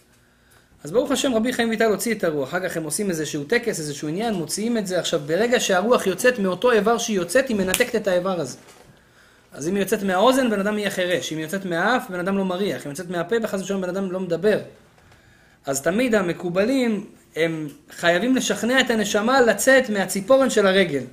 אז 0.84 0.90
ברוך 0.90 1.10
השם 1.10 1.34
רבי 1.34 1.52
חיים 1.52 1.70
ויטל 1.70 1.84
הוציא 1.84 2.14
את 2.14 2.24
הרוח, 2.24 2.48
אחר 2.48 2.68
כך 2.68 2.76
הם 2.76 2.84
עושים 2.84 3.10
איזשהו 3.10 3.44
טקס, 3.44 3.78
איזשהו 3.78 4.08
עניין, 4.08 4.34
מוציאים 4.34 4.78
את 4.78 4.86
זה. 4.86 4.98
עכשיו, 4.98 5.20
ברגע 5.26 5.60
שהרוח 5.60 6.06
יוצאת 6.06 6.38
מאותו 6.38 6.72
איבר 6.72 6.98
שהיא 6.98 7.16
יוצאת, 7.16 7.48
היא 7.48 7.56
מנתקת 7.56 7.96
את 7.96 8.08
האיבר 8.08 8.40
הזה. 8.40 8.58
אז 9.52 9.68
אם 9.68 9.74
היא 9.74 9.82
יוצאת 9.82 10.02
מהאוזן, 10.02 10.50
בן 10.50 10.60
אדם 10.60 10.78
יהיה 10.78 10.90
חירש. 10.90 11.32
אם 11.32 11.36
היא 11.36 11.44
יוצאת 11.44 11.64
מהאף, 11.64 12.10
בן 12.10 12.20
אדם 12.20 12.38
לא 12.38 12.44
מריח. 12.44 12.76
אם 12.76 12.82
היא 12.84 12.92
יוצאת 12.92 13.10
מהפה, 13.10 13.38
בחס 13.38 13.60
ושלום 13.60 13.80
בן 13.80 13.88
אדם 13.88 14.12
לא 14.12 14.20
מדבר. 14.20 14.58
אז 15.66 15.82
תמיד 15.82 16.14
המקובלים, 16.14 17.06
הם 17.36 17.68
חייבים 17.90 18.36
לשכנע 18.36 18.80
את 18.80 18.90
הנשמה 18.90 19.40
לצאת 19.40 19.90
מהציפורן 19.90 20.50
של 20.50 20.66
הרגל. 20.66 21.04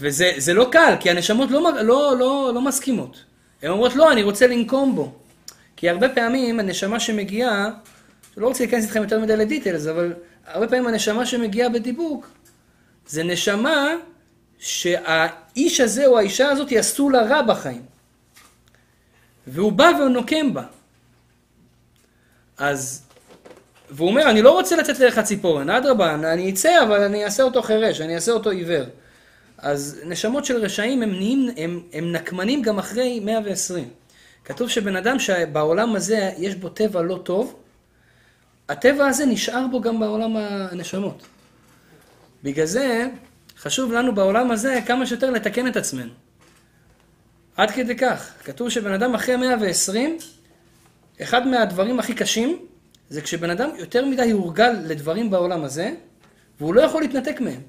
וזה 0.00 0.54
לא 0.54 0.68
קל, 0.72 0.94
כי 1.00 1.10
הנשמות 1.10 1.50
לא, 1.50 1.72
לא, 1.82 2.16
לא, 2.18 2.50
לא 2.54 2.60
מסכימות. 2.60 3.24
הן 3.62 3.70
אומרות, 3.70 3.96
לא, 3.96 4.12
אני 4.12 4.22
רוצה 4.22 4.46
לנקום 4.46 4.96
בו. 4.96 5.12
כי 5.76 5.90
הרבה 5.90 6.08
פעמים 6.08 6.60
הנשמה 6.60 7.00
שמגיעה, 7.00 7.70
לא 8.36 8.46
רוצה 8.48 8.64
להיכנס 8.64 8.84
איתכם 8.84 9.02
יותר 9.02 9.20
מדי 9.20 9.36
לדיטלס, 9.36 9.86
אבל 9.86 10.12
הרבה 10.46 10.68
פעמים 10.68 10.86
הנשמה 10.86 11.26
שמגיעה 11.26 11.68
בדיבוק, 11.68 12.28
זה 13.06 13.22
נשמה 13.22 13.92
שהאיש 14.58 15.80
הזה 15.80 16.06
או 16.06 16.18
האישה 16.18 16.48
הזאת 16.48 16.72
יעשו 16.72 17.10
לה 17.10 17.22
רע 17.22 17.42
בחיים. 17.42 17.82
והוא 19.46 19.72
בא 19.72 19.90
ונוקם 20.00 20.54
בה. 20.54 20.62
אז, 22.58 23.02
והוא 23.90 24.08
אומר, 24.08 24.30
אני 24.30 24.42
לא 24.42 24.50
רוצה 24.50 24.76
לצאת 24.76 24.98
דרך 24.98 25.18
הציפורן, 25.18 25.70
אדרבה, 25.70 26.14
אני 26.14 26.50
אצא, 26.50 26.82
אבל 26.82 27.02
אני 27.02 27.24
אעשה 27.24 27.42
אותו 27.42 27.62
חירש, 27.62 28.00
אני 28.00 28.14
אעשה 28.14 28.32
אותו 28.32 28.50
עיוור. 28.50 28.84
אז 29.58 30.00
נשמות 30.04 30.44
של 30.44 30.56
רשעים 30.56 31.02
הם, 31.02 31.10
נהיים, 31.10 31.48
הם, 31.56 31.82
הם 31.92 32.12
נקמנים 32.12 32.62
גם 32.62 32.78
אחרי 32.78 33.20
120. 33.20 33.88
כתוב 34.44 34.68
שבן 34.68 34.96
אדם 34.96 35.18
שבעולם 35.18 35.96
הזה 35.96 36.30
יש 36.38 36.54
בו 36.54 36.68
טבע 36.68 37.02
לא 37.02 37.20
טוב, 37.24 37.56
הטבע 38.68 39.06
הזה 39.06 39.26
נשאר 39.26 39.66
בו 39.70 39.80
גם 39.80 40.00
בעולם 40.00 40.36
הנשמות. 40.36 41.26
בגלל 42.42 42.66
זה 42.66 43.08
חשוב 43.58 43.92
לנו 43.92 44.14
בעולם 44.14 44.50
הזה 44.50 44.78
כמה 44.86 45.06
שיותר 45.06 45.30
לתקן 45.30 45.68
את 45.68 45.76
עצמנו. 45.76 46.12
עד 47.56 47.70
כדי 47.70 47.96
כך. 47.96 48.32
כתוב 48.44 48.68
שבן 48.68 48.92
אדם 48.92 49.14
אחרי 49.14 49.36
120, 49.36 50.18
אחד 51.22 51.46
מהדברים 51.46 51.98
הכי 51.98 52.14
קשים 52.14 52.58
זה 53.08 53.20
כשבן 53.20 53.50
אדם 53.50 53.70
יותר 53.78 54.06
מדי 54.06 54.30
הורגל 54.30 54.70
לדברים 54.70 55.30
בעולם 55.30 55.64
הזה, 55.64 55.94
והוא 56.60 56.74
לא 56.74 56.80
יכול 56.80 57.02
להתנתק 57.02 57.40
מהם. 57.40 57.60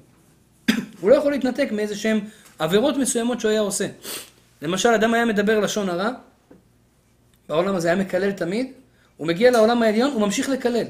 הוא 1.00 1.10
לא 1.10 1.14
יכול 1.14 1.32
להתנתק 1.32 1.68
מאיזה 1.72 1.96
שהם 1.96 2.20
עבירות 2.58 2.96
מסוימות 2.96 3.40
שהוא 3.40 3.50
היה 3.50 3.60
עושה. 3.60 3.86
למשל, 4.62 4.88
אדם 4.88 5.14
היה 5.14 5.24
מדבר 5.24 5.60
לשון 5.60 5.88
הרע, 5.88 6.10
בעולם 7.48 7.74
הזה 7.74 7.88
היה 7.88 7.96
מקלל 7.96 8.32
תמיד, 8.32 8.72
הוא 9.16 9.26
מגיע 9.26 9.50
לעולם 9.50 9.82
העליון, 9.82 10.10
הוא 10.10 10.20
ממשיך 10.20 10.48
לקלל. 10.48 10.86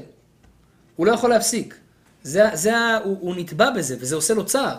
הוא 0.95 1.05
לא 1.05 1.11
יכול 1.11 1.29
להפסיק. 1.29 1.75
זה, 2.23 2.43
זה, 2.53 2.97
הוא, 2.97 3.17
הוא 3.19 3.35
נתבע 3.35 3.69
בזה, 3.69 3.95
וזה 3.99 4.15
עושה 4.15 4.33
לו 4.33 4.45
צער. 4.45 4.77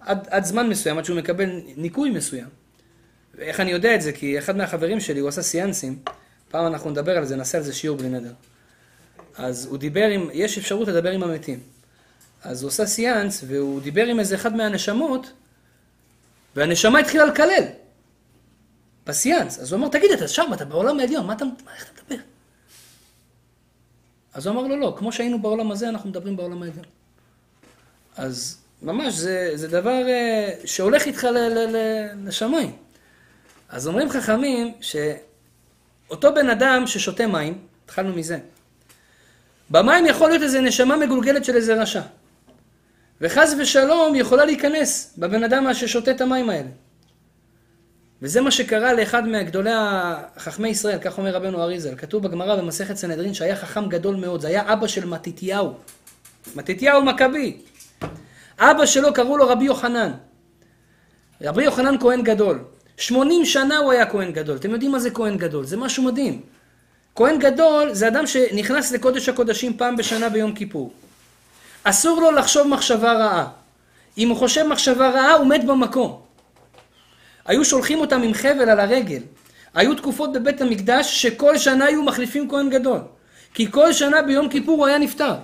עד, 0.00 0.26
עד 0.30 0.44
זמן 0.44 0.68
מסוים, 0.68 0.98
עד 0.98 1.04
שהוא 1.04 1.18
מקבל 1.18 1.50
ניקוי 1.76 2.10
מסוים. 2.10 2.48
ואיך 3.34 3.60
אני 3.60 3.70
יודע 3.70 3.94
את 3.94 4.02
זה? 4.02 4.12
כי 4.12 4.38
אחד 4.38 4.56
מהחברים 4.56 5.00
שלי, 5.00 5.20
הוא 5.20 5.28
עשה 5.28 5.42
סיאנסים, 5.42 5.98
פעם 6.50 6.66
אנחנו 6.66 6.90
נדבר 6.90 7.16
על 7.16 7.24
זה, 7.24 7.36
נעשה 7.36 7.58
על 7.58 7.64
זה 7.64 7.72
שיעור 7.72 7.98
בלי 7.98 8.08
נדר. 8.08 8.32
אז 9.36 9.66
הוא 9.66 9.78
דיבר 9.78 10.06
עם, 10.06 10.28
יש 10.32 10.58
אפשרות 10.58 10.88
לדבר 10.88 11.10
עם 11.10 11.22
המתים. 11.22 11.60
אז 12.46 12.62
הוא 12.62 12.68
עשה 12.68 12.86
סיאנס, 12.86 13.44
והוא 13.46 13.80
דיבר 13.80 14.06
עם 14.06 14.20
איזה 14.20 14.34
אחד 14.34 14.56
מהנשמות, 14.56 15.32
והנשמה 16.56 16.98
התחילה 16.98 17.24
לקלל. 17.24 17.64
בסיאנס. 19.06 19.58
אז 19.58 19.72
הוא 19.72 19.80
אמר, 19.80 19.88
תגיד, 19.88 20.10
אתה 20.10 20.28
שם, 20.28 20.50
אתה 20.52 20.64
בעולם 20.64 21.00
העליון, 21.00 21.26
מה 21.26 21.32
אתה, 21.32 21.44
מה, 21.44 21.52
איך 21.74 21.90
אתה 21.94 22.02
מדבר? 22.02 22.22
אז 24.34 24.46
הוא 24.46 24.54
אמר 24.54 24.68
לו, 24.68 24.76
לא, 24.76 24.94
כמו 24.98 25.12
שהיינו 25.12 25.42
בעולם 25.42 25.70
הזה, 25.70 25.88
אנחנו 25.88 26.10
מדברים 26.10 26.36
בעולם 26.36 26.62
העליון. 26.62 26.84
אז 28.16 28.58
ממש, 28.82 29.14
זה, 29.14 29.50
זה 29.54 29.68
דבר 29.68 30.02
uh, 30.06 30.66
שהולך 30.66 31.06
איתך 31.06 31.26
לשמיים. 32.24 32.76
אז 33.68 33.88
אומרים 33.88 34.10
חכמים 34.10 34.74
שאותו 34.80 36.34
בן 36.34 36.50
אדם 36.50 36.86
ששותה 36.86 37.26
מים, 37.26 37.58
התחלנו 37.84 38.12
מזה, 38.12 38.38
במים 39.70 40.06
יכול 40.06 40.28
להיות 40.28 40.42
איזה 40.42 40.60
נשמה 40.60 40.96
מגולגלת 40.96 41.44
של 41.44 41.56
איזה 41.56 41.82
רשע. 41.82 42.02
וחס 43.20 43.54
ושלום 43.58 44.14
יכולה 44.14 44.44
להיכנס 44.44 45.14
בבן 45.18 45.44
אדם 45.44 45.74
ששותה 45.74 46.10
את 46.10 46.20
המים 46.20 46.50
האלה. 46.50 46.68
וזה 48.22 48.40
מה 48.40 48.50
שקרה 48.50 48.92
לאחד 48.92 49.28
מגדולי 49.28 49.70
חכמי 50.38 50.68
ישראל, 50.68 50.98
כך 50.98 51.18
אומר 51.18 51.34
רבנו 51.34 51.62
אריזל. 51.62 51.94
כתוב 51.96 52.22
בגמרא 52.22 52.56
במסכת 52.56 52.96
סנהדרין 52.96 53.34
שהיה 53.34 53.56
חכם 53.56 53.88
גדול 53.88 54.16
מאוד, 54.16 54.40
זה 54.40 54.48
היה 54.48 54.72
אבא 54.72 54.86
של 54.86 55.06
מתתיהו. 55.06 55.74
מתתיהו 56.56 57.02
מכבי. 57.02 57.56
אבא 58.58 58.86
שלו 58.86 59.14
קראו 59.14 59.36
לו 59.36 59.48
רבי 59.48 59.64
יוחנן. 59.64 60.12
רבי 61.42 61.64
יוחנן 61.64 61.98
כהן 62.00 62.22
גדול. 62.22 62.64
80 62.96 63.44
שנה 63.44 63.78
הוא 63.78 63.92
היה 63.92 64.06
כהן 64.06 64.32
גדול. 64.32 64.56
אתם 64.56 64.70
יודעים 64.70 64.92
מה 64.92 64.98
זה 64.98 65.10
כהן 65.10 65.36
גדול? 65.36 65.64
זה 65.64 65.76
משהו 65.76 66.02
מדהים. 66.02 66.40
כהן 67.14 67.38
גדול 67.38 67.92
זה 67.92 68.08
אדם 68.08 68.26
שנכנס 68.26 68.92
לקודש 68.92 69.28
הקודשים 69.28 69.76
פעם 69.76 69.96
בשנה 69.96 70.28
ביום 70.28 70.54
כיפור. 70.54 70.92
אסור 71.88 72.20
לו 72.20 72.32
לחשוב 72.32 72.68
מחשבה 72.68 73.12
רעה. 73.12 73.48
אם 74.18 74.28
הוא 74.28 74.36
חושב 74.36 74.66
מחשבה 74.66 75.08
רעה, 75.08 75.32
הוא 75.32 75.46
מת 75.46 75.64
במקום. 75.64 76.20
היו 77.46 77.64
שולחים 77.64 78.00
אותם 78.00 78.22
עם 78.22 78.34
חבל 78.34 78.68
על 78.68 78.80
הרגל. 78.80 79.22
היו 79.74 79.94
תקופות 79.94 80.32
בבית 80.32 80.60
המקדש 80.60 81.22
שכל 81.22 81.58
שנה 81.58 81.84
היו 81.84 82.02
מחליפים 82.02 82.50
כהן 82.50 82.70
גדול. 82.70 83.00
כי 83.54 83.70
כל 83.70 83.92
שנה 83.92 84.22
ביום 84.22 84.48
כיפור 84.48 84.78
הוא 84.78 84.86
היה 84.86 84.98
נפטר. 84.98 85.34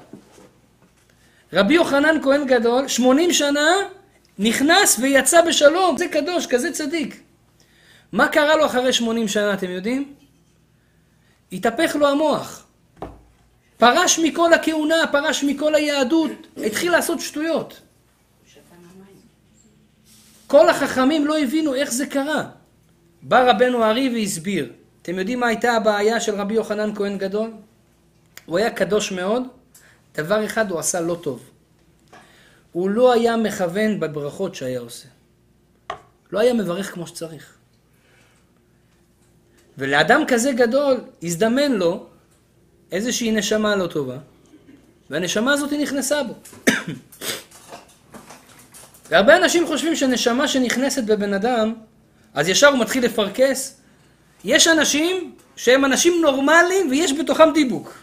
רבי 1.53 1.75
יוחנן 1.75 2.23
כהן 2.23 2.47
גדול, 2.47 2.89
80 2.89 3.33
שנה, 3.33 3.71
נכנס 4.39 4.99
ויצא 4.99 5.41
בשלום. 5.41 5.99
זה 5.99 6.09
קדוש, 6.09 6.47
כזה 6.47 6.73
צדיק. 6.73 7.21
מה 8.13 8.29
קרה 8.29 8.57
לו 8.57 8.67
אחרי 8.67 8.93
80 8.93 9.29
שנה, 9.29 9.55
אתם 9.55 9.71
יודעים? 9.71 10.15
התהפך 11.53 11.97
לו 11.97 12.09
המוח. 12.09 12.67
פרש 13.83 14.19
מכל 14.19 14.53
הכהונה, 14.53 14.95
פרש 15.13 15.45
מכל 15.45 15.75
היהדות, 15.75 16.31
התחיל 16.67 16.93
לעשות 16.93 17.21
שטויות. 17.21 17.81
כל 20.47 20.69
החכמים 20.69 21.27
לא 21.27 21.39
הבינו 21.39 21.75
איך 21.75 21.93
זה 21.93 22.07
קרה. 22.07 22.49
בא 23.23 23.51
רבנו 23.51 23.85
הארי 23.85 24.15
והסביר. 24.15 24.73
אתם 25.03 25.19
יודעים 25.19 25.41
מה 25.41 25.47
הייתה 25.47 25.73
הבעיה 25.73 26.21
של 26.21 26.35
רבי 26.35 26.55
יוחנן 26.55 26.95
כהן 26.95 27.19
גדול? 27.19 27.51
הוא 28.47 28.59
היה 28.59 28.71
קדוש 28.71 29.13
מאוד, 29.13 29.43
דבר 30.15 30.45
אחד 30.45 30.71
הוא 30.71 30.79
עשה 30.79 31.01
לא 31.01 31.19
טוב. 31.23 31.51
הוא 32.73 32.91
לא 32.91 33.13
היה 33.13 33.37
מכוון 33.37 34.01
בברכות 34.01 34.55
שהיה 34.55 34.81
עושה. 34.81 35.09
לא 36.33 36.39
היה 36.39 36.55
מברך 36.55 36.95
כמו 36.95 37.07
שצריך. 37.07 37.55
ולאדם 39.79 40.23
כזה 40.29 40.53
גדול, 40.53 41.01
הזדמן 41.23 41.73
לו 41.73 42.12
איזושהי 42.93 43.31
נשמה 43.31 43.77
לא 43.77 43.87
טובה, 43.87 44.17
והנשמה 45.11 45.53
הזאת 45.53 45.73
נכנסה 45.73 46.23
בו. 46.23 46.35
והרבה 49.11 49.37
אנשים 49.37 49.67
חושבים 49.67 49.97
שנשמה 49.97 50.49
שנכנסת 50.49 51.05
בבן 51.05 51.35
אדם, 51.35 51.75
אז 52.35 52.49
ישר 52.49 52.69
הוא 52.69 52.79
מתחיל 52.79 53.05
לפרכס. 53.05 53.81
יש 54.45 54.69
אנשים 54.69 55.35
שהם 55.57 55.85
אנשים 55.85 56.23
נורמליים 56.23 56.91
ויש 56.91 57.13
בתוכם 57.13 57.53
דיבוק. 57.55 57.95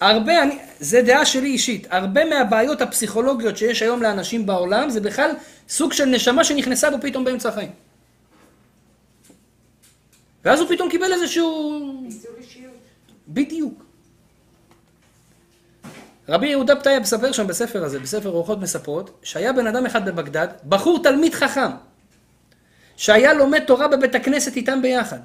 הרבה, 0.00 0.42
אני, 0.42 0.58
זה 0.80 1.02
דעה 1.02 1.26
שלי 1.26 1.48
אישית, 1.48 1.86
הרבה 1.90 2.24
מהבעיות 2.24 2.82
הפסיכולוגיות 2.82 3.56
שיש 3.56 3.82
היום 3.82 4.02
לאנשים 4.02 4.46
בעולם 4.46 4.90
זה 4.90 5.00
בכלל 5.00 5.30
סוג 5.68 5.92
של 5.92 6.04
נשמה 6.04 6.44
שנכנסה 6.44 6.90
בו 6.90 6.96
פתאום 7.00 7.24
באמצע 7.24 7.48
החיים. 7.48 7.70
ואז 10.44 10.60
הוא 10.60 10.68
פתאום 10.68 10.90
קיבל 10.90 11.12
איזשהו... 11.12 11.80
בדיוק. 13.28 13.84
רבי 16.28 16.48
יהודה 16.48 16.76
פתאיה 16.76 17.00
מספר 17.00 17.32
שם 17.32 17.46
בספר 17.46 17.84
הזה, 17.84 17.98
בספר 17.98 18.28
אורחות 18.28 18.60
מספרות, 18.60 19.20
שהיה 19.22 19.52
בן 19.52 19.66
אדם 19.66 19.86
אחד 19.86 20.08
בבגדד, 20.08 20.48
בחור 20.68 21.02
תלמיד 21.02 21.34
חכם, 21.34 21.70
שהיה 22.96 23.34
לומד 23.34 23.64
תורה 23.64 23.88
בבית 23.88 24.14
הכנסת 24.14 24.56
איתם 24.56 24.82
ביחד. 24.82 25.18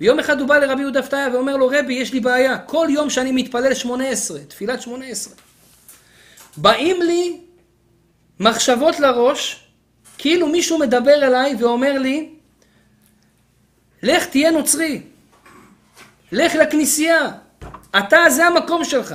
ויום 0.00 0.18
אחד 0.18 0.40
הוא 0.40 0.48
בא 0.48 0.58
לרבי 0.58 0.82
יהודה 0.82 1.02
פתאיה 1.02 1.28
ואומר 1.32 1.56
לו, 1.56 1.68
רבי, 1.68 1.94
יש 1.94 2.12
לי 2.12 2.20
בעיה, 2.20 2.58
כל 2.58 2.86
יום 2.90 3.10
שאני 3.10 3.32
מתפלל 3.32 3.74
שמונה 3.74 4.08
עשרה, 4.08 4.40
תפילת 4.40 4.82
שמונה 4.82 5.04
עשרה, 5.06 5.34
באים 6.56 7.02
לי 7.02 7.40
מחשבות 8.40 9.00
לראש, 9.00 9.64
כאילו 10.18 10.46
מישהו 10.46 10.78
מדבר 10.78 11.26
אליי 11.26 11.54
ואומר 11.58 11.98
לי, 11.98 12.34
לך 14.02 14.26
תהיה 14.26 14.50
נוצרי, 14.50 15.02
לך 16.32 16.54
לכנסייה, 16.54 17.30
אתה 17.98 18.18
זה 18.30 18.46
המקום 18.46 18.84
שלך. 18.84 19.14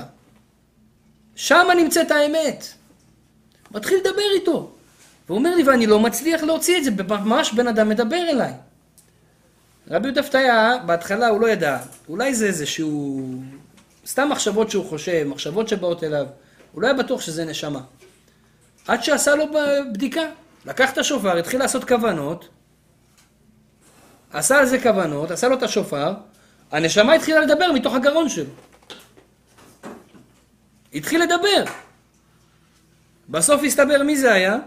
שם 1.36 1.68
נמצאת 1.78 2.12
האמת. 2.12 2.66
מתחיל 3.72 3.98
לדבר 3.98 4.32
איתו. 4.36 4.72
והוא 5.28 5.38
אומר 5.38 5.56
לי, 5.56 5.64
ואני 5.64 5.88
לא 5.88 6.00
מצליח 6.00 6.44
להוציא 6.44 6.78
את 6.78 6.84
זה, 6.84 6.92
ממש 7.10 7.54
בן 7.54 7.68
אדם 7.68 7.90
מדבר 7.90 8.30
אליי. 8.30 8.54
רבי 9.90 10.08
יהודה 10.08 10.24
פתיה, 10.24 10.78
בהתחלה 10.86 11.28
הוא 11.28 11.42
לא 11.42 11.48
ידע, 11.48 11.80
אולי 12.10 12.36
זה 12.36 12.46
איזשהו... 12.46 13.24
סתם 14.08 14.30
מחשבות 14.30 14.72
שהוא 14.72 14.86
חושב, 14.86 15.24
מחשבות 15.28 15.68
שבאות 15.68 16.04
אליו, 16.04 16.26
הוא 16.72 16.82
לא 16.82 16.88
היה 16.88 16.96
בטוח 16.96 17.22
שזה 17.22 17.46
נשמה. 17.46 17.82
עד 18.88 19.04
שעשה 19.04 19.36
לו 19.36 19.46
בדיקה, 19.94 20.22
לקח 20.66 20.94
את 20.94 20.98
השופר, 20.98 21.38
התחיל 21.38 21.60
לעשות 21.60 21.84
כוונות, 21.84 22.48
עשה 24.36 24.60
על 24.60 24.66
זה 24.66 24.82
כוונות, 24.82 25.32
עשה 25.32 25.48
לו 25.48 25.58
את 25.58 25.64
השופר, 25.64 26.14
הנשמה 26.72 27.14
התחילה 27.14 27.40
לדבר 27.40 27.72
מתוך 27.72 27.94
הגרון 27.94 28.30
שלו. 28.30 28.52
התחיל 30.94 31.24
לדבר. 31.24 31.64
בסוף 33.30 33.62
הסתבר 33.64 34.04
מי 34.04 34.18
זה 34.18 34.34
היה? 34.34 34.58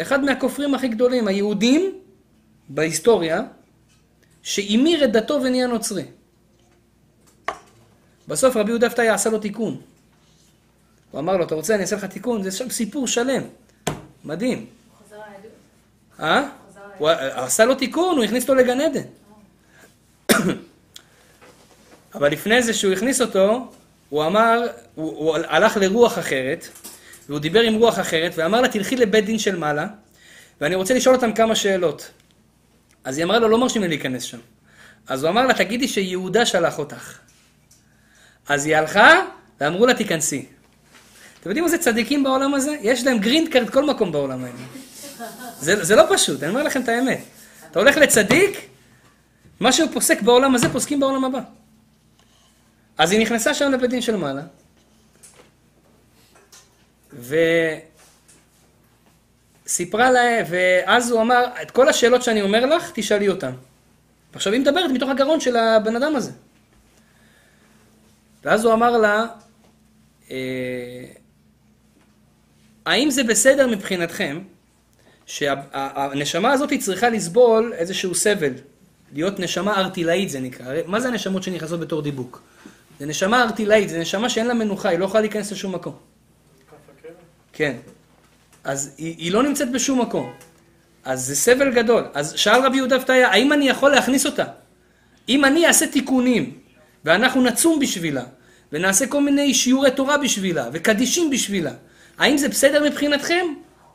אחד 0.00 0.24
מהכופרים 0.24 0.74
הכי 0.74 0.88
גדולים, 0.88 1.28
היהודים 1.28 1.98
בהיסטוריה, 2.68 3.42
שהמיר 4.42 5.04
את 5.04 5.12
דתו 5.12 5.40
ונהיה 5.42 5.66
נוצרי. 5.66 6.04
בסוף 8.28 8.56
רבי 8.56 8.70
יהודה 8.70 8.90
פתאי 8.90 9.08
עשה 9.08 9.30
לו 9.30 9.38
תיקון. 9.38 9.80
הוא 11.10 11.20
אמר 11.20 11.36
לו, 11.36 11.44
אתה 11.44 11.54
רוצה, 11.54 11.74
אני 11.74 11.82
אעשה 11.82 11.96
לך 11.96 12.04
תיקון? 12.04 12.42
זה 12.42 12.50
שם 12.50 12.70
סיפור 12.70 13.08
שלם. 13.08 13.42
מדהים. 14.24 14.58
הוא 14.58 15.06
חזר 15.06 15.16
ליהדות. 15.16 15.50
אה? 16.20 16.65
הוא 16.98 17.08
עשה 17.34 17.64
לו 17.64 17.74
תיקון, 17.74 18.16
הוא 18.16 18.24
הכניס 18.24 18.42
אותו 18.42 18.54
לגן 18.54 18.80
עדן. 18.80 19.00
אבל 22.14 22.32
לפני 22.32 22.62
זה 22.62 22.74
שהוא 22.74 22.92
הכניס 22.92 23.20
אותו, 23.20 23.72
הוא 24.08 24.26
אמר, 24.26 24.66
הוא, 24.94 25.10
הוא 25.10 25.36
הלך 25.48 25.76
לרוח 25.76 26.18
אחרת, 26.18 26.68
והוא 27.28 27.38
דיבר 27.38 27.60
עם 27.60 27.74
רוח 27.74 27.98
אחרת, 27.98 28.32
ואמר 28.36 28.60
לה, 28.60 28.68
תלכי 28.68 28.96
לבית 28.96 29.24
דין 29.24 29.38
של 29.38 29.56
מעלה, 29.56 29.86
ואני 30.60 30.74
רוצה 30.74 30.94
לשאול 30.94 31.14
אותם 31.14 31.32
כמה 31.32 31.54
שאלות. 31.56 32.10
אז 33.04 33.18
היא 33.18 33.24
אמרה 33.24 33.38
לו, 33.38 33.48
לא 33.48 33.58
מרשים 33.58 33.82
לי 33.82 33.88
להיכנס 33.88 34.22
שם. 34.22 34.38
אז 35.08 35.22
הוא 35.22 35.30
אמר 35.30 35.46
לה, 35.46 35.54
תגידי 35.54 35.88
שיהודה 35.88 36.46
שלח 36.46 36.78
אותך. 36.78 37.18
אז 38.48 38.66
היא 38.66 38.76
הלכה, 38.76 39.22
ואמרו 39.60 39.86
לה, 39.86 39.94
תיכנסי. 39.94 40.46
אתם 41.40 41.50
יודעים 41.50 41.64
איזה 41.64 41.78
צדיקים 41.78 42.24
בעולם 42.24 42.54
הזה? 42.54 42.76
יש 42.82 43.04
להם 43.04 43.18
green 43.18 43.48
card 43.48 43.70
כל 43.70 43.84
מקום 43.84 44.12
בעולם 44.12 44.44
הזה. 44.44 44.85
זה, 45.66 45.84
זה 45.84 45.96
לא 45.96 46.02
פשוט, 46.14 46.42
אני 46.42 46.50
אומר 46.50 46.62
לכם 46.62 46.82
את 46.82 46.88
האמת. 46.88 47.20
אתה 47.70 47.78
הולך 47.78 47.96
לצדיק, 47.96 48.68
מה 49.60 49.72
שהוא 49.72 49.90
פוסק 49.92 50.22
בעולם 50.22 50.54
הזה, 50.54 50.68
פוסקים 50.72 51.00
בעולם 51.00 51.24
הבא. 51.24 51.40
אז 52.98 53.12
היא 53.12 53.20
נכנסה 53.20 53.54
שם 53.54 53.72
לבית 53.72 53.90
דין 53.90 54.00
של 54.00 54.16
מעלה, 54.16 54.42
וסיפרה 59.66 60.10
לה, 60.10 60.42
ואז 60.50 61.10
הוא 61.10 61.20
אמר, 61.20 61.44
את 61.62 61.70
כל 61.70 61.88
השאלות 61.88 62.22
שאני 62.22 62.42
אומר 62.42 62.66
לך, 62.66 62.90
תשאלי 62.94 63.28
אותן. 63.28 63.52
ועכשיו 64.32 64.52
היא 64.52 64.60
מדברת 64.60 64.90
מתוך 64.90 65.10
הגרון 65.10 65.40
של 65.40 65.56
הבן 65.56 65.96
אדם 65.96 66.16
הזה. 66.16 66.32
ואז 68.44 68.64
הוא 68.64 68.72
אמר 68.72 68.98
לה, 68.98 69.26
אה, 70.30 70.36
האם 72.86 73.10
זה 73.10 73.24
בסדר 73.24 73.66
מבחינתכם 73.66 74.40
שהנשמה 75.26 76.52
הזאת 76.52 76.72
צריכה 76.80 77.08
לסבול 77.08 77.72
איזשהו 77.76 78.14
סבל, 78.14 78.52
להיות 79.12 79.40
נשמה 79.40 79.80
ארטילאית 79.80 80.30
זה 80.30 80.40
נקרא. 80.40 80.74
מה 80.86 81.00
זה 81.00 81.08
הנשמות 81.08 81.42
שנכנסות 81.42 81.80
בתור 81.80 82.02
דיבוק? 82.02 82.42
זה 83.00 83.06
נשמה 83.06 83.42
ארטילאית, 83.42 83.88
זה 83.88 83.98
נשמה 83.98 84.28
שאין 84.28 84.46
לה 84.46 84.54
מנוחה, 84.54 84.88
היא 84.88 84.98
לא 84.98 85.04
יכולה 85.04 85.20
להיכנס 85.20 85.52
לשום 85.52 85.74
מקום. 85.74 85.96
כן. 87.52 87.76
אז 88.64 88.94
היא, 88.98 89.14
היא 89.18 89.32
לא 89.32 89.42
נמצאת 89.42 89.70
בשום 89.70 90.00
מקום. 90.00 90.32
אז 91.04 91.26
זה 91.26 91.36
סבל 91.36 91.74
גדול. 91.74 92.04
אז 92.14 92.32
שאל 92.36 92.66
רבי 92.66 92.76
יהודה 92.76 93.00
פתאיה, 93.00 93.28
האם 93.28 93.52
אני 93.52 93.68
יכול 93.68 93.90
להכניס 93.90 94.26
אותה? 94.26 94.44
אם 95.28 95.44
אני 95.44 95.66
אעשה 95.66 95.86
תיקונים, 95.86 96.58
ואנחנו 97.04 97.42
נצום 97.42 97.80
בשבילה, 97.80 98.24
ונעשה 98.72 99.06
כל 99.06 99.20
מיני 99.20 99.54
שיעורי 99.54 99.90
תורה 99.90 100.18
בשבילה, 100.18 100.68
וקדישים 100.72 101.30
בשבילה, 101.30 101.72
האם 102.18 102.38
זה 102.38 102.48
בסדר 102.48 102.84
מבחינתכם? 102.84 103.46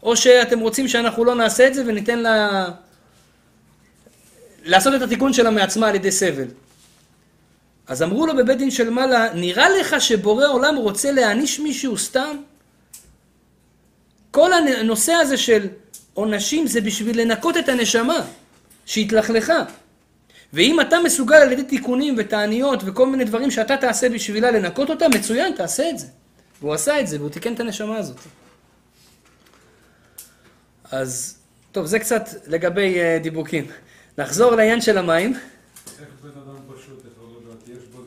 או 0.03 0.17
שאתם 0.17 0.59
רוצים 0.59 0.87
שאנחנו 0.87 1.25
לא 1.25 1.35
נעשה 1.35 1.67
את 1.67 1.73
זה 1.73 1.83
וניתן 1.85 2.19
לה... 2.19 2.65
לעשות 4.63 4.93
את 4.95 5.01
התיקון 5.01 5.33
שלה 5.33 5.49
מעצמה 5.49 5.87
על 5.87 5.95
ידי 5.95 6.11
סבל. 6.11 6.47
אז 7.87 8.03
אמרו 8.03 8.27
לו 8.27 8.35
בבית 8.35 8.57
דין 8.57 8.71
של 8.71 8.89
מעלה, 8.89 9.33
נראה 9.33 9.69
לך 9.69 10.01
שבורא 10.01 10.47
עולם 10.47 10.75
רוצה 10.75 11.11
להעניש 11.11 11.59
מישהו 11.59 11.97
סתם? 11.97 12.37
כל 14.31 14.53
הנושא 14.53 15.13
הזה 15.13 15.37
של 15.37 15.67
עונשים 16.13 16.67
זה 16.67 16.81
בשביל 16.81 17.21
לנקות 17.21 17.57
את 17.57 17.69
הנשמה 17.69 18.19
שהתלכלכה. 18.85 19.63
ואם 20.53 20.81
אתה 20.81 20.99
מסוגל 20.99 21.35
על 21.35 21.51
ידי 21.51 21.63
תיקונים 21.63 22.15
ותעניות 22.17 22.79
וכל 22.85 23.07
מיני 23.07 23.23
דברים 23.23 23.51
שאתה 23.51 23.77
תעשה 23.77 24.09
בשבילה 24.09 24.51
לנקות 24.51 24.89
אותה, 24.89 25.07
מצוין, 25.07 25.53
תעשה 25.53 25.89
את 25.89 25.99
זה. 25.99 26.07
והוא 26.61 26.73
עשה 26.73 26.99
את 26.99 27.07
זה, 27.07 27.17
והוא 27.19 27.29
תיקן 27.29 27.53
את 27.53 27.59
הנשמה 27.59 27.97
הזאת. 27.97 28.17
אז, 30.91 31.37
טוב, 31.71 31.85
זה 31.85 31.99
קצת 31.99 32.29
לגבי 32.47 32.97
uh, 32.99 33.23
דיבוקים. 33.23 33.65
נחזור 34.17 34.55
לעניין 34.55 34.81
של 34.81 34.97
המים. 34.97 35.33
איך 35.33 36.09
בן 36.23 36.29
אדם 36.29 36.55
פשוט 36.75 37.03
יכול 37.13 37.29
לדעת, 37.41 37.67
יש 37.67 37.87
בו? 37.91 38.01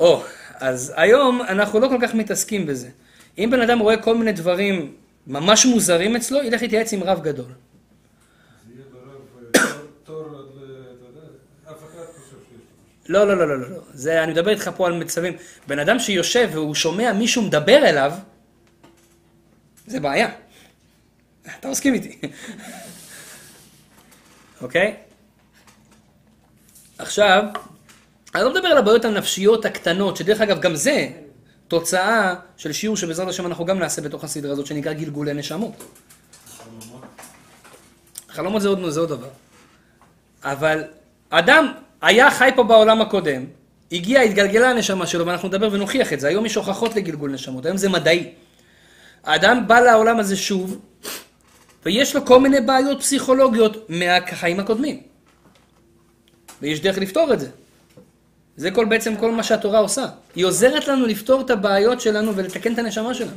או, 0.00 0.22
אז 0.54 0.92
היום 0.96 1.42
אנחנו 1.42 1.80
לא 1.80 1.88
כל 1.88 1.98
כך 2.02 2.14
מתעסקים 2.14 2.66
בזה. 2.66 2.88
אם 3.38 3.48
בן 3.52 3.60
אדם 3.60 3.78
רואה 3.78 3.96
כל 3.96 4.16
מיני 4.16 4.32
דברים 4.32 4.94
ממש 5.26 5.66
מוזרים 5.66 6.16
אצלו, 6.16 6.42
ילך 6.42 6.62
להתייעץ 6.62 6.92
עם 6.92 7.02
רב 7.02 7.22
גדול. 7.22 7.46
אה. 9.56 9.62
לא, 13.08 13.26
לא, 13.26 13.36
לא, 13.36 13.48
לא, 13.48 13.60
לא. 13.60 13.70
לא. 13.70 13.80
זה, 13.94 14.22
אני 14.24 14.32
מדבר 14.32 14.50
איתך 14.50 14.70
פה 14.76 14.86
על 14.86 14.92
מצבים. 14.92 15.36
בן 15.66 15.78
אדם 15.78 15.98
שיושב 15.98 16.48
והוא 16.52 16.74
שומע 16.74 17.12
מישהו 17.12 17.42
מדבר 17.42 17.88
אליו, 17.88 18.12
זה 19.86 20.00
בעיה. 20.00 20.28
אתה 21.60 21.68
מסכים 21.68 21.94
איתי. 21.94 22.18
אוקיי? 24.60 24.94
עכשיו, 26.98 27.44
אני 28.34 28.44
לא 28.44 28.50
מדבר 28.50 28.68
על 28.68 28.78
הבעיות 28.78 29.04
הנפשיות 29.04 29.64
הקטנות, 29.64 30.16
שדרך 30.16 30.40
אגב, 30.40 30.60
גם 30.60 30.76
זה 30.76 31.08
תוצאה 31.68 32.34
של 32.56 32.72
שיעור 32.72 32.96
שבעזרת 32.96 33.28
השם 33.28 33.46
אנחנו 33.46 33.64
גם 33.64 33.78
נעשה 33.78 34.02
בתוך 34.02 34.24
הסדרה 34.24 34.52
הזאת, 34.52 34.66
שנקרא 34.66 34.92
גלגולי 34.92 35.34
נשמות. 35.34 35.84
חלומות. 36.56 37.04
חלומות 38.28 38.62
זה 38.62 38.68
עוד, 38.68 38.90
זה 38.90 39.00
עוד 39.00 39.08
דבר. 39.08 39.28
אבל 40.42 40.84
אדם 41.30 41.72
היה 42.02 42.30
חי 42.30 42.50
פה 42.56 42.62
בעולם 42.62 43.00
הקודם, 43.00 43.44
הגיע, 43.92 44.20
התגלגלה 44.20 44.70
הנשמה 44.70 45.06
שלו, 45.06 45.26
ואנחנו 45.26 45.48
נדבר 45.48 45.68
ונוכיח 45.72 46.12
את 46.12 46.20
זה. 46.20 46.28
היום 46.28 46.46
יש 46.46 46.54
הוכחות 46.54 46.96
לגלגול 46.96 47.30
נשמות, 47.30 47.66
היום 47.66 47.76
זה 47.76 47.88
מדעי. 47.88 48.30
האדם 49.24 49.64
בא 49.66 49.80
לעולם 49.80 50.18
הזה 50.18 50.36
שוב, 50.36 50.78
ויש 51.86 52.16
לו 52.16 52.24
כל 52.24 52.40
מיני 52.40 52.60
בעיות 52.60 53.00
פסיכולוגיות 53.00 53.86
מהחיים 53.88 54.60
הקודמים. 54.60 55.00
ויש 56.62 56.80
דרך 56.80 56.98
לפתור 56.98 57.32
את 57.32 57.40
זה. 57.40 57.48
זה 58.56 58.70
כל 58.70 58.84
בעצם 58.84 59.16
כל 59.16 59.30
מה 59.30 59.42
שהתורה 59.42 59.78
עושה. 59.78 60.06
היא 60.34 60.44
עוזרת 60.44 60.88
לנו 60.88 61.06
לפתור 61.06 61.40
את 61.40 61.50
הבעיות 61.50 62.00
שלנו 62.00 62.36
ולתקן 62.36 62.72
את 62.72 62.78
הנשמה 62.78 63.14
שלנו. 63.14 63.36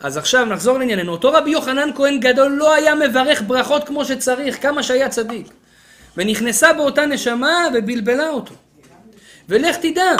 אז 0.00 0.16
עכשיו 0.16 0.44
נחזור 0.44 0.78
לענייננו. 0.78 1.12
אותו 1.12 1.32
רבי 1.32 1.50
יוחנן 1.50 1.90
כהן 1.94 2.20
גדול 2.20 2.52
לא 2.52 2.74
היה 2.74 2.94
מברך 2.94 3.42
ברכות 3.46 3.84
כמו 3.84 4.04
שצריך, 4.04 4.62
כמה 4.62 4.82
שהיה 4.82 5.08
צדיק. 5.08 5.46
ונכנסה 6.16 6.72
באותה 6.72 7.06
נשמה 7.06 7.68
ובלבלה 7.74 8.28
אותו. 8.28 8.54
ולך 9.48 9.76
תדע, 9.76 10.12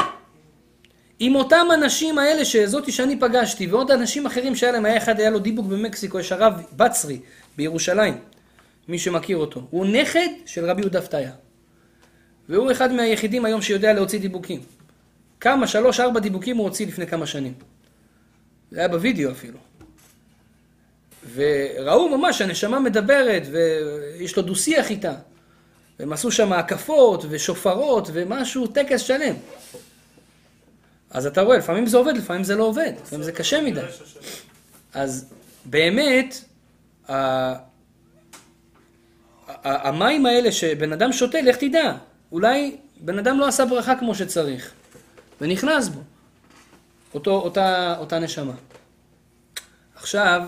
אם 1.21 1.35
אותם 1.35 1.67
אנשים 1.75 2.19
האלה, 2.19 2.45
שזאתי 2.45 2.93
שאני 2.93 3.21
פגשתי, 3.21 3.67
ועוד 3.67 3.91
אנשים 3.91 4.27
אחרים 4.27 4.57
שהיה 4.57 4.73
להם, 4.73 4.85
היה 4.85 4.97
אחד, 4.97 5.21
היה 5.21 5.31
לו 5.31 5.39
דיבוק 5.39 5.67
במקסיקו, 5.67 6.21
יש 6.21 6.33
הרב 6.33 6.62
בצרי 6.77 7.21
בירושלים, 7.57 8.19
מי 8.89 8.99
שמכיר 8.99 9.37
אותו. 9.37 9.67
הוא 9.71 9.87
נכד 9.87 10.29
של 10.47 10.71
רבי 10.71 10.81
יהודה 10.81 11.03
פתיה. 11.03 11.31
והוא 12.49 12.73
אחד 12.73 12.93
מהיחידים 12.93 13.45
היום 13.45 13.62
שיודע 13.62 13.93
להוציא 13.93 14.21
דיבוקים. 14.21 14.61
כמה, 15.41 15.67
שלוש, 15.67 16.01
ארבע 16.01 16.21
דיבוקים 16.21 16.57
הוא 16.57 16.64
הוציא 16.64 16.87
לפני 16.87 17.07
כמה 17.07 17.27
שנים. 17.27 17.55
זה 18.71 18.79
היה 18.79 18.89
בווידאו 18.89 19.31
אפילו. 19.31 19.59
וראו 21.35 22.19
ממש, 22.19 22.41
הנשמה 22.41 22.81
מדברת, 22.81 23.43
ויש 23.53 24.37
לו 24.37 24.43
דו-שיח 24.43 24.91
איתה. 24.91 25.14
והם 25.99 26.12
עשו 26.12 26.31
שם 26.31 26.53
הקפות 26.53 27.25
ושופרות 27.29 28.09
ומשהו, 28.12 28.67
טקס 28.67 29.01
שלם. 29.01 29.35
אז 31.17 31.27
אתה 31.27 31.41
רואה, 31.41 31.59
לפעמים 31.59 31.87
זה 31.87 31.97
עובד, 31.97 32.17
לפעמים 32.17 32.45
זה 32.45 32.57
לא 32.57 32.64
עובד, 32.64 32.93
לפעמים 33.03 33.25
זה 33.25 33.33
קשה 33.33 33.62
מדי. 33.62 33.81
אז 34.95 35.33
באמת, 35.64 36.45
המים 39.64 40.27
האלה 40.27 40.53
שבן 40.53 40.93
אדם 40.93 41.12
שותה, 41.12 41.41
לך 41.41 41.57
תדע, 41.57 41.97
אולי 42.33 42.77
בן 43.01 43.19
אדם 43.19 43.39
לא 43.39 43.49
עשה 43.49 43.64
ברכה 43.64 43.97
כמו 43.97 44.14
שצריך, 44.14 44.73
ונכנס 45.41 45.89
בו, 45.89 46.01
אותו, 47.14 47.31
אותה, 47.31 47.97
אותה 47.99 48.19
נשמה. 48.19 48.55
עכשיו, 49.95 50.43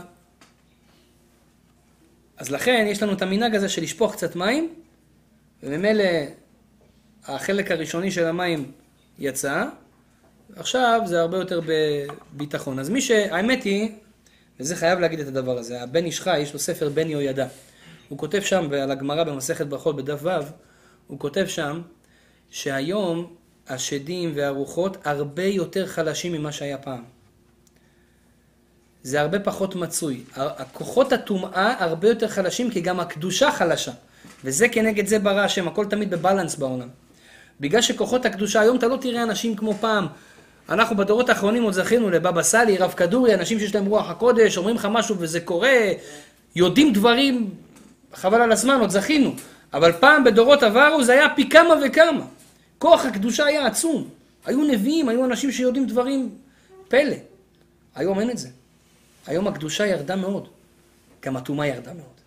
אז 2.37 2.51
לכן 2.51 2.87
יש 2.89 3.03
לנו 3.03 3.13
את 3.13 3.23
המנהג 3.23 3.55
הזה 3.55 3.69
של 3.69 3.83
לשפוך 3.83 4.13
קצת 4.13 4.37
מים, 4.37 4.75
וממילא 5.63 6.05
החלק 7.25 7.71
הראשוני 7.71 8.11
של 8.11 8.27
המים 8.27 8.73
יצא, 9.19 9.65
עכשיו 10.57 11.01
זה 11.07 11.21
הרבה 11.21 11.37
יותר 11.37 11.61
בביטחון. 11.67 12.79
אז 12.79 12.91
מי 12.91 13.01
ש... 13.01 13.11
האמת 13.11 13.63
היא, 13.63 13.91
וזה 14.61 14.77
חייב 14.77 14.99
להגיד 15.01 15.21
את 15.21 15.27
הדבר 15.27 15.59
הזה, 15.59 15.83
הבן 15.83 16.05
איש 16.05 16.21
חי, 16.21 16.39
יש 16.39 16.53
לו 16.53 16.59
ספר 16.59 16.89
בן 16.89 17.11
יהוידע. 17.11 17.47
הוא 18.09 18.19
כותב 18.19 18.41
שם 18.41 18.73
על 18.73 18.91
הגמרא 18.91 19.25
במסכת 19.25 19.67
ברכות 19.67 19.97
בדף 19.97 20.19
ו', 20.23 20.31
הוא 21.07 21.19
כותב 21.19 21.47
שם 21.47 21.81
שהיום 22.51 23.35
השדים 23.69 24.33
והרוחות 24.35 24.97
הרבה 25.05 25.45
יותר 25.45 25.87
חלשים 25.87 26.33
ממה 26.33 26.53
שהיה 26.53 26.79
פעם. 26.79 27.05
זה 29.03 29.21
הרבה 29.21 29.41
פחות 29.41 29.75
מצוי. 29.75 30.23
הכוחות 30.35 31.13
הטומאה 31.13 31.85
הרבה 31.85 32.09
יותר 32.09 32.29
חלשים 32.29 32.71
כי 32.71 32.81
גם 32.81 33.01
הקדושה 33.01 33.53
חלשה. 33.53 33.93
וזה 34.45 34.69
כנגד 34.69 35.07
זה 35.07 35.19
ברא 35.19 35.41
השם, 35.41 35.69
הכל 35.69 35.87
תמיד 35.87 36.11
בבלנס 36.11 36.57
בעולם. 36.57 36.89
בגלל 37.61 37.83
שכוחות 37.83 38.27
הקדושה, 38.27 38.61
היום 38.61 38.77
אתה 38.77 38.87
לא 38.87 38.97
תראה 39.01 39.23
אנשים 39.23 39.57
כמו 39.57 39.75
פעם. 39.75 40.07
אנחנו 40.69 40.97
בדורות 40.97 41.29
האחרונים 41.29 41.63
עוד 41.63 41.73
זכינו 41.73 42.11
לבבא 42.11 42.43
סאלי, 42.43 42.77
רב 42.77 42.93
כדורי, 42.97 43.35
אנשים 43.35 43.59
שיש 43.59 43.75
להם 43.75 43.87
רוח 43.87 44.11
הקודש, 44.11 44.57
אומרים 44.57 44.77
לך 44.77 44.89
משהו 44.91 45.17
וזה 45.19 45.41
קורה, 45.41 45.93
יודעים 46.55 46.93
דברים, 46.93 47.51
חבל 48.15 48.41
על 48.41 48.53
הזמן, 48.53 48.81
עוד 48.81 48.91
זכינו. 48.91 49.35
אבל 49.73 49.93
פעם 49.93 50.25
בדורות 50.25 50.63
עברו 50.63 51.05
זה 51.05 51.13
היה 51.13 51.27
פי 51.37 51.49
כמה 51.49 51.75
וכמה. 51.87 52.27
כוח 52.79 53.07
הקדושה 53.07 53.45
היה 53.45 53.67
עצום. 53.67 54.09
היו 54.45 54.65
נביאים, 54.65 55.09
היו 55.09 55.25
אנשים 55.25 55.53
שיודעים 55.53 55.87
דברים 55.87 56.35
פלא. 56.89 57.17
היום 57.95 58.21
אין 58.21 58.31
את 58.31 58.39
זה. 58.39 58.49
היום 59.27 59.49
הקדושה 59.49 59.87
ירדה 59.87 60.17
מאוד. 60.17 60.49
גם 61.23 61.37
הטומאה 61.37 61.67
ירדה 61.67 61.93
מאוד. 61.93 62.19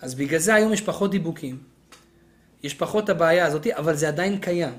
אז 0.00 0.14
בגלל 0.14 0.38
זה 0.38 0.54
היום 0.54 0.72
יש 0.72 0.80
פחות 0.80 1.10
דיבוקים. 1.10 1.58
יש 2.62 2.74
פחות 2.74 3.08
הבעיה 3.08 3.46
הזאת, 3.46 3.66
אבל 3.66 3.94
זה 3.94 4.08
עדיין 4.08 4.38
קיים. 4.38 4.72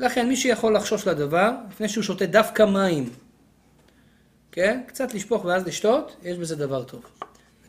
ולכן 0.00 0.28
מי 0.28 0.36
שיכול 0.36 0.76
לחשוש 0.76 1.06
לדבר, 1.06 1.50
לפני 1.70 1.88
שהוא 1.88 2.04
שותה 2.04 2.26
דווקא 2.26 2.62
מים, 2.62 3.10
כן? 4.52 4.80
קצת 4.86 5.14
לשפוך 5.14 5.44
ואז 5.44 5.66
לשתות, 5.66 6.16
יש 6.22 6.38
בזה 6.38 6.56
דבר 6.56 6.84
טוב. 6.84 7.02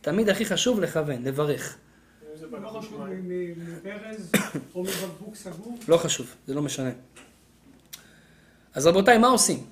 תמיד 0.02 0.30
הכי 0.30 0.46
חשוב 0.46 0.80
לכוון, 0.80 1.24
לברך. 1.24 1.78
לא. 4.76 4.84
לא 5.88 5.98
חשוב, 5.98 6.36
זה 6.48 6.54
לא 6.54 6.62
משנה. 6.62 6.90
אז 8.74 8.88
רבותיי, 8.88 9.18
מה 9.18 9.28
עושים? 9.28 9.66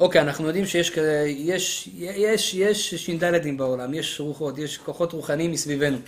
אוקיי, 0.00 0.20
אנחנו 0.20 0.46
יודעים 0.46 0.66
שיש 0.66 0.90
כזה, 0.90 1.24
יש, 1.26 1.90
יש, 1.94 2.54
יש 2.54 2.94
ש"דים 2.94 3.56
בעולם, 3.56 3.94
יש 3.94 4.20
רוחות, 4.20 4.58
יש 4.58 4.78
כוחות 4.78 5.12
רוחניים 5.12 5.52
מסביבנו. 5.52 5.98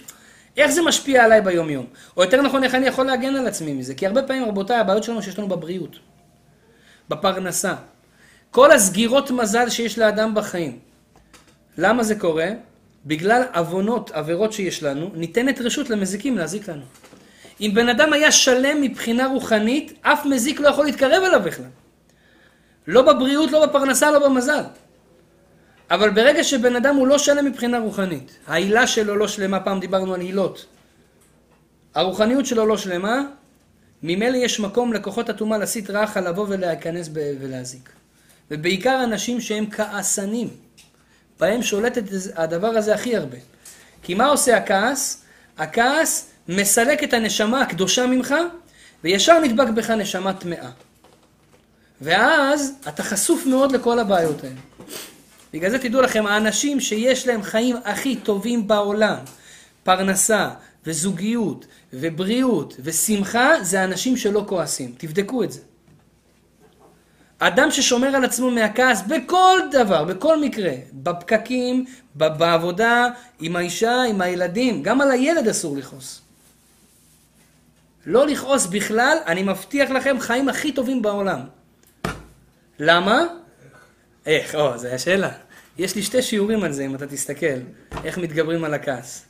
איך 0.56 0.70
זה 0.70 0.82
משפיע 0.82 1.24
עליי 1.24 1.40
ביום-יום? 1.40 1.86
או 2.16 2.22
יותר 2.22 2.42
נכון, 2.42 2.64
איך 2.64 2.74
אני 2.74 2.86
יכול 2.86 3.06
להגן 3.06 3.36
על 3.36 3.46
עצמי 3.46 3.72
מזה? 3.72 3.94
כי 3.94 4.06
הרבה 4.06 4.22
פעמים, 4.22 4.44
רבותיי, 4.44 4.76
הבעיות 4.76 5.04
שלנו 5.04 5.22
שיש 5.22 5.38
לנו 5.38 5.48
בבריאות, 5.48 5.96
בפרנסה. 7.08 7.74
כל 8.50 8.72
הסגירות 8.72 9.30
מזל 9.30 9.68
שיש 9.68 9.98
לאדם 9.98 10.34
בחיים. 10.34 10.78
למה 11.78 12.02
זה 12.02 12.14
קורה? 12.14 12.48
בגלל 13.06 13.42
עוונות, 13.54 14.10
עבירות 14.10 14.52
שיש 14.52 14.82
לנו, 14.82 15.10
ניתנת 15.14 15.60
רשות 15.60 15.90
למזיקים 15.90 16.38
להזיק 16.38 16.68
לנו. 16.68 16.82
אם 17.60 17.70
בן 17.74 17.88
אדם 17.88 18.12
היה 18.12 18.32
שלם 18.32 18.80
מבחינה 18.80 19.26
רוחנית, 19.26 19.98
אף 20.02 20.26
מזיק 20.26 20.60
לא 20.60 20.68
יכול 20.68 20.84
להתקרב 20.84 21.22
אליו 21.22 21.40
בכלל. 21.44 21.66
לא 22.86 23.02
בבריאות, 23.02 23.50
לא 23.50 23.66
בפרנסה, 23.66 24.10
לא 24.10 24.28
במזל. 24.28 24.62
אבל 25.90 26.10
ברגע 26.10 26.44
שבן 26.44 26.76
אדם 26.76 26.96
הוא 26.96 27.06
לא 27.06 27.18
שלם 27.18 27.44
מבחינה 27.44 27.78
רוחנית, 27.78 28.36
העילה 28.46 28.86
שלו 28.86 29.16
לא 29.16 29.28
שלמה, 29.28 29.60
פעם 29.60 29.80
דיברנו 29.80 30.14
על 30.14 30.20
עילות. 30.20 30.66
הרוחניות 31.94 32.46
שלו 32.46 32.66
לא 32.66 32.76
שלמה, 32.76 33.20
ממילא 34.02 34.36
יש 34.36 34.60
מקום 34.60 34.92
לכוחות 34.92 35.28
הטומאה 35.28 35.58
להסית 35.58 35.90
רחה 35.90 36.20
לבוא 36.20 36.46
ולהיכנס 36.48 37.10
ולהזיק. 37.14 37.90
ובעיקר 38.50 39.00
אנשים 39.04 39.40
שהם 39.40 39.70
כעסנים, 39.70 40.48
בהם 41.40 41.62
שולט 41.62 41.98
את 41.98 42.04
הדבר 42.34 42.66
הזה 42.66 42.94
הכי 42.94 43.16
הרבה. 43.16 43.38
כי 44.02 44.14
מה 44.14 44.26
עושה 44.26 44.56
הכעס? 44.56 45.22
הכעס 45.58 46.30
מסלק 46.48 47.04
את 47.04 47.12
הנשמה 47.12 47.60
הקדושה 47.60 48.06
ממך, 48.06 48.34
וישר 49.04 49.40
נדבק 49.40 49.68
בך 49.68 49.90
נשמה 49.90 50.32
טמאה. 50.32 50.70
ואז 52.00 52.72
אתה 52.88 53.02
חשוף 53.02 53.46
מאוד 53.46 53.72
לכל 53.72 53.98
הבעיות 53.98 54.44
האלה. 54.44 54.60
בגלל 55.52 55.70
זה 55.70 55.78
תדעו 55.78 56.00
לכם, 56.00 56.26
האנשים 56.26 56.80
שיש 56.80 57.26
להם 57.26 57.42
חיים 57.42 57.76
הכי 57.84 58.16
טובים 58.16 58.68
בעולם, 58.68 59.16
פרנסה 59.84 60.50
וזוגיות 60.86 61.66
ובריאות 61.92 62.76
ושמחה, 62.80 63.50
זה 63.62 63.80
האנשים 63.80 64.16
שלא 64.16 64.44
כועסים. 64.48 64.94
תבדקו 64.98 65.44
את 65.44 65.52
זה. 65.52 65.60
אדם 67.38 67.70
ששומר 67.70 68.08
על 68.08 68.24
עצמו 68.24 68.50
מהכעס 68.50 69.02
בכל 69.02 69.58
דבר, 69.72 70.04
בכל 70.04 70.40
מקרה, 70.40 70.72
בפקקים, 70.92 71.84
בעבודה, 72.14 73.08
עם 73.40 73.56
האישה, 73.56 74.02
עם 74.02 74.20
הילדים, 74.20 74.82
גם 74.82 75.00
על 75.00 75.10
הילד 75.10 75.48
אסור 75.48 75.76
לכעוס. 75.76 76.20
לא 78.06 78.26
לכעוס 78.26 78.66
בכלל, 78.66 79.18
אני 79.26 79.42
מבטיח 79.42 79.90
לכם, 79.90 80.16
חיים 80.20 80.48
הכי 80.48 80.72
טובים 80.72 81.02
בעולם. 81.02 81.40
למה? 82.78 83.26
איך? 84.26 84.54
או, 84.54 84.78
זו 84.78 84.88
השאלה. 84.88 85.30
יש 85.78 85.96
לי 85.96 86.02
שתי 86.02 86.22
שיעורים 86.22 86.62
על 86.62 86.72
זה, 86.72 86.84
אם 86.84 86.94
אתה 86.94 87.06
תסתכל, 87.06 87.60
איך 88.04 88.18
מתגברים 88.18 88.64
על 88.64 88.74
הכעס. 88.74 89.24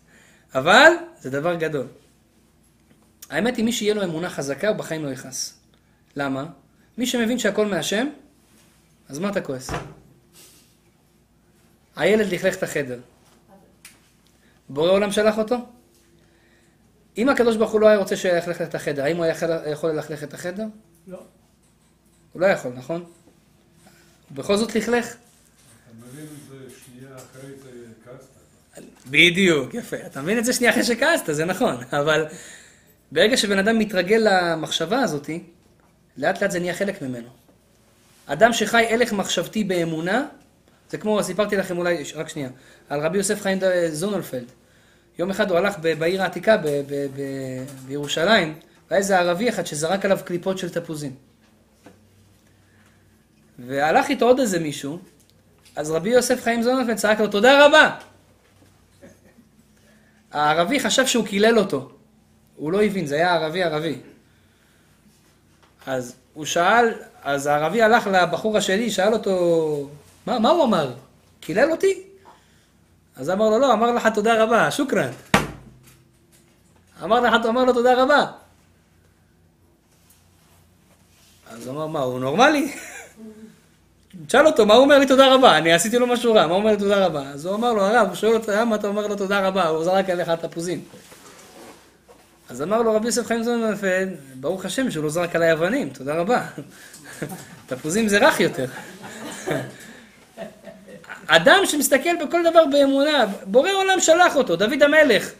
אבל, 0.54 0.92
זה 1.20 1.30
דבר 1.30 1.54
גדול. 1.54 1.86
האמת 3.30 3.56
היא, 3.56 3.64
מי 3.64 3.72
שיהיה 3.72 3.94
לו 3.94 4.04
אמונה 4.04 4.30
חזקה, 4.30 4.68
הוא 4.68 4.76
בחיים 4.76 5.04
לא 5.04 5.10
יכעס. 5.10 5.58
למה? 6.16 6.46
מי 6.98 7.06
שמבין 7.06 7.38
שהכל 7.38 7.66
מהשם, 7.66 8.08
אז 9.08 9.18
מה 9.18 9.28
אתה 9.28 9.40
כועס? 9.40 9.70
הילד 11.96 12.26
לכלך 12.26 12.56
את 12.56 12.62
החדר. 12.62 13.00
בורא 14.68 14.90
עולם 14.90 15.12
שלח 15.12 15.38
אותו? 15.38 15.56
אם 17.18 17.28
הקדוש 17.28 17.56
ברוך 17.56 17.72
הוא 17.72 17.80
לא 17.80 17.88
היה 17.88 17.98
רוצה 17.98 18.16
שילכלך 18.16 18.62
את 18.62 18.74
החדר, 18.74 19.04
האם 19.04 19.16
הוא 19.16 19.24
היה 19.24 19.34
יכול 19.66 19.90
ללכלך 19.90 20.22
את 20.22 20.34
החדר? 20.34 20.66
לא. 21.06 21.22
הוא 22.32 22.40
לא 22.40 22.46
יכול, 22.46 22.72
נכון? 22.72 23.04
בכל 24.30 24.56
זאת 24.56 24.74
לכלך? 24.74 25.06
אתה 25.06 25.16
מבין 26.06 26.24
את 26.24 26.48
זה 26.48 26.74
שנייה 26.84 27.16
אחרי 27.16 27.50
זה 27.62 27.70
כעסת. 28.04 28.84
בדיוק, 29.10 29.74
יפה. 29.74 29.96
אתה 30.06 30.22
מבין 30.22 30.38
את 30.38 30.44
זה 30.44 30.52
שנייה 30.52 30.72
אחרי 30.72 30.84
שכעסת, 30.84 31.24
זה 31.34 31.44
נכון. 31.44 31.76
אבל 31.92 32.26
ברגע 33.12 33.36
שבן 33.36 33.58
אדם 33.58 33.78
מתרגל 33.78 34.26
למחשבה 34.30 35.00
הזאתי, 35.02 35.42
לאט 36.16 36.42
לאט 36.42 36.50
זה 36.50 36.60
נהיה 36.60 36.74
חלק 36.74 37.02
ממנו. 37.02 37.28
אדם 38.26 38.52
שחי 38.52 38.86
הלך 38.90 39.12
מחשבתי 39.12 39.64
באמונה, 39.64 40.26
זה 40.90 40.98
כמו, 40.98 41.22
סיפרתי 41.22 41.56
לכם 41.56 41.78
אולי, 41.78 42.02
רק 42.14 42.28
שנייה, 42.28 42.48
על 42.88 43.00
רבי 43.00 43.18
יוסף 43.18 43.42
חיים 43.42 43.58
זונולפלד. 43.92 44.44
יום 45.18 45.30
אחד 45.30 45.50
הוא 45.50 45.58
הלך 45.58 45.74
בעיר 45.78 46.22
העתיקה 46.22 46.56
ב- 46.56 46.62
ב- 46.66 47.06
ב- 47.16 47.64
בירושלים, 47.86 48.54
והיה 48.90 48.98
איזה 48.98 49.18
ערבי 49.18 49.48
אחד 49.48 49.66
שזרק 49.66 50.04
עליו 50.04 50.18
קליפות 50.24 50.58
של 50.58 50.70
תפוזים. 50.70 51.29
והלך 53.66 54.08
איתו 54.08 54.26
עוד 54.26 54.40
איזה 54.40 54.58
מישהו, 54.58 54.98
אז 55.76 55.90
רבי 55.90 56.10
יוסף 56.10 56.42
חיים 56.42 56.62
זונולפלד 56.62 56.96
צעק 56.96 57.20
לו, 57.20 57.26
תודה 57.26 57.66
רבה! 57.66 57.96
הערבי 60.32 60.80
חשב 60.80 61.06
שהוא 61.06 61.26
קילל 61.26 61.58
אותו. 61.58 61.90
הוא 62.56 62.72
לא 62.72 62.82
הבין, 62.82 63.06
זה 63.06 63.14
היה 63.14 63.34
ערבי 63.34 63.62
ערבי. 63.62 63.98
אז 65.86 66.14
הוא 66.34 66.44
שאל, 66.44 66.94
אז 67.22 67.46
הערבי 67.46 67.82
הלך 67.82 68.06
לבחור 68.06 68.56
השני, 68.56 68.90
שאל 68.90 69.12
אותו, 69.12 69.90
מה, 70.26 70.38
מה 70.38 70.50
הוא 70.50 70.64
אמר? 70.64 70.94
קילל 71.40 71.70
אותי? 71.70 72.02
אז 73.16 73.30
אמר 73.30 73.50
לו, 73.50 73.58
לא, 73.58 73.72
אמר 73.72 73.92
לך 73.92 74.08
תודה 74.14 74.44
רבה, 74.44 74.70
שוכרן. 74.70 75.10
אמר 77.02 77.20
לך, 77.20 77.46
אמר 77.46 77.64
לו 77.64 77.72
תודה 77.72 78.02
רבה. 78.02 78.26
אז 81.50 81.66
הוא 81.66 81.74
אמר, 81.74 81.86
מה, 81.86 82.00
הוא 82.00 82.20
נורמלי? 82.20 82.72
תשאל 84.26 84.46
אותו, 84.46 84.66
מה 84.66 84.74
הוא 84.74 84.82
אומר 84.82 84.98
לי 84.98 85.06
תודה 85.06 85.34
רבה? 85.34 85.58
אני 85.58 85.72
עשיתי 85.72 85.98
לו 85.98 86.06
משהו 86.06 86.34
רע, 86.34 86.46
מה 86.46 86.52
הוא 86.52 86.60
אומר 86.60 86.70
לי 86.70 86.76
תודה 86.76 87.06
רבה? 87.06 87.22
אז 87.22 87.46
הוא 87.46 87.54
אמר 87.54 87.72
לו, 87.72 87.82
הרב, 87.82 88.08
הוא 88.08 88.16
שואל 88.16 88.34
אותו, 88.34 88.52
למה 88.52 88.76
אתה 88.76 88.86
אומר 88.86 89.06
לו 89.06 89.16
תודה 89.16 89.48
רבה? 89.48 89.68
הוא 89.68 89.84
זרק 89.84 90.10
עליך 90.10 90.30
תפוזים. 90.30 90.80
אז 92.48 92.62
אמר 92.62 92.82
לו 92.82 92.94
רבי 92.94 93.06
יוסף 93.06 93.26
חיים 93.26 93.42
זוננפלד, 93.42 94.08
ברוך 94.34 94.64
השם 94.64 94.90
שהוא 94.90 95.04
לא 95.04 95.10
זרק 95.10 95.36
עליי 95.36 95.52
אבנים, 95.52 95.90
תודה 95.90 96.14
רבה. 96.14 96.42
תפוזים 97.66 98.08
זה 98.08 98.18
רך 98.18 98.40
יותר. 98.40 98.66
אדם 101.26 101.58
שמסתכל 101.64 102.24
בכל 102.26 102.42
דבר 102.50 102.64
באמונה, 102.66 103.26
בורא 103.44 103.70
עולם 103.70 104.00
שלח 104.00 104.36
אותו, 104.36 104.56
דוד 104.56 104.82
המלך. 104.82 105.30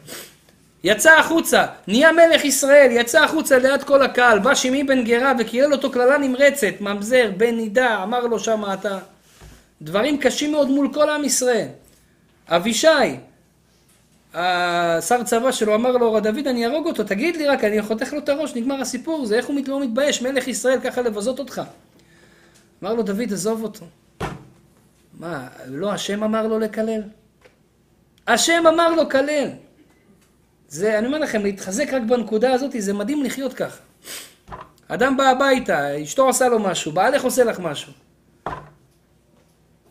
יצא 0.84 1.18
החוצה, 1.18 1.66
נהיה 1.86 2.12
מלך 2.12 2.44
ישראל, 2.44 2.88
יצא 2.90 3.24
החוצה 3.24 3.58
ליד 3.58 3.82
כל 3.82 4.02
הקהל, 4.02 4.38
בא 4.38 4.54
שמעי 4.54 4.84
בן 4.84 5.04
גרה 5.04 5.32
וקילל 5.38 5.72
אותו 5.72 5.90
קללה 5.90 6.18
נמרצת, 6.18 6.80
ממזר, 6.80 7.30
בן 7.36 7.56
נידה, 7.56 8.02
אמר 8.02 8.20
לו 8.20 8.38
שמה 8.38 8.74
אתה. 8.74 8.98
דברים 9.82 10.18
קשים 10.18 10.52
מאוד 10.52 10.70
מול 10.70 10.88
כל 10.94 11.10
עם 11.10 11.24
ישראל. 11.24 11.68
אבישי, 12.48 12.88
השר 14.34 15.22
צבא 15.22 15.52
שלו 15.52 15.74
אמר 15.74 15.90
לו, 15.90 16.20
דוד 16.20 16.46
אני 16.46 16.66
אהרוג 16.66 16.86
אותו, 16.86 17.04
תגיד 17.04 17.36
לי 17.36 17.46
רק, 17.46 17.64
אני 17.64 17.82
חותך 17.82 18.12
לו 18.12 18.18
את 18.18 18.28
הראש, 18.28 18.54
נגמר 18.54 18.80
הסיפור, 18.80 19.26
זה 19.26 19.36
איך 19.36 19.46
הוא 19.46 19.56
לא 19.66 19.80
מתבייש, 19.80 20.22
מלך 20.22 20.48
ישראל 20.48 20.80
ככה 20.80 21.02
לבזות 21.02 21.38
אותך. 21.38 21.62
אמר 22.82 22.94
לו, 22.94 23.02
דוד, 23.02 23.32
עזוב 23.32 23.62
אותו. 23.62 23.86
מה, 25.18 25.48
לא 25.66 25.92
השם 25.92 26.24
אמר 26.24 26.46
לו 26.46 26.58
לקלל? 26.58 27.02
השם 28.26 28.66
אמר 28.66 28.94
לו 28.94 29.08
קלל. 29.08 29.48
זה, 30.70 30.98
אני 30.98 31.06
אומר 31.06 31.18
לכם, 31.18 31.42
להתחזק 31.42 31.92
רק 31.92 32.02
בנקודה 32.02 32.52
הזאת, 32.52 32.70
זה 32.78 32.92
מדהים 32.92 33.24
לחיות 33.24 33.54
ככה. 33.54 33.78
אדם 34.88 35.16
בא 35.16 35.24
הביתה, 35.24 36.02
אשתו 36.02 36.26
עושה 36.26 36.48
לו 36.48 36.58
משהו, 36.58 36.92
בעלך 36.92 37.24
עושה 37.24 37.44
לך 37.44 37.58
משהו. 37.58 37.92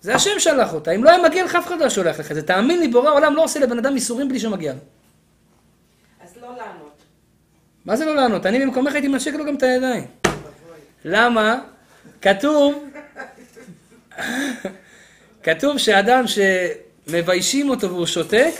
זה 0.02 0.16
השם 0.16 0.40
שלח 0.40 0.74
אותה, 0.74 0.92
אם 0.92 1.04
לא 1.04 1.10
היה 1.10 1.24
מגיע 1.24 1.46
לך, 1.46 1.56
אף 1.56 1.68
אחד 1.68 1.80
לא 1.80 1.90
שולח 1.90 2.20
לך 2.20 2.32
את 2.32 2.36
זה. 2.36 2.42
תאמין 2.42 2.80
לי, 2.80 2.88
בורא 2.88 3.10
העולם 3.10 3.36
לא 3.36 3.44
עושה 3.44 3.60
לבן 3.60 3.78
אדם 3.78 3.96
איסורים 3.96 4.30
בלי 4.30 4.40
שמגיע 4.40 4.74
לו. 4.74 4.80
אז 6.24 6.30
לא 6.42 6.48
לענות. 6.48 7.02
מה 7.86 7.96
זה 7.96 8.06
לא 8.06 8.16
לענות? 8.16 8.46
אני 8.46 8.60
במקומך 8.66 8.94
הייתי 8.94 9.08
מנשק 9.08 9.34
לו 9.34 9.46
גם 9.46 9.56
את 9.56 9.64
הידיים. 9.64 10.06
למה? 11.06 11.60
כתוב, 12.22 12.84
כתוב 15.44 15.78
שאדם 15.78 16.24
שמביישים 16.28 17.70
אותו 17.70 17.90
והוא 17.90 18.06
שותק, 18.06 18.52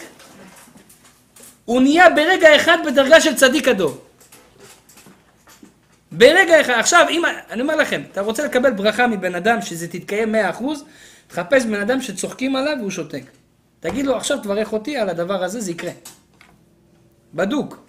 הוא 1.70 1.82
נהיה 1.82 2.10
ברגע 2.10 2.56
אחד 2.56 2.78
בדרגה 2.86 3.22
של 3.22 3.36
צדיק 3.36 3.68
הדור. 3.68 3.98
ברגע 6.12 6.62
אחד, 6.62 6.74
עכשיו, 6.80 7.06
אם, 7.10 7.22
אני 7.50 7.62
אומר 7.62 7.76
לכם, 7.76 8.02
אתה 8.12 8.22
רוצה 8.22 8.46
לקבל 8.46 8.72
ברכה 8.72 9.08
מבן 9.08 9.36
אדם 9.36 9.62
שזה 9.62 9.88
תתקיים 9.88 10.36
100%, 10.36 10.38
תחפש 11.28 11.66
בן 11.66 11.82
אדם 11.82 12.02
שצוחקים 12.02 12.56
עליו 12.56 12.76
והוא 12.80 12.92
שותק. 12.92 13.24
תגיד 13.80 14.06
לו, 14.06 14.16
עכשיו 14.16 14.38
תברך 14.44 14.74
אותי 14.74 14.98
על 14.98 15.10
הדבר 15.10 15.44
הזה, 15.44 15.62
זה 15.62 15.72
יקרה. 15.72 15.92
בדוק. 17.34 17.88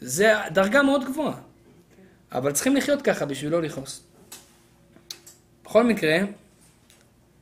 זה 0.00 0.34
דרגה 0.50 0.82
מאוד 0.82 1.04
גבוהה. 1.04 1.36
אבל 2.32 2.52
צריכים 2.52 2.76
לחיות 2.76 3.02
ככה 3.02 3.26
בשביל 3.26 3.52
לא 3.52 3.62
לכעוס. 3.62 4.02
בכל 5.64 5.84
מקרה, 5.84 6.18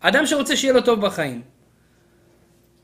אדם 0.00 0.26
שרוצה 0.26 0.56
שיהיה 0.56 0.72
לו 0.74 0.80
טוב 0.80 1.00
בחיים, 1.00 1.42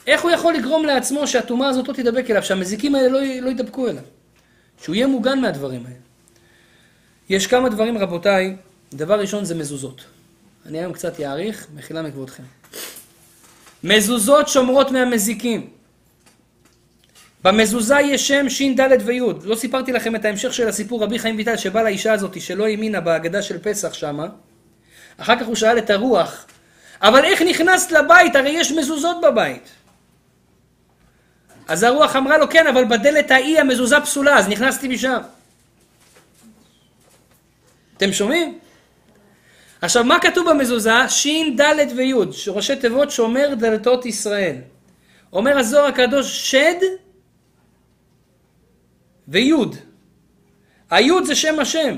איך 0.07 0.23
הוא 0.23 0.31
יכול 0.31 0.55
לגרום 0.55 0.85
לעצמו 0.85 1.27
שהטומאה 1.27 1.69
הזאת 1.69 1.89
לא 1.89 1.93
תדבק 1.95 2.31
אליו, 2.31 2.43
שהמזיקים 2.43 2.95
האלה 2.95 3.09
לא, 3.09 3.21
לא 3.41 3.51
ידבקו 3.51 3.89
אליו? 3.89 4.03
שהוא 4.83 4.95
יהיה 4.95 5.07
מוגן 5.07 5.41
מהדברים 5.41 5.87
האלה. 5.87 5.97
יש 7.29 7.47
כמה 7.47 7.69
דברים, 7.69 7.99
רבותיי. 7.99 8.57
דבר 8.95 9.21
ראשון 9.21 9.45
זה 9.45 9.55
מזוזות. 9.55 10.05
אני 10.67 10.79
היום 10.79 10.93
קצת 10.93 11.21
אעריך, 11.21 11.67
מחילה 11.75 12.03
מכבודכם. 12.03 12.43
מזוזות 13.85 14.49
שומרות 14.49 14.91
מהמזיקים. 14.91 15.71
במזוזה 17.45 18.01
יש 18.01 18.29
שם 18.29 18.49
ש"ד 18.49 18.81
וי'. 19.05 19.21
לא 19.45 19.55
סיפרתי 19.55 19.93
לכם 19.93 20.17
את 20.17 20.25
ההמשך 20.25 20.55
של 20.55 20.69
הסיפור 20.69 21.03
רבי 21.03 21.19
חיים 21.19 21.37
ויטל 21.37 21.57
שבא 21.57 21.83
לאישה 21.83 22.13
הזאת 22.13 22.41
שלא 22.41 22.67
האמינה 22.67 23.01
בהגדה 23.01 23.43
של 23.43 23.59
פסח 23.59 23.93
שמה. 23.93 24.27
אחר 25.17 25.41
כך 25.41 25.47
הוא 25.47 25.55
שאל 25.55 25.79
את 25.79 25.91
הרוח, 25.91 26.47
אבל 27.03 27.25
איך 27.25 27.43
נכנסת 27.43 27.93
לבית? 27.93 28.37
הרי 28.37 28.51
יש 28.51 28.73
מזוזות 28.73 29.17
בבית. 29.23 29.69
אז 31.69 31.83
הרוח 31.83 32.17
אמרה 32.17 32.39
לו, 32.39 32.51
כן, 32.51 32.67
אבל 32.67 32.85
בדלת 32.85 33.31
ההיא 33.31 33.61
המזוזה 33.61 34.01
פסולה, 34.01 34.39
אז 34.39 34.49
נכנסתי 34.49 34.89
משם. 34.89 35.19
אתם 37.97 38.13
שומעים? 38.13 38.59
עכשיו, 39.83 40.05
מה 40.05 40.21
כתוב 40.21 40.51
במזוזה? 40.51 41.09
ש', 41.09 41.27
ד' 41.61 41.97
וי', 41.97 42.13
ראשי 42.47 42.77
תיבות 42.77 43.11
שומר 43.11 43.55
דלתות 43.55 44.07
ישראל. 44.07 44.57
אומר 45.33 45.59
הזוהר 45.59 45.85
הקדוש, 45.85 46.51
שד 46.51 46.81
וי'. 49.29 49.53
הי' 50.91 51.11
זה 51.25 51.35
שם 51.35 51.61
השם. 51.61 51.97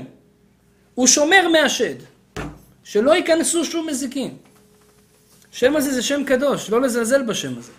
הוא 0.95 1.07
שומר 1.07 1.47
מהשד. 1.51 1.95
שלא 2.83 3.15
ייכנסו 3.15 3.65
שום 3.65 3.87
מזיקים. 3.87 4.37
השם 5.53 5.75
הזה 5.75 5.93
זה 5.93 6.01
שם 6.01 6.23
קדוש, 6.23 6.69
לא 6.69 6.81
לזלזל 6.81 7.23
בשם 7.23 7.57
הזה. 7.57 7.71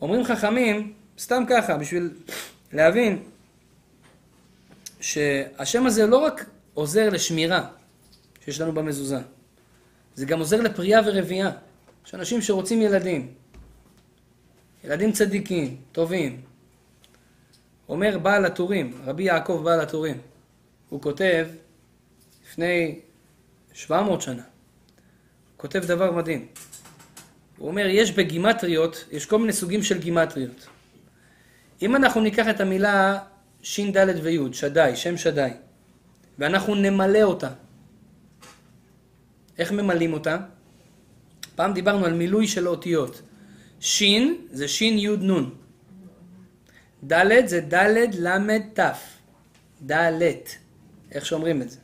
אומרים 0.00 0.24
חכמים, 0.24 0.92
סתם 1.18 1.44
ככה, 1.48 1.76
בשביל 1.76 2.10
להבין, 2.72 3.22
שהשם 5.00 5.86
הזה 5.86 6.06
לא 6.06 6.18
רק 6.18 6.46
עוזר 6.74 7.08
לשמירה 7.10 7.68
שיש 8.44 8.60
לנו 8.60 8.72
במזוזה, 8.72 9.18
זה 10.14 10.26
גם 10.26 10.38
עוזר 10.38 10.60
לפרייה 10.60 11.00
ורבייה. 11.06 11.50
יש 12.06 12.14
אנשים 12.14 12.42
שרוצים 12.42 12.82
ילדים, 12.82 13.34
ילדים 14.84 15.12
צדיקים, 15.12 15.76
טובים. 15.92 16.42
אומר 17.88 18.18
בעל 18.18 18.44
הטורים, 18.44 19.00
רבי 19.04 19.22
יעקב 19.22 19.60
בעל 19.64 19.80
הטורים, 19.80 20.18
הוא 20.88 21.02
כותב 21.02 21.46
לפני 22.44 23.00
700 23.72 24.22
שנה, 24.22 24.34
הוא 24.34 24.42
כותב 25.56 25.84
דבר 25.84 26.12
מדהים. 26.12 26.46
הוא 27.58 27.68
אומר, 27.68 27.86
יש 27.86 28.12
בגימטריות, 28.12 29.04
יש 29.12 29.26
כל 29.26 29.38
מיני 29.38 29.52
סוגים 29.52 29.82
של 29.82 29.98
גימטריות. 29.98 30.66
אם 31.82 31.96
אנחנו 31.96 32.20
ניקח 32.20 32.48
את 32.50 32.60
המילה 32.60 33.18
ש"ד 33.62 34.06
וי', 34.22 34.38
שדי, 34.52 34.92
שם 34.94 35.16
שדי, 35.16 35.50
ואנחנו 36.38 36.74
נמלא 36.74 37.22
אותה, 37.22 37.50
איך 39.58 39.72
ממלאים 39.72 40.12
אותה? 40.12 40.36
פעם 41.54 41.72
דיברנו 41.72 42.04
על 42.04 42.12
מילוי 42.12 42.46
של 42.48 42.68
אותיות. 42.68 43.22
שין 43.80 44.36
זה 44.50 44.68
שין 44.68 44.98
י' 44.98 45.16
נ'. 45.16 45.50
ד' 47.12 47.46
זה 47.46 47.60
ד' 47.60 48.14
ל' 48.18 48.58
ת'. 48.74 48.80
ד', 49.86 50.22
איך 51.12 51.26
שאומרים 51.26 51.62
את 51.62 51.70
זה. 51.70 51.78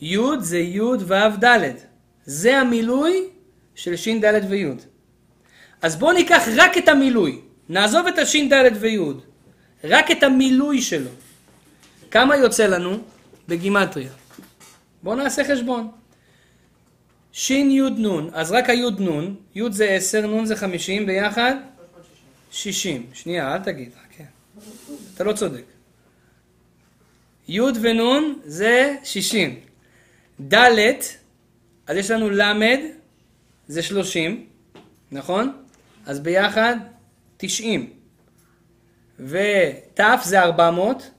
י' 0.00 0.18
זה 0.40 0.58
י' 0.58 0.80
ו' 0.80 1.44
ד'. 1.44 1.72
זה 2.24 2.58
המילוי 2.58 3.28
של 3.74 3.96
שין 3.96 4.20
ד' 4.20 4.40
וי'. 4.48 4.66
אז 5.82 5.96
בואו 5.96 6.12
ניקח 6.12 6.42
רק 6.56 6.78
את 6.78 6.88
המילוי. 6.88 7.40
נעזוב 7.68 8.06
את 8.06 8.18
השין 8.18 8.48
ד' 8.48 8.70
וי'. 8.80 8.98
רק 9.84 10.10
את 10.10 10.22
המילוי 10.22 10.82
שלו. 10.82 11.10
כמה 12.10 12.36
יוצא 12.36 12.66
לנו 12.66 12.98
בגימטריה? 13.48 14.10
בואו 15.02 15.16
נעשה 15.16 15.44
חשבון. 15.44 15.90
שין 17.32 17.80
נון, 17.96 18.30
אז 18.32 18.52
רק 18.52 18.70
היוד 18.70 19.00
נון, 19.00 19.36
יוד 19.54 19.72
זה 19.72 19.84
עשר, 19.90 20.26
נון 20.26 20.46
זה 20.46 20.56
חמישים, 20.56 21.06
ביחד? 21.06 21.54
שישים. 22.50 23.06
שנייה, 23.12 23.54
אל 23.54 23.58
תגיד, 23.58 23.90
חכה. 23.92 24.24
אתה 25.14 25.24
לא 25.24 25.32
צודק. 25.32 25.64
יוד 27.48 27.78
ונון 27.82 28.40
זה 28.44 28.96
שישים. 29.04 29.60
ד', 30.54 30.64
אז 31.86 31.96
יש 31.96 32.10
לנו 32.10 32.30
למד, 32.30 32.78
זה 33.68 33.82
שלושים, 33.82 34.46
נכון? 35.12 35.62
אז 36.06 36.20
ביחד 36.20 36.76
תשעים. 37.36 37.90
ות' 39.20 40.00
זה 40.24 40.42
ארבע 40.42 40.70
מאות, 40.70 41.10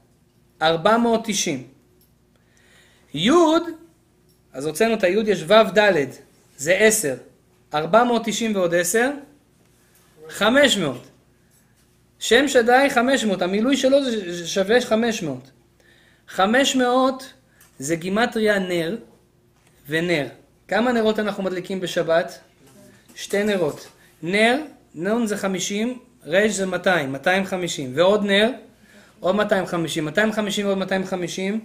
ארבע 0.61 0.97
מאות 0.97 1.21
תשעים. 1.25 1.67
יוד 3.13 3.63
אז 4.55 4.65
הוצאנו 4.65 4.93
את 4.93 5.03
היוד, 5.03 5.27
יש 5.27 5.43
ו' 5.47 5.77
ד', 5.77 6.05
זה 6.57 6.73
10. 6.73 7.15
490 7.73 8.55
ועוד 8.55 8.73
10, 8.73 9.11
500. 10.29 11.07
שם 12.19 12.47
שדי 12.47 12.87
500, 12.89 13.41
המילוי 13.41 13.77
שלו 13.77 14.03
זה 14.03 14.47
שווה 14.47 14.81
500. 14.81 15.51
500 16.27 17.33
זה 17.79 17.95
גימטריה 17.95 18.59
נר 18.59 18.97
ונר. 19.89 20.27
כמה 20.67 20.91
נרות 20.91 21.19
אנחנו 21.19 21.43
מדליקים 21.43 21.79
בשבת? 21.79 22.39
שתי 23.15 23.43
נרות. 23.43 23.87
נר, 24.23 24.57
נון 24.95 25.27
זה 25.27 25.37
50, 25.37 25.99
ר' 26.27 26.47
זה 26.47 26.65
200, 26.65 27.11
250. 27.11 27.91
ועוד 27.95 28.25
נר, 28.25 28.49
עוד 29.19 29.35
250. 29.35 30.05
250 30.05 30.65
ועוד 30.65 30.77
250, 30.77 31.59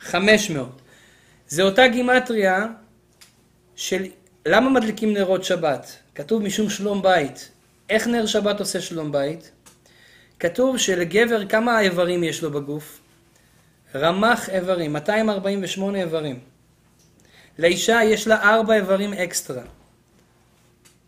500. 0.00 0.68
זה 1.48 1.62
אותה 1.62 1.88
גימטריה 1.88 2.66
של 3.76 4.04
למה 4.46 4.70
מדליקים 4.70 5.12
נרות 5.14 5.44
שבת? 5.44 5.96
כתוב 6.14 6.42
משום 6.42 6.70
שלום 6.70 7.02
בית. 7.02 7.50
איך 7.90 8.06
נר 8.06 8.26
שבת 8.26 8.60
עושה 8.60 8.80
שלום 8.80 9.12
בית? 9.12 9.50
כתוב 10.38 10.78
שלגבר 10.78 11.46
כמה 11.46 11.80
איברים 11.80 12.24
יש 12.24 12.42
לו 12.42 12.50
בגוף? 12.50 13.00
רמ"ח 13.94 14.48
איברים, 14.48 14.92
248 14.92 15.98
איברים. 16.00 16.51
לאישה 17.58 18.00
יש 18.04 18.28
לה 18.28 18.54
ארבע 18.54 18.74
איברים 18.74 19.12
אקסטרה. 19.12 19.62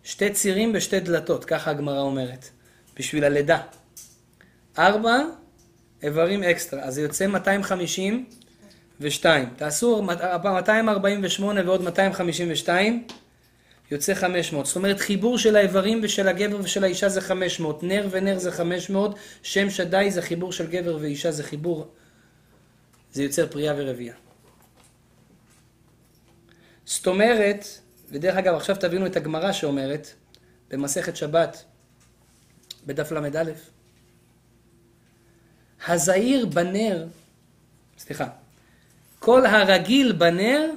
שתי 0.05 0.30
צירים 0.30 0.72
ושתי 0.74 1.01
דלתות, 1.01 1.45
ככה 1.45 1.70
הגמרא 1.70 2.01
אומרת, 2.01 2.49
בשביל 2.97 3.24
הלידה. 3.24 3.61
ארבע 4.78 5.18
איברים 6.03 6.42
אקסטרה, 6.42 6.82
אז 6.82 6.95
זה 6.95 7.03
יוצא 7.03 7.26
250 7.26 8.26
ושתיים. 9.01 9.49
תעשו 9.57 10.03
248 10.03 11.61
ועוד 11.66 11.82
252, 11.82 13.07
יוצא 13.90 14.14
500. 14.14 14.66
זאת 14.66 14.76
אומרת, 14.76 15.01
חיבור 15.01 15.38
של 15.38 15.57
האיברים 15.57 16.01
ושל 16.03 16.28
הגבר 16.28 16.61
ושל 16.62 16.84
האישה 16.84 17.09
זה 17.09 17.20
500. 17.20 17.82
נר 17.82 18.09
ונר 18.11 18.38
זה 18.38 18.53
500, 18.53 19.18
שם 19.42 19.70
שדי 19.70 20.11
זה 20.11 20.22
חיבור 20.22 20.53
של 20.53 20.66
גבר 20.66 20.99
ואישה, 21.01 21.30
זה 21.30 21.42
חיבור, 21.42 21.86
זה 23.12 23.22
יוצר 23.22 23.47
פריאה 23.47 23.74
ורבייה. 23.76 24.14
זאת 26.95 27.07
אומרת, 27.07 27.64
ודרך 28.11 28.36
אגב, 28.36 28.55
עכשיו 28.55 28.76
תבינו 28.76 29.07
את 29.07 29.16
הגמרא 29.16 29.53
שאומרת, 29.53 30.09
במסכת 30.70 31.16
שבת, 31.16 31.64
בדף 32.86 33.12
ל"א, 33.12 33.51
הזעיר 35.88 36.47
בנר, 36.47 37.07
סליחה, 37.99 38.26
כל 39.18 39.47
הרגיל 39.47 40.12
בנר, 40.12 40.70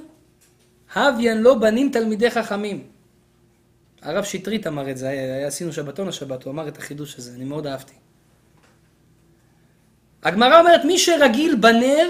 הוויין 0.94 1.42
לא 1.42 1.54
בנים 1.54 1.90
תלמידי 1.92 2.30
חכמים. 2.30 2.86
הרב 4.02 4.24
שטרית 4.24 4.66
אמר 4.66 4.90
את 4.90 4.96
זה, 4.96 5.08
היה, 5.08 5.46
עשינו 5.46 5.72
שבתון 5.72 6.08
השבת, 6.08 6.44
הוא 6.44 6.50
אמר 6.50 6.68
את 6.68 6.78
החידוש 6.78 7.18
הזה, 7.18 7.34
אני 7.34 7.44
מאוד 7.44 7.66
אהבתי. 7.66 7.94
הגמרא 10.22 10.60
אומרת, 10.60 10.84
מי 10.84 10.98
שרגיל 10.98 11.56
בנר, 11.56 12.08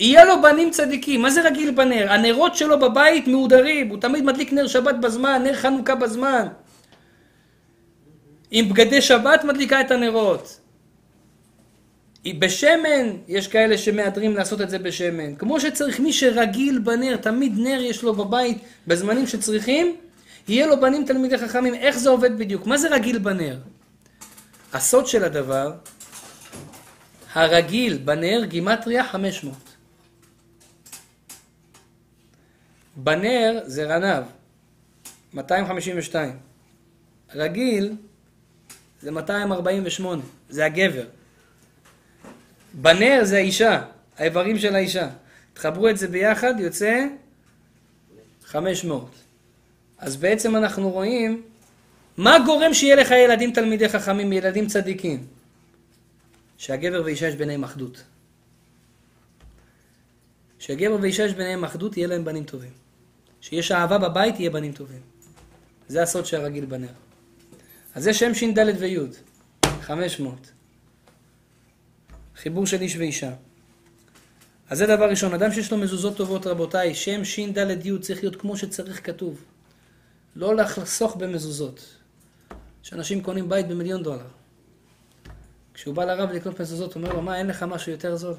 יהיה 0.00 0.24
לו 0.24 0.42
בנים 0.42 0.70
צדיקים. 0.70 1.22
מה 1.22 1.30
זה 1.30 1.42
רגיל 1.42 1.70
בנר? 1.70 2.12
הנרות 2.12 2.56
שלו 2.56 2.78
בבית 2.80 3.28
מהודרים, 3.28 3.88
הוא 3.88 4.00
תמיד 4.00 4.24
מדליק 4.24 4.52
נר 4.52 4.66
שבת 4.66 4.94
בזמן, 4.94 5.42
נר 5.44 5.54
חנוכה 5.54 5.94
בזמן. 5.94 6.46
עם 8.50 8.68
בגדי 8.68 9.00
שבת 9.00 9.44
מדליקה 9.44 9.80
את 9.80 9.90
הנרות. 9.90 10.60
בשמן, 12.38 13.16
יש 13.28 13.48
כאלה 13.48 13.78
שמהדרים 13.78 14.36
לעשות 14.36 14.60
את 14.60 14.70
זה 14.70 14.78
בשמן. 14.78 15.34
כמו 15.34 15.60
שצריך, 15.60 16.00
מי 16.00 16.12
שרגיל 16.12 16.78
בנר, 16.78 17.16
תמיד 17.16 17.52
נר 17.56 17.80
יש 17.80 18.02
לו 18.02 18.14
בבית 18.14 18.58
בזמנים 18.86 19.26
שצריכים, 19.26 19.96
יהיה 20.48 20.66
לו 20.66 20.80
בנים 20.80 21.04
תלמידי 21.04 21.38
חכמים. 21.38 21.74
איך 21.74 21.98
זה 21.98 22.10
עובד 22.10 22.38
בדיוק? 22.38 22.66
מה 22.66 22.76
זה 22.78 22.88
רגיל 22.88 23.18
בנר? 23.18 23.56
הסוד 24.72 25.06
של 25.06 25.24
הדבר, 25.24 25.72
הרגיל 27.34 27.98
בנר 28.04 28.44
גימטריה 28.44 29.04
500. 29.04 29.69
בנר 33.02 33.60
זה 33.66 33.84
רנב, 33.84 34.24
252. 35.34 36.36
רגיל 37.34 37.96
זה 39.00 39.10
248, 39.10 40.22
זה 40.48 40.64
הגבר. 40.64 41.06
בנר 42.74 43.20
זה 43.24 43.36
האישה, 43.36 43.82
האיברים 44.18 44.58
של 44.58 44.74
האישה. 44.74 45.08
תחברו 45.52 45.88
את 45.88 45.98
זה 45.98 46.08
ביחד, 46.08 46.54
יוצא 46.60 47.06
500. 48.44 49.10
אז 49.98 50.16
בעצם 50.16 50.56
אנחנו 50.56 50.90
רואים 50.90 51.42
מה 52.16 52.36
גורם 52.46 52.74
שיהיה 52.74 52.96
לך 52.96 53.10
ילדים 53.10 53.52
תלמידי 53.52 53.88
חכמים, 53.88 54.32
ילדים 54.32 54.66
צדיקים. 54.66 55.26
שהגבר 56.58 57.02
ואישה 57.04 57.28
יש 57.28 57.34
ביניהם 57.34 57.64
אחדות. 57.64 58.02
שהגבר 60.58 60.96
ואישה 61.00 61.24
יש 61.24 61.32
ביניהם 61.32 61.64
אחדות, 61.64 61.96
יהיה 61.96 62.08
להם 62.08 62.24
בנים 62.24 62.44
טובים. 62.44 62.79
שיש 63.40 63.72
אהבה 63.72 63.98
בבית, 63.98 64.40
יהיה 64.40 64.50
בנים 64.50 64.72
טובים. 64.72 65.00
זה 65.88 66.02
הסוד 66.02 66.26
שהרגיל 66.26 66.64
בנר. 66.64 66.92
אז 67.94 68.04
זה 68.04 68.14
שם 68.14 68.34
ש"ד 68.34 68.58
וי', 68.78 68.98
500. 69.80 70.50
חיבור 72.36 72.66
של 72.66 72.80
איש 72.80 72.96
ואישה. 72.96 73.32
אז 74.70 74.78
זה 74.78 74.86
דבר 74.86 75.10
ראשון, 75.10 75.34
אדם 75.34 75.52
שיש 75.52 75.72
לו 75.72 75.78
מזוזות 75.78 76.16
טובות 76.16 76.46
רבותיי, 76.46 76.94
שם 76.94 77.24
ש"ד 77.24 77.86
י' 77.86 77.98
צריך 78.00 78.22
להיות 78.22 78.36
כמו 78.36 78.56
שצריך 78.56 79.06
כתוב. 79.06 79.44
לא 80.36 80.56
לחסוך 80.56 81.16
במזוזות. 81.16 81.96
שאנשים 82.82 83.22
קונים 83.22 83.48
בית 83.48 83.68
במיליון 83.68 84.02
דולר. 84.02 84.28
כשהוא 85.74 85.94
בא 85.94 86.04
לרב 86.04 86.30
לקנות 86.30 86.60
מזוזות, 86.60 86.94
הוא 86.94 87.02
אומר 87.02 87.14
לו, 87.14 87.22
מה, 87.22 87.38
אין 87.38 87.46
לך 87.46 87.62
משהו 87.62 87.92
יותר 87.92 88.16
זול? 88.16 88.34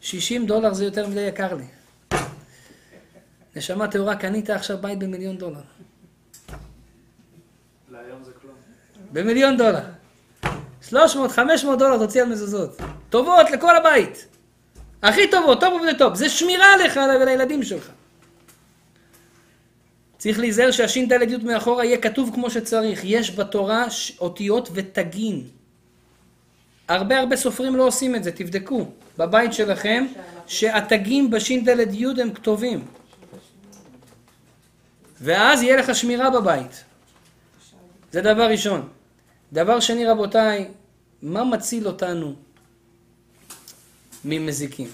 60 0.00 0.46
דולר 0.46 0.74
זה 0.74 0.84
יותר 0.84 1.06
מדי 1.06 1.20
יקר 1.20 1.54
לי. 1.54 1.64
נשמה 3.56 3.88
טהורה, 3.88 4.16
קנית 4.16 4.50
עכשיו 4.50 4.78
בית 4.80 4.98
במיליון 4.98 5.36
דולר. 5.38 5.60
להיום 7.90 8.24
זה 8.24 8.30
כלום. 8.40 8.54
במיליון 9.12 9.56
דולר. 9.56 9.80
300, 10.88 11.30
500 11.30 11.78
דולר 11.78 11.98
תוציא 11.98 12.22
על 12.22 12.28
מזוזות. 12.28 12.80
טובות 13.10 13.50
לכל 13.50 13.76
הבית. 13.76 14.26
הכי 15.02 15.30
טובות, 15.30 15.60
טוב 15.60 15.82
וטוב. 15.94 16.14
זה 16.14 16.28
שמירה 16.28 16.66
עליך 16.74 17.00
ולילדים 17.22 17.62
שלך. 17.62 17.90
צריך 20.18 20.38
להיזהר 20.38 20.70
שהש"ד 20.70 21.12
י' 21.28 21.36
מאחורה 21.36 21.84
יהיה 21.84 21.98
כתוב 21.98 22.30
כמו 22.34 22.50
שצריך. 22.50 23.00
יש 23.04 23.36
בתורה 23.36 23.90
ש- 23.90 24.18
אותיות 24.20 24.68
ותגין. 24.74 25.44
הרבה 26.88 27.18
הרבה 27.18 27.36
סופרים 27.36 27.76
לא 27.76 27.86
עושים 27.86 28.16
את 28.16 28.24
זה, 28.24 28.32
תבדקו. 28.32 28.86
בבית 29.18 29.52
שלכם, 29.52 30.06
שהתגים 30.46 31.30
בש"ד 31.30 31.68
י' 31.92 32.06
הם 32.20 32.32
כתובים. 32.32 32.84
ואז 35.22 35.62
יהיה 35.62 35.76
לך 35.76 35.94
שמירה 35.94 36.30
בבית. 36.30 36.84
זה 38.12 38.20
דבר 38.20 38.50
ראשון. 38.50 38.88
דבר 39.52 39.80
שני, 39.80 40.06
רבותיי, 40.06 40.68
מה 41.22 41.44
מציל 41.44 41.86
אותנו 41.86 42.34
ממזיקים? 44.24 44.88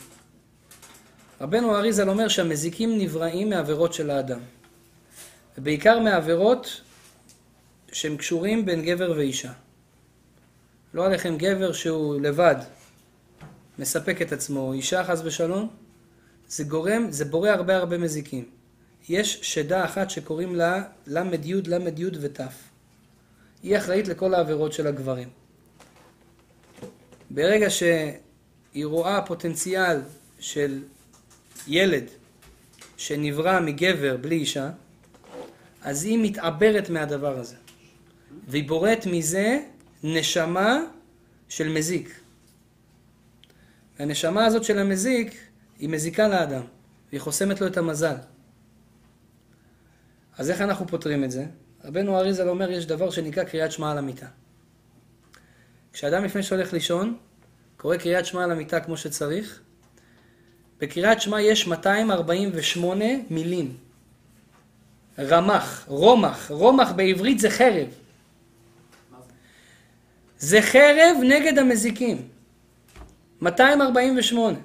רבנו 1.41 1.77
אריזל 1.77 2.09
אומר 2.09 2.29
שהמזיקים 2.29 2.99
נבראים 2.99 3.51
מעבירות 3.51 3.95
של 3.95 4.11
האדם. 4.11 4.41
ובעיקר 5.59 5.99
מעבירות 5.99 6.81
שהם 7.93 8.17
קשורים 8.17 8.67
בין 8.67 8.83
גבר 8.83 9.13
ואישה. 9.17 9.53
לא 10.95 11.07
עליכם 11.07 11.37
גבר 11.37 11.73
שהוא 11.73 12.21
לבד, 12.21 12.57
מספק 13.79 14.23
את 14.23 14.33
עצמו, 14.33 14.73
אישה 14.73 15.05
חס 15.05 15.21
ושלום, 15.25 15.69
זה 16.49 16.65
גורם, 16.65 17.07
זה 17.11 17.25
בורא 17.25 17.51
הרבה 17.51 17.77
הרבה 17.77 17.99
מזיקים. 17.99 18.58
יש 19.09 19.39
שדה 19.43 19.85
אחת 19.85 20.11
שקוראים 20.11 20.55
לה 20.55 20.83
ל"י, 21.07 21.53
ל"י 21.67 22.05
ות'. 22.21 22.41
היא 23.63 23.77
אחראית 23.77 24.09
לכל 24.09 24.35
העבירות 24.35 24.73
של 24.73 24.87
הגברים. 24.87 25.29
ברגע 27.31 27.71
שהיא 27.71 28.87
רואה 28.87 29.23
פוטנציאל 29.23 30.01
של 30.39 30.83
ילד 31.67 32.05
שנברא 32.97 33.61
מגבר 33.61 34.17
בלי 34.17 34.37
אישה, 34.37 34.71
אז 35.83 36.05
היא 36.05 36.19
מתעברת 36.23 36.91
מהדבר 36.91 37.39
הזה. 37.39 37.57
והיא 38.49 38.69
בוראת 38.69 39.07
מזה 39.07 39.61
נשמה 40.03 40.81
של 41.49 41.69
מזיק. 41.69 42.21
הנשמה 43.99 44.47
הזאת 44.47 44.65
של 44.65 44.79
המזיק, 44.79 45.35
היא 45.79 45.89
מזיקה 45.89 46.29
לאדם, 46.29 46.63
והיא 47.11 47.21
חוסמת 47.21 47.61
לו 47.61 47.67
את 47.67 47.77
המזל. 47.77 48.15
אז 50.39 50.51
איך 50.51 50.61
אנחנו 50.61 50.87
פותרים 50.87 51.25
את 51.25 51.31
זה? 51.31 51.45
רבנו 51.85 52.19
אריזל 52.19 52.49
אומר, 52.49 52.71
יש 52.71 52.87
דבר 52.87 53.11
שנקרא 53.11 53.45
קריאת 53.45 53.73
שמע 53.73 53.91
על 53.91 53.99
המיטה. 53.99 54.27
כשאדם 55.93 56.25
לפני 56.25 56.43
שהולך 56.43 56.73
לישון, 56.73 57.17
קורא 57.77 57.97
קריאת 57.97 58.27
שמע 58.27 58.45
על 58.45 58.51
המיטה 58.51 58.81
כמו 58.81 58.97
שצריך, 58.97 59.61
בקריאת 60.81 61.21
שמע 61.21 61.41
יש 61.41 61.67
248 61.67 63.05
מילים. 63.31 63.77
רמח, 65.19 65.85
רומח, 65.89 66.51
רומח 66.51 66.93
בעברית 66.93 67.39
זה 67.39 67.51
חרב. 67.51 67.89
זה 70.39 70.63
חרב 70.63 71.17
נגד 71.23 71.59
המזיקים. 71.59 72.29
248. 73.43 74.59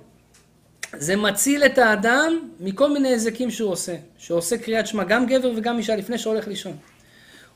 זה 0.98 1.16
מציל 1.16 1.64
את 1.66 1.78
האדם 1.78 2.50
מכל 2.60 2.94
מיני 2.94 3.16
נזקים 3.16 3.52
שהוא 3.52 3.72
עושה. 3.72 3.96
שעושה 4.18 4.58
קריאת 4.58 4.88
שמע, 4.88 5.04
גם 5.04 5.26
גבר 5.26 5.52
וגם 5.56 5.78
אישה 5.78 5.96
לפני 5.96 6.18
שהולך 6.18 6.48
לישון. 6.48 6.78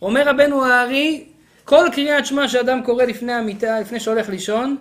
אומר 0.02 0.30
רבנו 0.30 0.66
הארי, 0.66 1.26
כל 1.64 1.88
קריאת 1.94 2.26
שמע 2.26 2.48
שאדם 2.48 2.84
קורא 2.84 3.04
לפני 3.04 3.34
המיטה, 3.34 3.80
לפני 3.80 4.00
שהולך 4.00 4.30
לישון, 4.30 4.78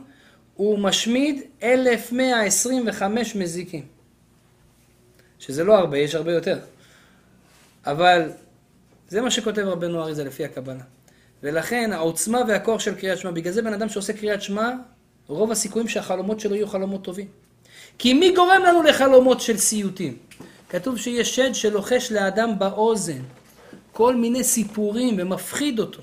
הוא 0.54 0.78
משמיד 0.78 1.42
1125 1.62 3.36
מזיקים. 3.36 3.86
שזה 5.38 5.64
לא 5.64 5.78
הרבה, 5.78 5.98
יש 5.98 6.14
הרבה 6.14 6.32
יותר. 6.32 6.58
אבל 7.86 8.30
זה 9.08 9.20
מה 9.20 9.30
שכותב 9.30 9.62
רבנו 9.62 10.00
הארי, 10.00 10.14
זה 10.14 10.24
לפי 10.24 10.44
הקבלה. 10.44 10.82
ולכן 11.42 11.92
העוצמה 11.92 12.40
והכוח 12.48 12.80
של 12.80 12.94
קריאת 12.94 13.18
שמע, 13.18 13.30
בגלל 13.30 13.52
זה 13.52 13.62
בן 13.62 13.72
אדם 13.72 13.88
שעושה 13.88 14.12
קריאת 14.12 14.42
שמע, 14.42 14.70
רוב 15.26 15.50
הסיכויים 15.50 15.88
שהחלומות 15.88 16.40
שלו 16.40 16.54
יהיו 16.54 16.66
חלומות 16.66 17.04
טובים. 17.04 17.45
כי 17.98 18.14
מי 18.14 18.32
גורם 18.32 18.62
לנו 18.66 18.82
לחלומות 18.82 19.40
של 19.40 19.56
סיוטים? 19.56 20.16
כתוב 20.68 20.98
שיש 20.98 21.36
שד 21.36 21.54
שלוחש 21.54 22.12
לאדם 22.12 22.58
באוזן 22.58 23.22
כל 23.92 24.16
מיני 24.16 24.44
סיפורים 24.44 25.14
ומפחיד 25.18 25.80
אותו. 25.80 26.02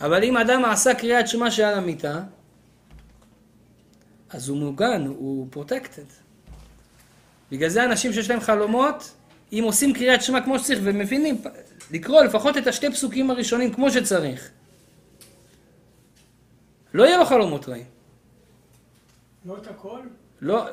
אבל 0.00 0.24
אם 0.24 0.36
אדם 0.36 0.64
עשה 0.64 0.94
קריאת 0.94 1.28
שמע 1.28 1.50
שעל 1.50 1.74
המיטה, 1.74 2.22
אז 4.30 4.48
הוא 4.48 4.58
מוגן, 4.58 5.06
הוא 5.06 5.46
פרוטקטד. 5.50 6.02
בגלל 7.52 7.68
זה 7.68 7.84
אנשים 7.84 8.12
שיש 8.12 8.30
להם 8.30 8.40
חלומות, 8.40 9.14
אם 9.52 9.62
עושים 9.64 9.92
קריאת 9.92 10.22
שמע 10.22 10.40
כמו 10.40 10.58
שצריך 10.58 10.80
ומבינים, 10.82 11.42
לקרוא 11.90 12.22
לפחות 12.22 12.56
את 12.56 12.66
השתי 12.66 12.90
פסוקים 12.90 13.30
הראשונים 13.30 13.74
כמו 13.74 13.90
שצריך, 13.90 14.50
לא 16.94 17.04
יהיה 17.04 17.18
לו 17.18 17.24
חלומות 17.24 17.68
רעים. 17.68 17.86
לא 19.46 19.56
את 19.56 19.66
הכל? 19.66 20.00
לא, 20.40 20.64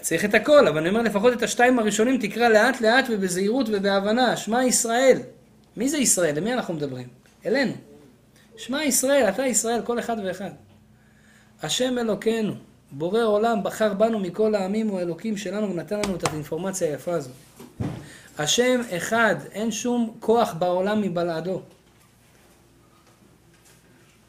צריך 0.00 0.24
את 0.24 0.34
הכל, 0.34 0.68
אבל 0.68 0.78
אני 0.78 0.88
אומר 0.88 1.02
לפחות 1.02 1.32
את 1.32 1.42
השתיים 1.42 1.78
הראשונים 1.78 2.18
תקרא 2.20 2.48
לאט 2.48 2.80
לאט 2.80 3.04
ובזהירות 3.10 3.66
ובהבנה. 3.72 4.36
שמע 4.36 4.64
ישראל. 4.64 5.18
מי 5.76 5.88
זה 5.88 5.98
ישראל? 5.98 6.36
למי 6.36 6.52
אנחנו 6.52 6.74
מדברים? 6.74 7.08
אלינו. 7.46 7.72
שמע 8.56 8.84
ישראל, 8.84 9.28
אתה 9.28 9.46
ישראל, 9.46 9.82
כל 9.84 9.98
אחד 9.98 10.16
ואחד. 10.24 10.50
השם 11.62 11.98
אלוקינו, 11.98 12.54
בורא 12.90 13.22
עולם, 13.22 13.62
בחר 13.62 13.94
בנו 13.94 14.18
מכל 14.18 14.54
העמים, 14.54 14.88
הוא 14.88 14.98
האלוקים 14.98 15.36
שלנו 15.36 15.70
ונתן 15.70 16.00
לנו 16.04 16.16
את 16.16 16.28
האינפורמציה 16.28 16.88
היפה 16.88 17.14
הזאת. 17.14 17.32
השם 18.38 18.80
אחד, 18.96 19.34
אין 19.52 19.70
שום 19.70 20.16
כוח 20.20 20.54
בעולם 20.54 21.00
מבלעדו. 21.00 21.62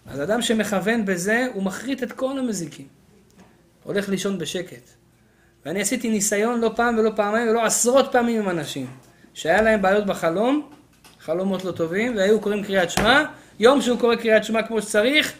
אז 0.07 0.21
אדם 0.21 0.41
שמכוון 0.41 1.05
בזה, 1.05 1.47
הוא 1.53 1.63
מחריט 1.63 2.03
את 2.03 2.11
כל 2.11 2.39
המזיקים. 2.39 2.87
הולך 3.83 4.09
לישון 4.09 4.37
בשקט. 4.37 4.89
ואני 5.65 5.81
עשיתי 5.81 6.09
ניסיון 6.09 6.61
לא 6.61 6.71
פעם 6.75 6.97
ולא 6.97 7.11
פעמיים 7.15 7.49
ולא 7.49 7.65
עשרות 7.65 8.11
פעמים 8.11 8.41
עם 8.41 8.49
אנשים, 8.49 8.87
שהיה 9.33 9.61
להם 9.61 9.81
בעיות 9.81 10.05
בחלום, 10.05 10.69
חלומות 11.19 11.65
לא 11.65 11.71
טובים, 11.71 12.15
והיו 12.17 12.41
קוראים 12.41 12.63
קריאת 12.63 12.89
שמע, 12.89 13.23
יום 13.59 13.81
שהוא 13.81 13.99
קורא 13.99 14.15
קריאת 14.15 14.43
שמע 14.43 14.63
כמו 14.67 14.81
שצריך, 14.81 15.33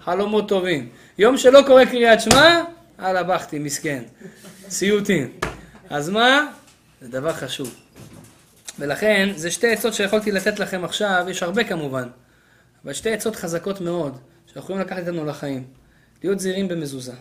חלומות 0.00 0.48
טובים. 0.48 0.88
יום 1.18 1.36
שלא 1.36 1.60
קורא 1.66 1.84
קריאת 1.84 2.20
שמע, 2.20 2.62
אללה 3.00 3.22
בכתי, 3.22 3.58
מסכן. 3.58 4.02
סיוטים. 4.68 5.32
אז 5.90 6.08
מה? 6.08 6.46
זה 7.00 7.08
דבר 7.08 7.32
חשוב. 7.32 7.74
ולכן, 8.78 9.28
זה 9.36 9.50
שתי 9.50 9.72
עצות 9.72 9.94
שיכולתי 9.94 10.32
לתת 10.32 10.58
לכם 10.58 10.84
עכשיו, 10.84 11.26
יש 11.28 11.42
הרבה 11.42 11.64
כמובן, 11.64 12.08
אבל 12.84 12.92
שתי 12.92 13.12
עצות 13.12 13.36
חזקות 13.36 13.80
מאוד, 13.80 14.18
שאנחנו 14.46 14.60
יכולים 14.60 14.80
לקחת 14.80 14.98
איתנו 14.98 15.24
לחיים. 15.24 15.64
להיות 16.22 16.40
זהירים 16.40 16.68
במזוזה. 16.68 17.12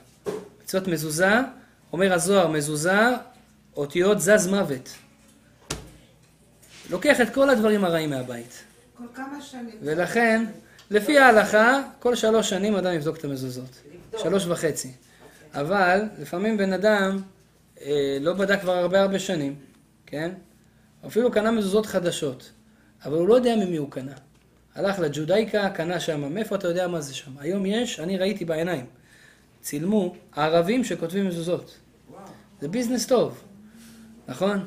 מצוות 0.70 0.88
מזוזה, 0.88 1.32
אומר 1.94 2.14
הזוהר, 2.14 2.48
מזוזה, 2.48 3.00
אותיות 3.76 4.20
זז 4.20 4.48
מוות. 4.48 4.90
לוקח 6.90 7.22
את 7.22 7.34
כל 7.34 7.50
הדברים 7.50 7.86
הרעים 7.86 8.10
מהבית. 8.10 8.64
כל 8.98 9.04
כמה 9.14 9.42
שנים. 9.42 9.76
ולכן, 9.82 10.46
לפי 10.92 11.20
ההלכה, 11.20 11.82
כל 12.00 12.16
שלוש 12.16 12.50
שנים 12.50 12.76
אדם 12.76 12.94
יבדוק 12.94 13.18
את 13.18 13.24
המזוזות. 13.24 13.82
לבדוק. 13.94 14.22
שלוש 14.22 14.46
וחצי. 14.46 14.92
אבל 15.54 16.02
לפעמים 16.20 16.58
בן 16.58 16.74
אדם 16.74 17.22
אה, 17.82 18.18
לא 18.22 18.34
בדק 18.34 18.62
כבר 18.62 18.78
הרבה 18.78 19.02
הרבה 19.02 19.20
שנים, 19.20 19.56
כן? 20.06 20.32
אפילו 21.08 21.32
קנה 21.32 21.52
מזוזות 21.52 21.86
חדשות, 21.86 22.52
אבל 23.06 23.18
הוא 23.18 23.28
לא 23.28 23.36
יודע 23.36 23.56
ממי 23.56 23.78
הוא 23.78 23.92
קנה. 23.92 24.14
הלך 24.76 25.00
לג'ודייקה, 25.00 25.70
קנה 25.70 26.00
שם, 26.00 26.34
מאיפה 26.34 26.56
אתה 26.56 26.68
יודע 26.68 26.88
מה 26.88 27.02
זה 27.02 27.14
שם? 27.14 27.32
היום 27.40 27.66
יש, 27.66 28.00
אני 28.00 28.18
ראיתי 28.18 28.46
בעיניים. 28.46 28.99
צילמו 29.62 30.16
ערבים 30.36 30.84
שכותבים 30.84 31.28
מזוזות. 31.28 31.78
זה 32.62 32.68
ביזנס 32.68 33.08
טוב, 33.08 33.44
נכון? 34.28 34.66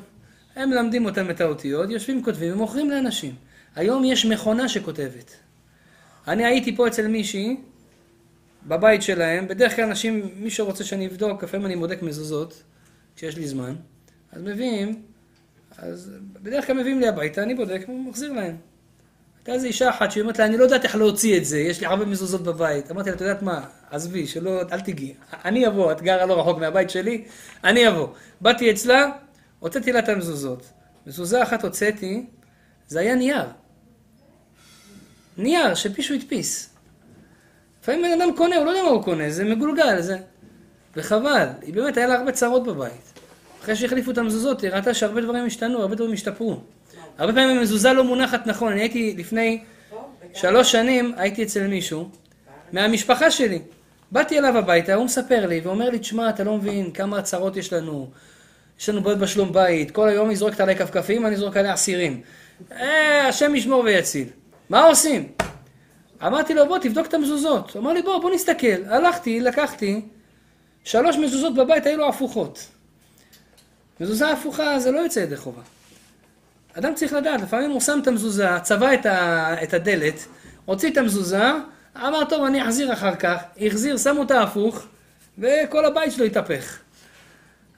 הם 0.55 0.69
מלמדים 0.69 1.05
אותם 1.05 1.29
את 1.29 1.41
האותיות, 1.41 1.89
יושבים 1.89 2.23
כותבים 2.23 2.53
ומוכרים 2.53 2.89
לאנשים. 2.89 3.35
היום 3.75 4.05
יש 4.05 4.25
מכונה 4.25 4.69
שכותבת. 4.69 5.31
אני 6.27 6.45
הייתי 6.45 6.75
פה 6.75 6.87
אצל 6.87 7.07
מישהי, 7.07 7.57
בבית 8.67 9.01
שלהם, 9.01 9.47
בדרך 9.47 9.75
כלל 9.75 9.85
אנשים, 9.85 10.29
מי 10.35 10.49
שרוצה 10.49 10.83
שאני 10.83 11.07
אבדוק, 11.07 11.43
לפעמים 11.43 11.65
אני 11.65 11.75
בודק 11.75 12.01
מזוזות, 12.01 12.63
כשיש 13.15 13.37
לי 13.37 13.47
זמן, 13.47 13.75
אז 14.31 14.41
מביאים, 14.41 15.01
אז 15.77 16.11
בדרך 16.33 16.67
כלל 16.67 16.77
מביאים 16.77 16.99
לי 16.99 17.07
הביתה, 17.07 17.43
אני 17.43 17.55
בודק 17.55 17.81
ומחזיר 17.89 18.33
להם. 18.33 18.55
הייתה 19.43 19.53
איזו 19.53 19.67
אישה 19.67 19.89
אחת 19.89 20.11
שאומרת 20.11 20.39
לה, 20.39 20.45
אני 20.45 20.57
לא 20.57 20.63
יודעת 20.63 20.83
איך 20.83 20.95
להוציא 20.95 21.37
את 21.37 21.45
זה, 21.45 21.59
יש 21.59 21.81
לי 21.81 21.87
הרבה 21.87 22.05
מזוזות 22.05 22.43
בבית. 22.43 22.91
אמרתי 22.91 23.09
לה, 23.09 23.15
את 23.15 23.21
יודעת 23.21 23.41
מה, 23.41 23.65
עזבי, 23.91 24.27
שלא, 24.27 24.61
אל 24.71 24.79
תגיעי. 24.79 25.13
אני 25.45 25.67
אבוא, 25.67 25.91
את 25.91 26.01
גרה 26.01 26.25
לא 26.25 26.39
רחוק 26.39 26.59
מהבית 26.59 26.89
שלי, 26.89 27.23
אני 27.63 27.87
אבוא. 27.87 28.07
באתי 28.41 28.71
אצלה, 28.71 29.11
הוצאתי 29.59 29.91
לה 29.91 29.99
את 29.99 30.09
המזוזות. 30.09 30.71
מזוזה 31.07 31.43
אחת 31.43 31.63
הוצאתי, 31.63 32.25
זה 32.87 32.99
היה 32.99 33.15
נייר. 33.15 33.45
נייר 35.37 35.75
שמישהו 35.75 36.15
הדפיס. 36.15 36.69
לפעמים 37.81 38.01
בן 38.01 38.21
אדם 38.21 38.35
קונה, 38.35 38.55
הוא 38.55 38.65
לא 38.65 38.69
יודע 38.71 38.83
מה 38.83 38.89
הוא 38.89 39.03
קונה, 39.03 39.29
זה 39.29 39.43
מגולגל, 39.43 40.01
זה... 40.01 40.17
וחבל, 40.95 41.47
היא 41.61 41.73
באמת, 41.73 41.97
היה 41.97 42.07
לה 42.07 42.15
הרבה 42.15 42.31
צרות 42.31 42.63
בבית. 42.63 43.19
אחרי 43.61 43.75
שהחליפו 43.75 44.11
את 44.11 44.17
המזוזות, 44.17 44.61
היא 44.61 44.69
ראתה 44.69 44.93
שהרבה 44.93 45.21
דברים 45.21 45.45
השתנו, 45.45 45.81
הרבה 45.81 45.95
דברים 45.95 46.13
השתפרו. 46.13 46.61
הרבה 47.17 47.33
פעמים 47.33 47.57
המזוזה 47.57 47.93
לא 47.93 48.03
מונחת 48.03 48.47
נכון, 48.47 48.71
אני 48.71 48.81
הייתי 48.81 49.15
לפני 49.17 49.63
שלוש 50.33 50.71
שנים, 50.71 51.13
הייתי 51.17 51.43
אצל 51.43 51.67
מישהו, 51.67 52.09
מהמשפחה 52.71 53.31
שלי. 53.31 53.59
באתי 54.11 54.39
אליו 54.39 54.57
הביתה, 54.57 54.93
הוא 54.93 55.05
מספר 55.05 55.47
לי, 55.47 55.61
ואומר 55.63 55.89
לי, 55.89 55.99
תשמע, 55.99 56.29
אתה 56.29 56.43
לא 56.43 56.57
מבין 56.57 56.91
כמה 56.91 57.21
צרות 57.21 57.57
יש 57.57 57.73
לנו. 57.73 58.09
יש 58.79 58.89
לנו 58.89 59.03
בעיות 59.03 59.19
בשלום 59.19 59.53
בית, 59.53 59.91
כל 59.91 60.09
היום 60.09 60.29
היא 60.29 60.37
זורקת 60.37 60.59
עליי 60.59 60.75
כפכפים, 60.75 61.25
אני 61.25 61.35
זורק 61.35 61.57
עליה 61.57 61.73
אסירים. 61.73 62.21
אה, 62.71 63.27
השם 63.27 63.55
ישמור 63.55 63.83
ויציל. 63.83 64.27
מה 64.69 64.83
עושים? 64.83 65.29
אמרתי 66.25 66.53
לו, 66.53 66.67
בוא, 66.67 66.77
תבדוק 66.77 67.07
את 67.07 67.13
המזוזות. 67.13 67.71
הוא 67.71 67.81
אמר 67.81 67.93
לי, 67.93 68.01
בוא, 68.01 68.21
בוא 68.21 68.31
נסתכל. 68.35 68.83
הלכתי, 68.87 69.39
לקחתי, 69.39 70.01
שלוש 70.83 71.15
מזוזות 71.15 71.55
בבית 71.55 71.85
היו 71.85 71.97
לו 71.97 72.09
הפוכות. 72.09 72.67
מזוזה 73.99 74.29
הפוכה 74.29 74.79
זה 74.79 74.91
לא 74.91 74.99
יוצא 74.99 75.19
ידי 75.19 75.37
חובה. 75.37 75.61
אדם 76.77 76.95
צריך 76.95 77.13
לדעת, 77.13 77.41
לפעמים 77.41 77.71
הוא 77.71 77.81
שם 77.81 77.99
את 78.01 78.07
המזוזה, 78.07 78.47
צבע 78.63 78.93
את, 78.93 79.05
ה, 79.05 79.63
את 79.63 79.73
הדלת, 79.73 80.25
הוציא 80.65 80.91
את 80.91 80.97
המזוזה, 80.97 81.51
אמר, 81.97 82.25
טוב, 82.29 82.43
אני 82.43 82.63
אחזיר 82.63 82.93
אחר 82.93 83.15
כך, 83.15 83.37
החזיר, 83.61 83.97
שם 83.97 84.17
אותה 84.17 84.41
הפוך, 84.41 84.83
וכל 85.37 85.85
הבית 85.85 86.11
שלו 86.11 86.25
התהפך. 86.25 86.79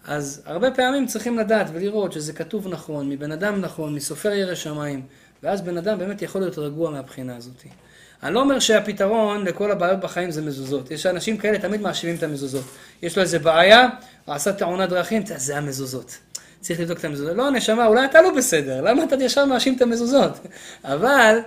אז 0.08 0.42
הרבה 0.46 0.72
פעמים 0.72 1.08
צריכים 1.08 1.40
לדעת 1.40 1.68
ולראות 1.74 2.12
שזה 2.14 2.34
כתוב 2.34 2.68
נכון, 2.68 3.10
מבן 3.10 3.32
אדם 3.32 3.62
נכון, 3.62 3.96
מסופר 3.96 4.32
ירא 4.32 4.56
שמיים, 4.56 5.02
ואז 5.44 5.62
בן 5.62 5.78
אדם 5.78 5.98
באמת 5.98 6.22
יכול 6.22 6.42
להיות 6.42 6.58
רגוע 6.58 6.92
מהבחינה 6.92 7.36
הזאת. 7.38 7.64
אני 8.24 8.34
לא 8.34 8.42
אומר 8.42 8.60
שהפתרון 8.60 9.46
לכל 9.46 9.72
הבעיות 9.72 10.00
בחיים 10.00 10.32
זה 10.32 10.42
מזוזות. 10.42 10.92
יש 10.92 11.06
אנשים 11.06 11.38
כאלה 11.38 11.60
תמיד 11.60 11.82
מאשימים 11.82 12.16
את 12.16 12.24
המזוזות. 12.24 12.64
יש 13.02 13.18
לו 13.18 13.22
איזה 13.22 13.40
בעיה, 13.40 13.88
עשה 14.28 14.54
תאונת 14.54 14.90
דרכים, 14.90 15.24
זה 15.26 15.58
המזוזות. 15.58 16.18
צריך 16.66 16.80
לבדוק 16.80 17.00
את 17.00 17.06
המזוזות. 17.06 17.38
לא, 17.38 17.52
נשמה, 17.52 17.86
אולי 17.86 18.06
אתה 18.06 18.22
לא 18.22 18.32
בסדר, 18.38 18.82
למה 18.82 19.04
אתה 19.04 19.16
ישר 19.16 19.46
מאשים 19.46 19.76
את 19.76 19.82
המזוזות? 19.82 20.32
אבל, 20.84 21.40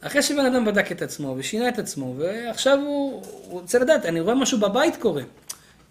אחרי 0.00 0.22
שבן 0.22 0.46
אדם 0.46 0.64
בדק 0.64 0.92
את 0.92 1.02
עצמו 1.02 1.34
ושינה 1.38 1.68
את 1.68 1.78
עצמו, 1.78 2.14
ועכשיו 2.18 2.78
הוא, 2.78 3.22
הוא 3.48 3.60
רוצה 3.60 3.78
לדעת, 3.78 4.06
אני 4.06 4.20
רואה 4.20 4.34
משהו 4.34 4.60
בבית 4.60 4.96
קורה. 4.96 5.22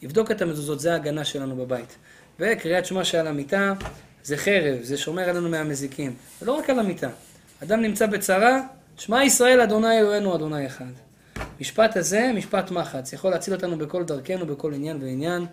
יבדוק 0.01 0.31
את 0.31 0.41
המזוזות, 0.41 0.79
זה 0.79 0.93
ההגנה 0.93 1.25
שלנו 1.25 1.55
בבית. 1.55 1.95
וקריאת 2.39 2.85
שמע 2.85 3.03
שעל 3.03 3.27
המיטה, 3.27 3.73
זה 4.23 4.37
חרב, 4.37 4.77
זה 4.81 4.97
שומר 4.97 5.29
עלינו 5.29 5.49
מהמזיקים. 5.49 6.13
ולא 6.41 6.51
רק 6.51 6.69
על 6.69 6.79
המיטה. 6.79 7.09
אדם 7.63 7.81
נמצא 7.81 8.05
בצרה, 8.05 8.59
שמע 8.97 9.23
ישראל, 9.23 9.61
אדוני 9.61 9.99
אלוהינו, 9.99 10.35
אדוני 10.35 10.67
אחד. 10.67 10.93
משפט 11.61 11.97
הזה, 11.97 12.31
משפט 12.35 12.71
מחץ, 12.71 13.13
יכול 13.13 13.31
להציל 13.31 13.53
אותנו 13.53 13.77
בכל 13.77 14.03
דרכנו, 14.03 14.45
בכל 14.45 14.73
עניין 14.73 14.97
ועניין. 15.01 15.45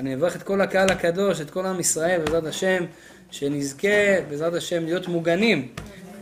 אני 0.00 0.14
מברך 0.14 0.36
את 0.36 0.42
כל 0.42 0.60
הקהל 0.60 0.90
הקדוש, 0.90 1.40
את 1.40 1.50
כל 1.50 1.66
עם 1.66 1.80
ישראל, 1.80 2.20
בעזרת 2.20 2.46
השם, 2.46 2.84
שנזכה, 3.30 4.20
בעזרת 4.28 4.54
השם, 4.54 4.84
להיות 4.84 5.08
מוגנים. 5.08 5.68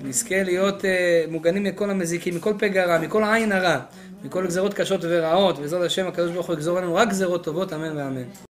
נזכה 0.03 0.43
להיות 0.43 0.83
uh, 0.83 0.85
מוגנים 1.31 1.63
מכל 1.65 1.91
המזיקים, 1.91 2.37
מכל 2.37 2.53
פגע 2.59 2.87
רע, 2.87 2.99
מכל 2.99 3.25
עין 3.25 3.53
הרע, 3.53 3.79
מכל 4.25 4.47
גזרות 4.47 4.75
קשות 4.75 5.01
ורעות, 5.03 5.59
בעזרת 5.59 5.87
השם, 5.87 6.07
הקדוש 6.07 6.33
ברוך 6.33 6.47
הוא 6.47 6.55
יגזור 6.55 6.79
עלינו 6.79 6.95
רק 6.95 7.09
גזרות 7.09 7.45
טובות, 7.45 7.73
אמן 7.73 7.97
ואמן. 7.97 8.23